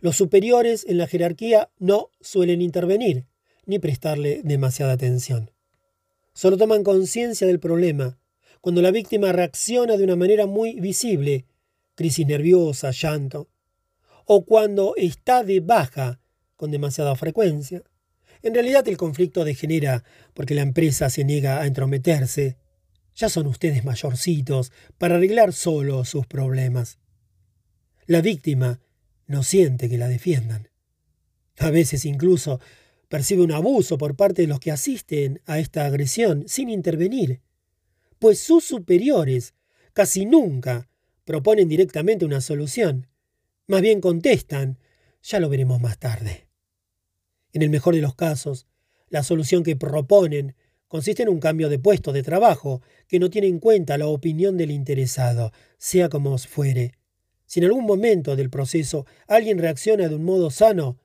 [0.00, 3.24] Los superiores en la jerarquía no suelen intervenir
[3.64, 5.52] ni prestarle demasiada atención.
[6.34, 8.18] Solo toman conciencia del problema
[8.60, 11.46] cuando la víctima reacciona de una manera muy visible,
[11.94, 13.48] crisis nerviosa, llanto,
[14.26, 16.20] o cuando está de baja
[16.56, 17.82] con demasiada frecuencia.
[18.42, 20.04] En realidad el conflicto degenera
[20.34, 22.58] porque la empresa se niega a entrometerse.
[23.20, 26.98] Ya son ustedes mayorcitos para arreglar solo sus problemas.
[28.06, 28.80] La víctima
[29.26, 30.70] no siente que la defiendan.
[31.58, 32.60] A veces incluso
[33.10, 37.42] percibe un abuso por parte de los que asisten a esta agresión sin intervenir,
[38.18, 39.52] pues sus superiores
[39.92, 40.88] casi nunca
[41.26, 43.06] proponen directamente una solución,
[43.66, 44.78] más bien contestan,
[45.22, 46.48] ya lo veremos más tarde.
[47.52, 48.66] En el mejor de los casos,
[49.10, 50.54] la solución que proponen
[50.90, 54.56] consiste en un cambio de puesto de trabajo que no tiene en cuenta la opinión
[54.56, 56.94] del interesado, sea como fuere.
[57.46, 60.98] Si en algún momento del proceso alguien reacciona de un modo sano,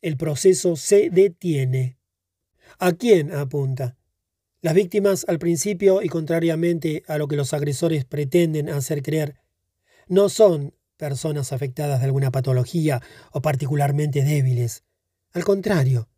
[0.00, 1.98] el proceso se detiene.
[2.78, 3.98] ¿A quién apunta?
[4.62, 9.36] Las víctimas al principio y contrariamente a lo que los agresores pretenden hacer creer,
[10.08, 13.02] no son personas afectadas de alguna patología
[13.32, 14.82] o particularmente débiles.
[15.32, 16.08] Al contrario,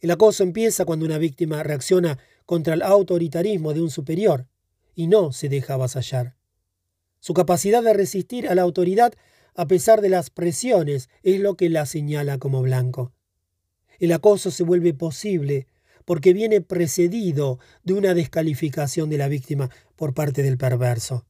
[0.00, 4.46] el acoso empieza cuando una víctima reacciona contra el autoritarismo de un superior
[4.94, 6.36] y no se deja avasallar.
[7.20, 9.14] Su capacidad de resistir a la autoridad
[9.54, 13.12] a pesar de las presiones es lo que la señala como blanco.
[13.98, 15.68] El acoso se vuelve posible
[16.04, 21.24] porque viene precedido de una descalificación de la víctima por parte del perverso,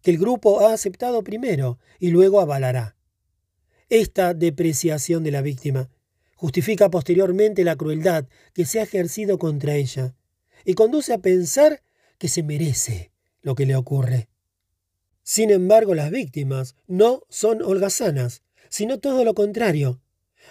[0.00, 2.96] que el grupo ha aceptado primero y luego avalará.
[3.90, 5.90] Esta depreciación de la víctima
[6.36, 10.14] justifica posteriormente la crueldad que se ha ejercido contra ella
[10.64, 11.82] y conduce a pensar
[12.18, 13.12] que se merece
[13.42, 14.28] lo que le ocurre.
[15.22, 20.00] Sin embargo, las víctimas no son holgazanas, sino todo lo contrario.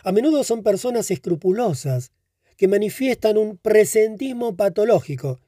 [0.03, 2.11] A menudo son personas escrupulosas,
[2.57, 5.39] que manifiestan un presentismo patológico.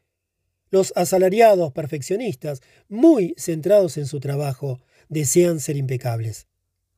[0.69, 4.79] Los asalariados perfeccionistas, muy centrados en su trabajo,
[5.09, 6.47] desean ser impecables.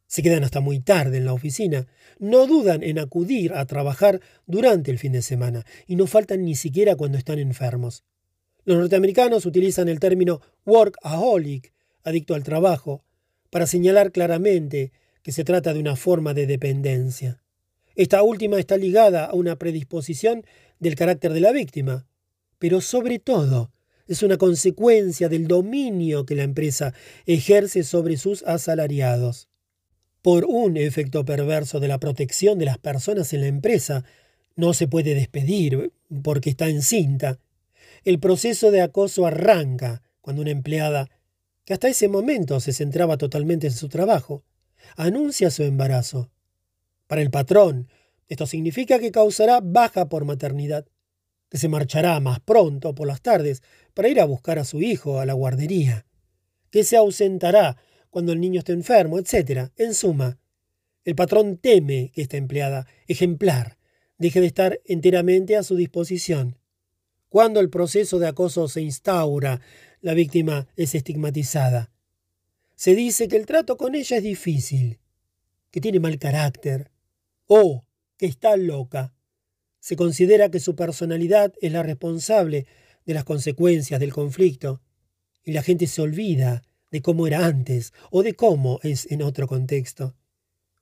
[0.07, 1.85] Se quedan hasta muy tarde en la oficina,
[2.17, 6.55] no dudan en acudir a trabajar durante el fin de semana y no faltan ni
[6.55, 8.05] siquiera cuando están enfermos.
[8.63, 11.73] Los norteamericanos utilizan el término workaholic,
[12.03, 13.03] adicto al trabajo,
[13.49, 14.93] para señalar claramente
[15.23, 17.41] que se trata de una forma de dependencia.
[17.95, 20.45] Esta última está ligada a una predisposición
[20.79, 22.07] del carácter de la víctima,
[22.59, 23.71] pero sobre todo
[24.07, 26.93] es una consecuencia del dominio que la empresa
[27.25, 29.49] ejerce sobre sus asalariados
[30.27, 34.03] por un efecto perverso de la protección de las personas en la empresa.
[34.57, 37.39] No se puede despedir porque está encinta.
[38.03, 41.09] El proceso de acoso arranca cuando una empleada,
[41.63, 44.43] que hasta ese momento se centraba totalmente en su trabajo,
[44.97, 46.29] anuncia su embarazo.
[47.07, 47.87] Para el patrón,
[48.27, 50.87] esto significa que causará baja por maternidad,
[51.49, 53.63] que se marchará más pronto por las tardes
[53.93, 56.05] para ir a buscar a su hijo a la guardería,
[56.69, 57.77] que se ausentará
[58.18, 59.69] cuando el niño esté enfermo, etc.
[59.76, 60.39] En suma,
[61.06, 63.77] el patrón teme que esta empleada, ejemplar,
[64.18, 66.57] deje de estar enteramente a su disposición.
[67.30, 69.61] Cuando el proceso de acoso se instaura,
[70.02, 71.91] la víctima es estigmatizada.
[72.76, 74.98] Se dice que el trato con ella es difícil,
[75.69, 76.89] que tiene mal carácter
[77.45, 77.85] o
[78.18, 79.14] que está loca.
[79.80, 82.65] Se considera que su personalidad es la responsable
[83.06, 84.81] de las consecuencias del conflicto
[85.44, 89.47] y la gente se olvida de cómo era antes o de cómo es en otro
[89.47, 90.15] contexto.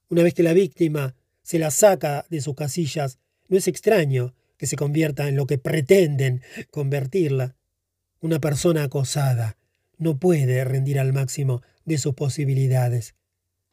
[0.10, 4.68] Una vez que la víctima se la saca de sus casillas, no es extraño que
[4.68, 6.42] se convierta en lo que pretenden
[6.72, 7.56] convertirla.
[8.20, 9.58] Una persona acosada
[9.98, 13.16] no puede rendir al máximo de sus posibilidades.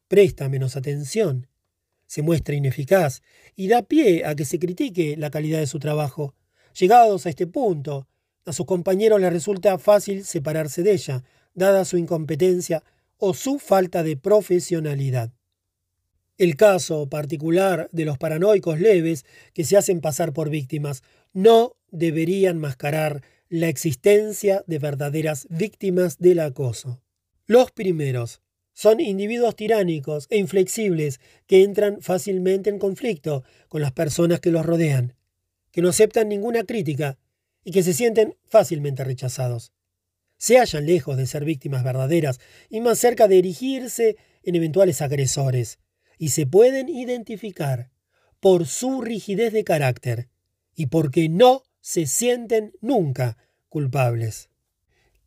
[0.08, 1.48] Presta menos atención,
[2.06, 3.22] se muestra ineficaz
[3.56, 6.34] y da pie a que se critique la calidad de su trabajo.
[6.78, 8.06] Llegados a este punto,
[8.44, 12.82] a sus compañeros les resulta fácil separarse de ella, dada su incompetencia
[13.18, 15.32] o su falta de profesionalidad.
[16.38, 21.02] El caso particular de los paranoicos leves que se hacen pasar por víctimas
[21.32, 27.00] no deberían mascarar la existencia de verdaderas víctimas del acoso.
[27.46, 28.40] Los primeros
[28.72, 34.64] son individuos tiránicos e inflexibles que entran fácilmente en conflicto con las personas que los
[34.64, 35.14] rodean,
[35.70, 37.18] que no aceptan ninguna crítica
[37.62, 39.72] y que se sienten fácilmente rechazados
[40.42, 45.78] se hallan lejos de ser víctimas verdaderas y más cerca de erigirse en eventuales agresores,
[46.18, 47.90] y se pueden identificar
[48.40, 50.28] por su rigidez de carácter
[50.74, 53.38] y porque no se sienten nunca
[53.68, 54.48] culpables.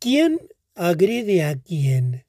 [0.00, 0.38] ¿Quién
[0.74, 2.26] agrede a quién?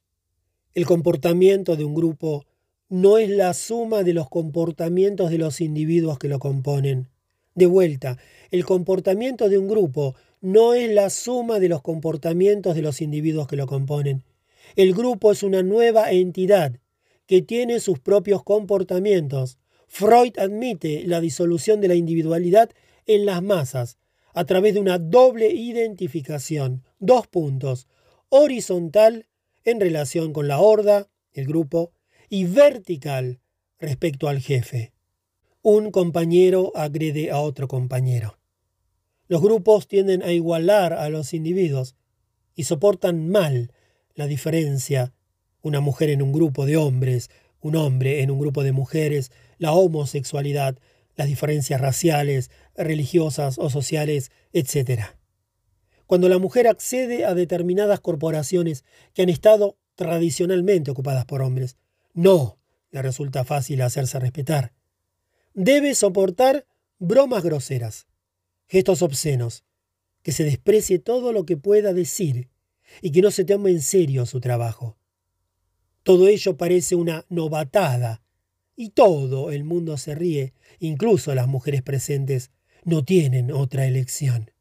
[0.74, 2.46] El comportamiento de un grupo
[2.88, 7.10] no es la suma de los comportamientos de los individuos que lo componen.
[7.54, 8.18] De vuelta,
[8.50, 13.48] el comportamiento de un grupo no es la suma de los comportamientos de los individuos
[13.48, 14.24] que lo componen.
[14.76, 16.80] El grupo es una nueva entidad
[17.26, 19.58] que tiene sus propios comportamientos.
[19.88, 22.70] Freud admite la disolución de la individualidad
[23.06, 23.98] en las masas
[24.34, 26.84] a través de una doble identificación.
[27.00, 27.88] Dos puntos.
[28.30, 29.26] Horizontal
[29.64, 31.92] en relación con la horda, el grupo,
[32.30, 33.40] y vertical
[33.80, 34.94] respecto al jefe.
[35.62, 38.38] Un compañero agrede a otro compañero.
[39.28, 41.96] Los grupos tienden a igualar a los individuos
[42.56, 43.72] y soportan mal
[44.16, 45.14] la diferencia,
[45.62, 47.30] una mujer en un grupo de hombres,
[47.60, 50.78] un hombre en un grupo de mujeres, la homosexualidad,
[51.16, 55.02] las diferencias raciales, religiosas o sociales, etc.
[56.06, 61.76] Cuando la mujer accede a determinadas corporaciones que han estado tradicionalmente ocupadas por hombres,
[62.14, 62.58] no
[62.92, 64.74] le resulta fácil hacerse respetar.
[65.54, 66.66] Debe soportar
[67.00, 68.08] bromas groseras,
[68.68, 69.64] gestos obscenos,
[70.24, 72.50] que se desprecie todo lo que pueda decir
[73.02, 74.98] y que no se tome en serio su trabajo.
[76.04, 78.22] Todo ello parece una novatada
[78.76, 82.52] y todo el mundo se ríe, incluso las mujeres presentes
[82.84, 84.52] no tienen otra elección.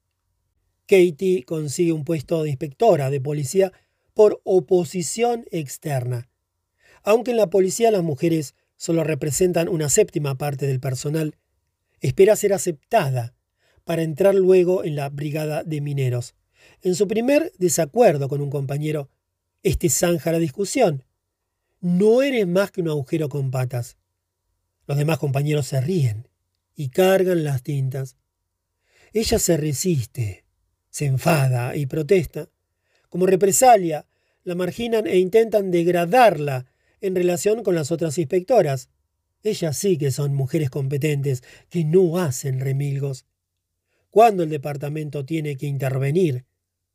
[0.86, 3.72] Katie consigue un puesto de inspectora de policía
[4.14, 6.28] por oposición externa
[7.06, 11.36] aunque en la policía las mujeres solo representan una séptima parte del personal,
[12.00, 13.35] espera ser aceptada
[13.86, 16.34] para entrar luego en la brigada de mineros.
[16.82, 19.10] En su primer desacuerdo con un compañero,
[19.62, 21.04] este zanja la discusión.
[21.80, 23.96] No eres más que un agujero con patas.
[24.88, 26.26] Los demás compañeros se ríen
[26.74, 28.16] y cargan las tintas.
[29.12, 30.44] Ella se resiste,
[30.90, 32.48] se enfada y protesta.
[33.08, 34.04] Como represalia,
[34.42, 36.66] la marginan e intentan degradarla
[37.00, 38.88] en relación con las otras inspectoras.
[39.44, 43.26] Ellas sí que son mujeres competentes, que no hacen remilgos.
[44.16, 46.46] Cuando el departamento tiene que intervenir,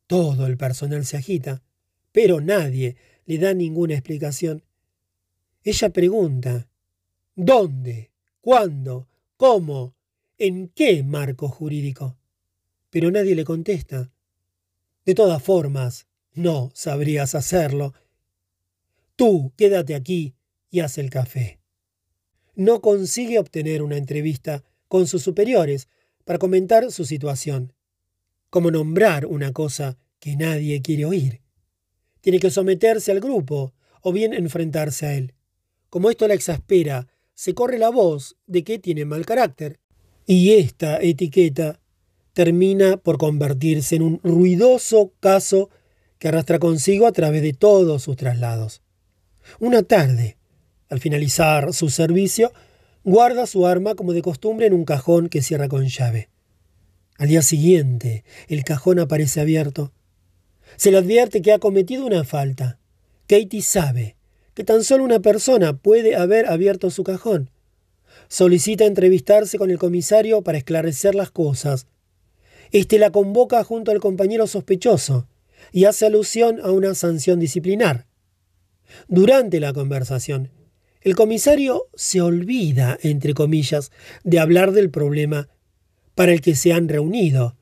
[0.08, 1.62] todo el personal se agita,
[2.10, 2.96] pero nadie
[3.26, 4.64] le da ninguna explicación.
[5.62, 6.68] Ella pregunta,
[7.36, 8.10] ¿dónde?
[8.40, 9.06] ¿Cuándo?
[9.36, 9.94] ¿Cómo?
[10.36, 12.18] ¿En qué marco jurídico?
[12.90, 14.10] Pero nadie le contesta.
[15.06, 17.94] De todas formas, no sabrías hacerlo,
[19.14, 20.34] Tú quédate aquí
[20.72, 21.60] y haz el café.
[22.56, 25.88] No consigue obtener una entrevista con sus superiores
[26.24, 27.72] para comentar su situación.
[28.50, 31.40] Como nombrar una cosa que nadie quiere oír.
[32.20, 35.34] Tiene que someterse al grupo o bien enfrentarse a él.
[35.90, 39.80] Como esto la exaspera, se corre la voz de que tiene mal carácter.
[40.26, 41.80] Y esta etiqueta
[42.32, 45.70] termina por convertirse en un ruidoso caso
[46.18, 48.82] que arrastra consigo a través de todos sus traslados.
[49.58, 50.36] Una tarde,
[50.88, 52.52] al finalizar su servicio,
[53.04, 56.28] guarda su arma como de costumbre en un cajón que cierra con llave.
[57.18, 59.92] Al día siguiente, el cajón aparece abierto.
[60.76, 62.78] Se le advierte que ha cometido una falta.
[63.26, 64.16] Katie sabe
[64.54, 67.50] que tan solo una persona puede haber abierto su cajón.
[68.28, 71.86] Solicita entrevistarse con el comisario para esclarecer las cosas.
[72.70, 75.28] Este la convoca junto al compañero sospechoso
[75.72, 78.06] y hace alusión a una sanción disciplinar.
[79.08, 80.50] Durante la conversación,
[81.04, 83.90] el comisario se olvida, entre comillas,
[84.22, 85.48] de hablar del problema
[86.14, 87.56] para el que se han reunido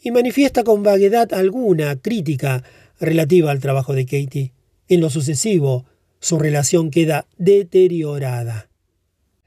[0.00, 2.64] y manifiesta con vaguedad alguna crítica
[2.98, 4.52] relativa al trabajo de Katie.
[4.88, 5.86] En lo sucesivo,
[6.18, 8.68] su relación queda deteriorada.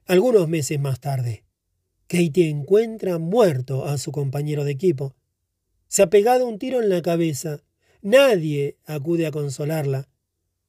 [0.05, 1.43] Algunos meses más tarde,
[2.07, 5.13] Katie encuentra muerto a su compañero de equipo.
[5.87, 7.63] Se ha pegado un tiro en la cabeza.
[8.01, 10.07] Nadie acude a consolarla.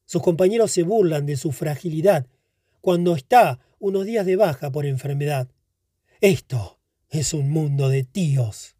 [0.05, 2.27] Sus compañeros se burlan de su fragilidad
[2.81, 5.49] cuando está unos días de baja por enfermedad.
[6.21, 6.79] Esto
[7.11, 8.77] es un mundo de tíos.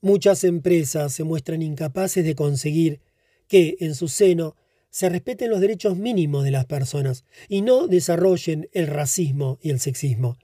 [0.00, 3.00] Muchas empresas se muestran incapaces de conseguir
[3.48, 4.56] que en su seno
[4.90, 9.80] se respeten los derechos mínimos de las personas y no desarrollen el racismo y el
[9.80, 10.38] sexismo.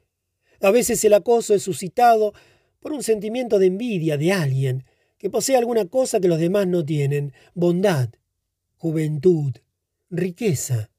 [0.61, 2.35] A veces el acoso es suscitado
[2.81, 4.85] por un sentimiento de envidia de alguien
[5.19, 8.09] que posee alguna cosa que los demás no tienen, bondad,
[8.77, 9.53] juventud,
[10.09, 10.90] riqueza,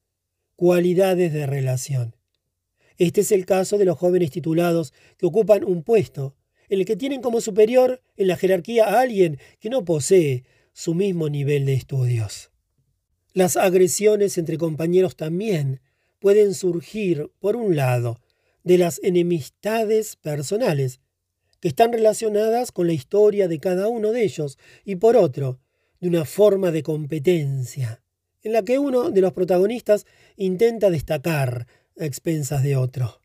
[0.61, 2.15] cualidades de relación.
[2.99, 6.35] Este es el caso de los jóvenes titulados que ocupan un puesto,
[6.69, 10.93] en el que tienen como superior en la jerarquía a alguien que no posee su
[10.93, 12.51] mismo nivel de estudios.
[13.33, 15.81] Las agresiones entre compañeros también
[16.19, 18.19] pueden surgir, por un lado,
[18.63, 20.99] de las enemistades personales,
[21.59, 25.59] que están relacionadas con la historia de cada uno de ellos, y por otro,
[26.01, 28.03] de una forma de competencia,
[28.43, 30.05] en la que uno de los protagonistas
[30.35, 31.67] intenta destacar
[31.99, 33.21] a expensas de otro.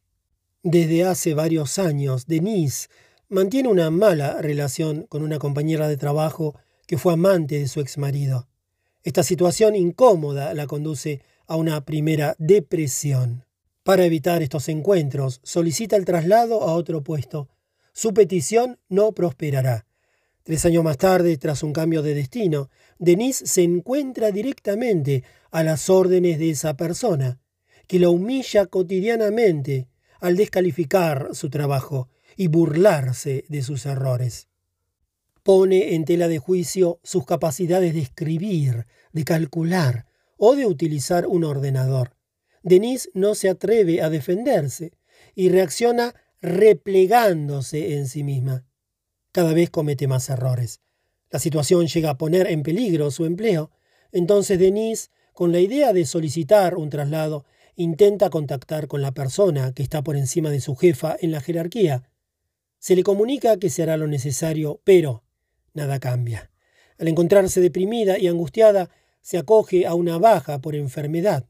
[0.62, 2.88] Desde hace varios años, Denise
[3.28, 6.54] mantiene una mala relación con una compañera de trabajo
[6.86, 8.48] que fue amante de su exmarido.
[9.02, 13.44] Esta situación incómoda la conduce a una primera depresión.
[13.84, 17.48] Para evitar estos encuentros, solicita el traslado a otro puesto.
[17.92, 19.86] Su petición no prosperará.
[20.42, 25.24] Tres años más tarde, tras un cambio de destino, Denise se encuentra directamente
[25.56, 27.40] a las órdenes de esa persona,
[27.86, 29.88] que la humilla cotidianamente
[30.20, 34.48] al descalificar su trabajo y burlarse de sus errores.
[35.42, 40.04] Pone en tela de juicio sus capacidades de escribir, de calcular
[40.36, 42.14] o de utilizar un ordenador.
[42.62, 44.92] Denise no se atreve a defenderse
[45.34, 48.66] y reacciona replegándose en sí misma.
[49.32, 50.82] Cada vez comete más errores.
[51.30, 53.70] La situación llega a poner en peligro su empleo.
[54.12, 57.44] Entonces Denise, con la idea de solicitar un traslado,
[57.74, 62.08] intenta contactar con la persona que está por encima de su jefa en la jerarquía.
[62.78, 65.24] Se le comunica que se hará lo necesario, pero
[65.74, 66.50] nada cambia.
[66.98, 68.88] Al encontrarse deprimida y angustiada,
[69.20, 71.44] se acoge a una baja por enfermedad.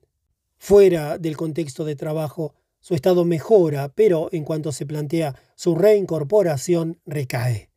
[0.58, 6.98] Fuera del contexto de trabajo, su estado mejora, pero en cuanto se plantea su reincorporación,
[7.06, 7.70] recae.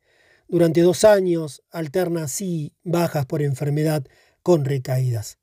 [0.48, 4.04] Durante dos años alterna así bajas por enfermedad
[4.42, 5.39] con recaídas.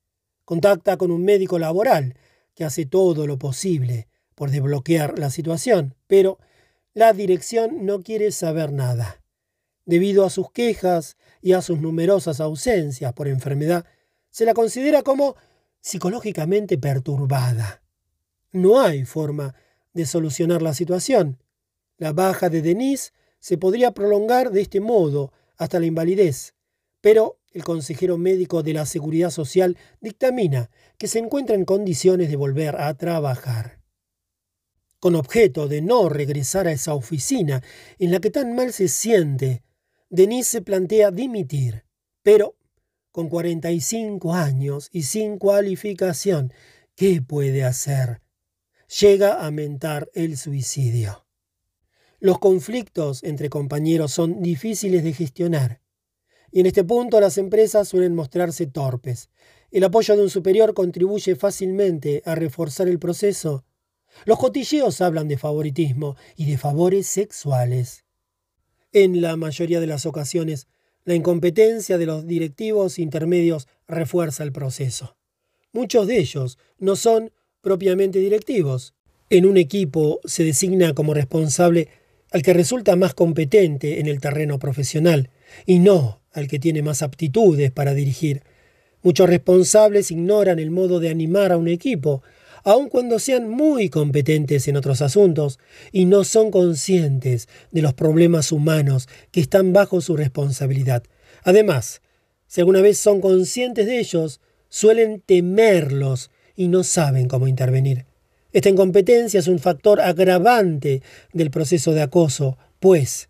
[0.47, 2.15] Contacta con un médico laboral
[2.55, 6.39] que hace todo lo posible por desbloquear la situación, pero
[6.93, 9.21] la dirección no quiere saber nada.
[9.83, 13.85] Debido a sus quejas y a sus numerosas ausencias por enfermedad,
[14.29, 15.35] se la considera como
[15.81, 17.83] psicológicamente perturbada.
[18.53, 19.53] No hay forma
[19.91, 21.43] de solucionar la situación.
[21.97, 23.11] La baja de Denise
[23.41, 26.53] se podría prolongar de este modo hasta la invalidez,
[27.01, 30.69] pero el consejero médico de la Seguridad Social dictamina
[30.99, 33.81] que se encuentra en condiciones de volver a trabajar.
[34.99, 37.63] Con objeto de no regresar a esa oficina
[37.97, 39.63] en la que tan mal se siente,
[40.07, 41.83] Denise se plantea dimitir,
[42.21, 42.55] pero
[43.11, 46.53] con 45 años y sin cualificación,
[46.95, 48.21] ¿qué puede hacer?
[49.01, 51.25] Llega a mentar el suicidio.
[52.19, 55.86] Los conflictos entre compañeros son difíciles de gestionar
[56.51, 59.29] y en este punto las empresas suelen mostrarse torpes.
[59.71, 63.65] El apoyo de un superior contribuye fácilmente a reforzar el proceso.
[64.25, 68.05] Los cotilleos hablan de favoritismo y de favores sexuales.
[68.93, 70.67] En la mayoría de las ocasiones,
[71.03, 75.17] la incompetencia de los directivos intermedios refuerza el proceso.
[75.71, 78.95] Muchos de ellos no son propiamente directivos.
[79.29, 81.89] En un equipo se designa como responsable
[82.31, 85.29] al que resulta más competente en el terreno profesional
[85.65, 88.43] y no al que tiene más aptitudes para dirigir.
[89.01, 92.21] Muchos responsables ignoran el modo de animar a un equipo,
[92.63, 95.59] aun cuando sean muy competentes en otros asuntos,
[95.91, 101.03] y no son conscientes de los problemas humanos que están bajo su responsabilidad.
[101.43, 102.01] Además,
[102.45, 104.39] si alguna vez son conscientes de ellos,
[104.69, 108.05] suelen temerlos y no saben cómo intervenir.
[108.51, 111.01] Esta incompetencia es un factor agravante
[111.33, 113.29] del proceso de acoso, pues,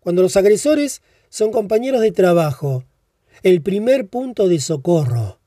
[0.00, 2.84] cuando los agresores son compañeros de trabajo.
[3.42, 5.38] El primer punto de socorro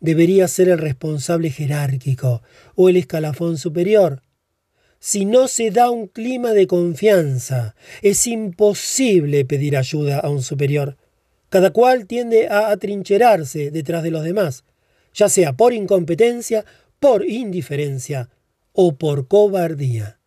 [0.00, 2.42] debería ser el responsable jerárquico
[2.74, 4.22] o el escalafón superior.
[4.98, 10.96] Si no se da un clima de confianza, es imposible pedir ayuda a un superior.
[11.48, 14.64] Cada cual tiende a atrincherarse detrás de los demás,
[15.14, 16.64] ya sea por incompetencia,
[16.98, 18.30] por indiferencia
[18.72, 20.18] o por cobardía.